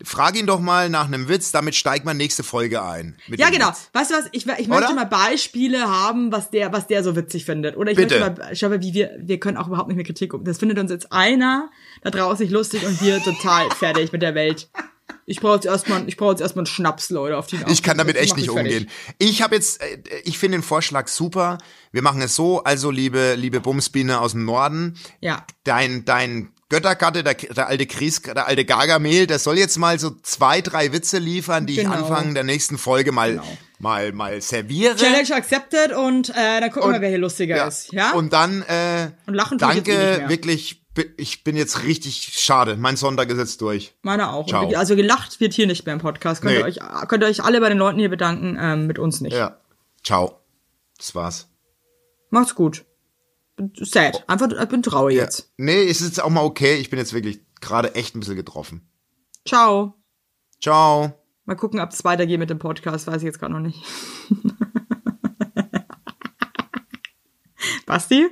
frag 0.04 0.36
ihn 0.38 0.46
doch 0.46 0.60
mal 0.60 0.88
nach 0.88 1.06
einem 1.06 1.28
Witz, 1.28 1.50
damit 1.52 1.74
steigt 1.74 2.04
man 2.04 2.16
nächste 2.16 2.42
Folge 2.44 2.82
ein. 2.82 3.16
mit 3.26 3.40
Ja, 3.40 3.50
genau. 3.50 3.68
Witz. 3.68 3.90
Weißt 3.92 4.10
du 4.10 4.14
was? 4.14 4.26
Ich, 4.32 4.46
ich 4.46 4.68
möchte 4.68 4.84
Oder? 4.84 4.94
mal 4.94 5.06
Beispiele 5.06 5.88
haben, 5.88 6.30
was 6.32 6.50
der, 6.50 6.72
was 6.72 6.86
der 6.86 7.02
so 7.02 7.16
witzig 7.16 7.44
findet. 7.44 7.76
Oder 7.76 7.90
ich 7.90 7.96
Bitte. 7.96 8.20
möchte 8.20 8.40
mal, 8.40 8.56
schau 8.56 8.68
mal, 8.68 8.82
wie 8.82 8.94
wir, 8.94 9.16
wir 9.18 9.40
können 9.40 9.56
auch 9.56 9.66
überhaupt 9.66 9.88
nicht 9.88 9.96
mehr 9.96 10.06
Kritik 10.06 10.32
um. 10.32 10.44
Das 10.44 10.58
findet 10.58 10.78
uns 10.78 10.90
jetzt 10.90 11.12
einer 11.12 11.70
da 12.02 12.10
draußen 12.10 12.44
nicht 12.44 12.52
lustig 12.52 12.86
und 12.86 13.00
wir 13.02 13.20
total 13.22 13.68
fertig 13.78 14.12
mit 14.12 14.22
der 14.22 14.34
Welt. 14.34 14.68
Ich 15.24 15.40
brauche 15.40 15.54
jetzt 15.56 15.66
erstmal, 15.66 16.08
ich 16.08 16.16
brauche 16.16 16.32
jetzt 16.32 16.40
erstmal 16.40 16.62
einen 16.62 16.66
Schnaps, 16.66 17.10
Leute, 17.10 17.36
auf 17.36 17.46
die 17.46 17.58
Ich 17.68 17.82
kann 17.82 17.98
damit 17.98 18.16
echt 18.16 18.36
nicht 18.36 18.50
umgehen. 18.50 18.88
Ich 19.18 19.42
habe 19.42 19.54
jetzt, 19.54 19.80
äh, 19.80 19.98
ich 20.24 20.38
finde 20.38 20.58
den 20.58 20.62
Vorschlag 20.62 21.08
super. 21.08 21.58
Wir 21.92 22.02
machen 22.02 22.20
es 22.22 22.34
so, 22.34 22.62
also 22.64 22.90
liebe, 22.90 23.34
liebe 23.36 23.60
Bumsbiene 23.60 24.20
aus 24.20 24.32
dem 24.32 24.44
Norden, 24.44 24.98
Ja. 25.20 25.44
dein, 25.64 26.04
dein 26.04 26.52
Göttergatte, 26.68 27.22
der, 27.22 27.34
der 27.34 27.68
alte 27.68 27.86
Kries, 27.86 28.22
der 28.22 28.46
alte 28.48 28.64
Gargamel, 28.64 29.26
der 29.28 29.38
soll 29.38 29.56
jetzt 29.56 29.76
mal 29.78 29.98
so 30.00 30.10
zwei, 30.22 30.60
drei 30.60 30.92
Witze 30.92 31.18
liefern, 31.18 31.64
die 31.66 31.76
Genau. 31.76 31.90
ich 31.92 31.96
Anfang 31.98 32.34
der 32.34 32.42
nächsten 32.42 32.76
Folge 32.76 33.12
mal, 33.12 33.40
mal, 33.78 34.10
mal 34.12 34.40
serviere. 34.40 34.96
Challenge 34.96 35.32
accepted 35.34 35.92
und 35.92 36.30
äh, 36.30 36.60
dann 36.60 36.70
gucken 36.72 36.92
wir, 36.92 37.00
wer 37.00 37.08
hier 37.08 37.18
lustiger 37.18 37.56
ja. 37.56 37.68
ist. 37.68 37.92
Ja? 37.92 38.12
Und 38.12 38.32
dann, 38.32 38.62
äh, 38.62 39.10
Und 39.26 39.34
lachen 39.34 39.58
eh 39.58 39.60
danke, 39.60 39.92
mehr. 39.92 40.28
wirklich, 40.28 40.82
ich 41.16 41.44
bin 41.44 41.54
jetzt 41.56 41.84
richtig 41.84 42.32
schade. 42.36 42.76
Mein 42.76 42.96
Sonntag 42.96 43.30
ist 43.30 43.38
jetzt 43.38 43.60
durch. 43.60 43.94
Meiner 44.02 44.32
auch. 44.32 44.46
Ciao. 44.48 44.68
Also 44.74 44.96
gelacht 44.96 45.38
wird 45.38 45.52
hier 45.52 45.68
nicht 45.68 45.86
mehr 45.86 45.92
im 45.94 46.00
Podcast. 46.00 46.42
Könnt, 46.42 46.54
ihr, 46.54 46.60
Nee. 46.60 46.64
euch, 46.64 46.78
könnt 47.06 47.22
ihr 47.22 47.28
euch 47.28 47.44
alle 47.44 47.60
bei 47.60 47.68
den 47.68 47.78
Leuten 47.78 48.00
hier 48.00 48.08
bedanken, 48.08 48.58
ähm, 48.60 48.86
mit 48.88 48.98
uns 48.98 49.20
nicht. 49.20 49.34
Ja. 49.36 49.58
Ciao. 50.02 50.40
Das 50.98 51.14
war's. 51.14 51.48
Macht's 52.30 52.54
gut. 52.56 52.84
Sad. 53.80 54.24
Einfach, 54.28 54.48
ich 54.50 54.68
bin 54.68 54.82
traurig 54.82 55.16
jetzt. 55.16 55.52
Nee, 55.56 55.84
es 55.84 56.00
ist 56.00 56.08
jetzt 56.08 56.22
auch 56.22 56.30
mal 56.30 56.42
okay. 56.42 56.76
Ich 56.76 56.90
bin 56.90 56.98
jetzt 56.98 57.14
wirklich 57.14 57.40
gerade 57.60 57.94
echt 57.94 58.14
ein 58.14 58.20
bisschen 58.20 58.36
getroffen. 58.36 58.88
Ciao. 59.46 59.94
Ciao. 60.60 61.14
Mal 61.44 61.54
gucken, 61.54 61.80
ob 61.80 61.90
es 61.90 62.04
weitergeht 62.04 62.38
mit 62.38 62.50
dem 62.50 62.58
Podcast, 62.58 63.06
weiß 63.06 63.18
ich 63.18 63.26
jetzt 63.26 63.38
gerade 63.38 63.52
noch 63.52 63.60
nicht. 63.60 63.82
Basti? 67.86 68.26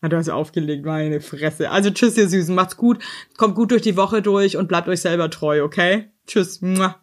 Na, 0.00 0.08
du 0.08 0.16
hast 0.16 0.28
ja 0.28 0.34
aufgelegt, 0.34 0.84
meine 0.84 1.20
Fresse. 1.20 1.70
Also 1.70 1.90
tschüss, 1.90 2.16
ihr 2.16 2.28
Süßen, 2.28 2.54
macht's 2.54 2.76
gut, 2.76 3.02
kommt 3.36 3.56
gut 3.56 3.72
durch 3.72 3.82
die 3.82 3.96
Woche 3.96 4.22
durch 4.22 4.56
und 4.56 4.68
bleibt 4.68 4.86
euch 4.88 5.00
selber 5.00 5.30
treu, 5.30 5.64
okay? 5.64 6.12
Tschüss. 6.26 6.60
Mua. 6.60 7.00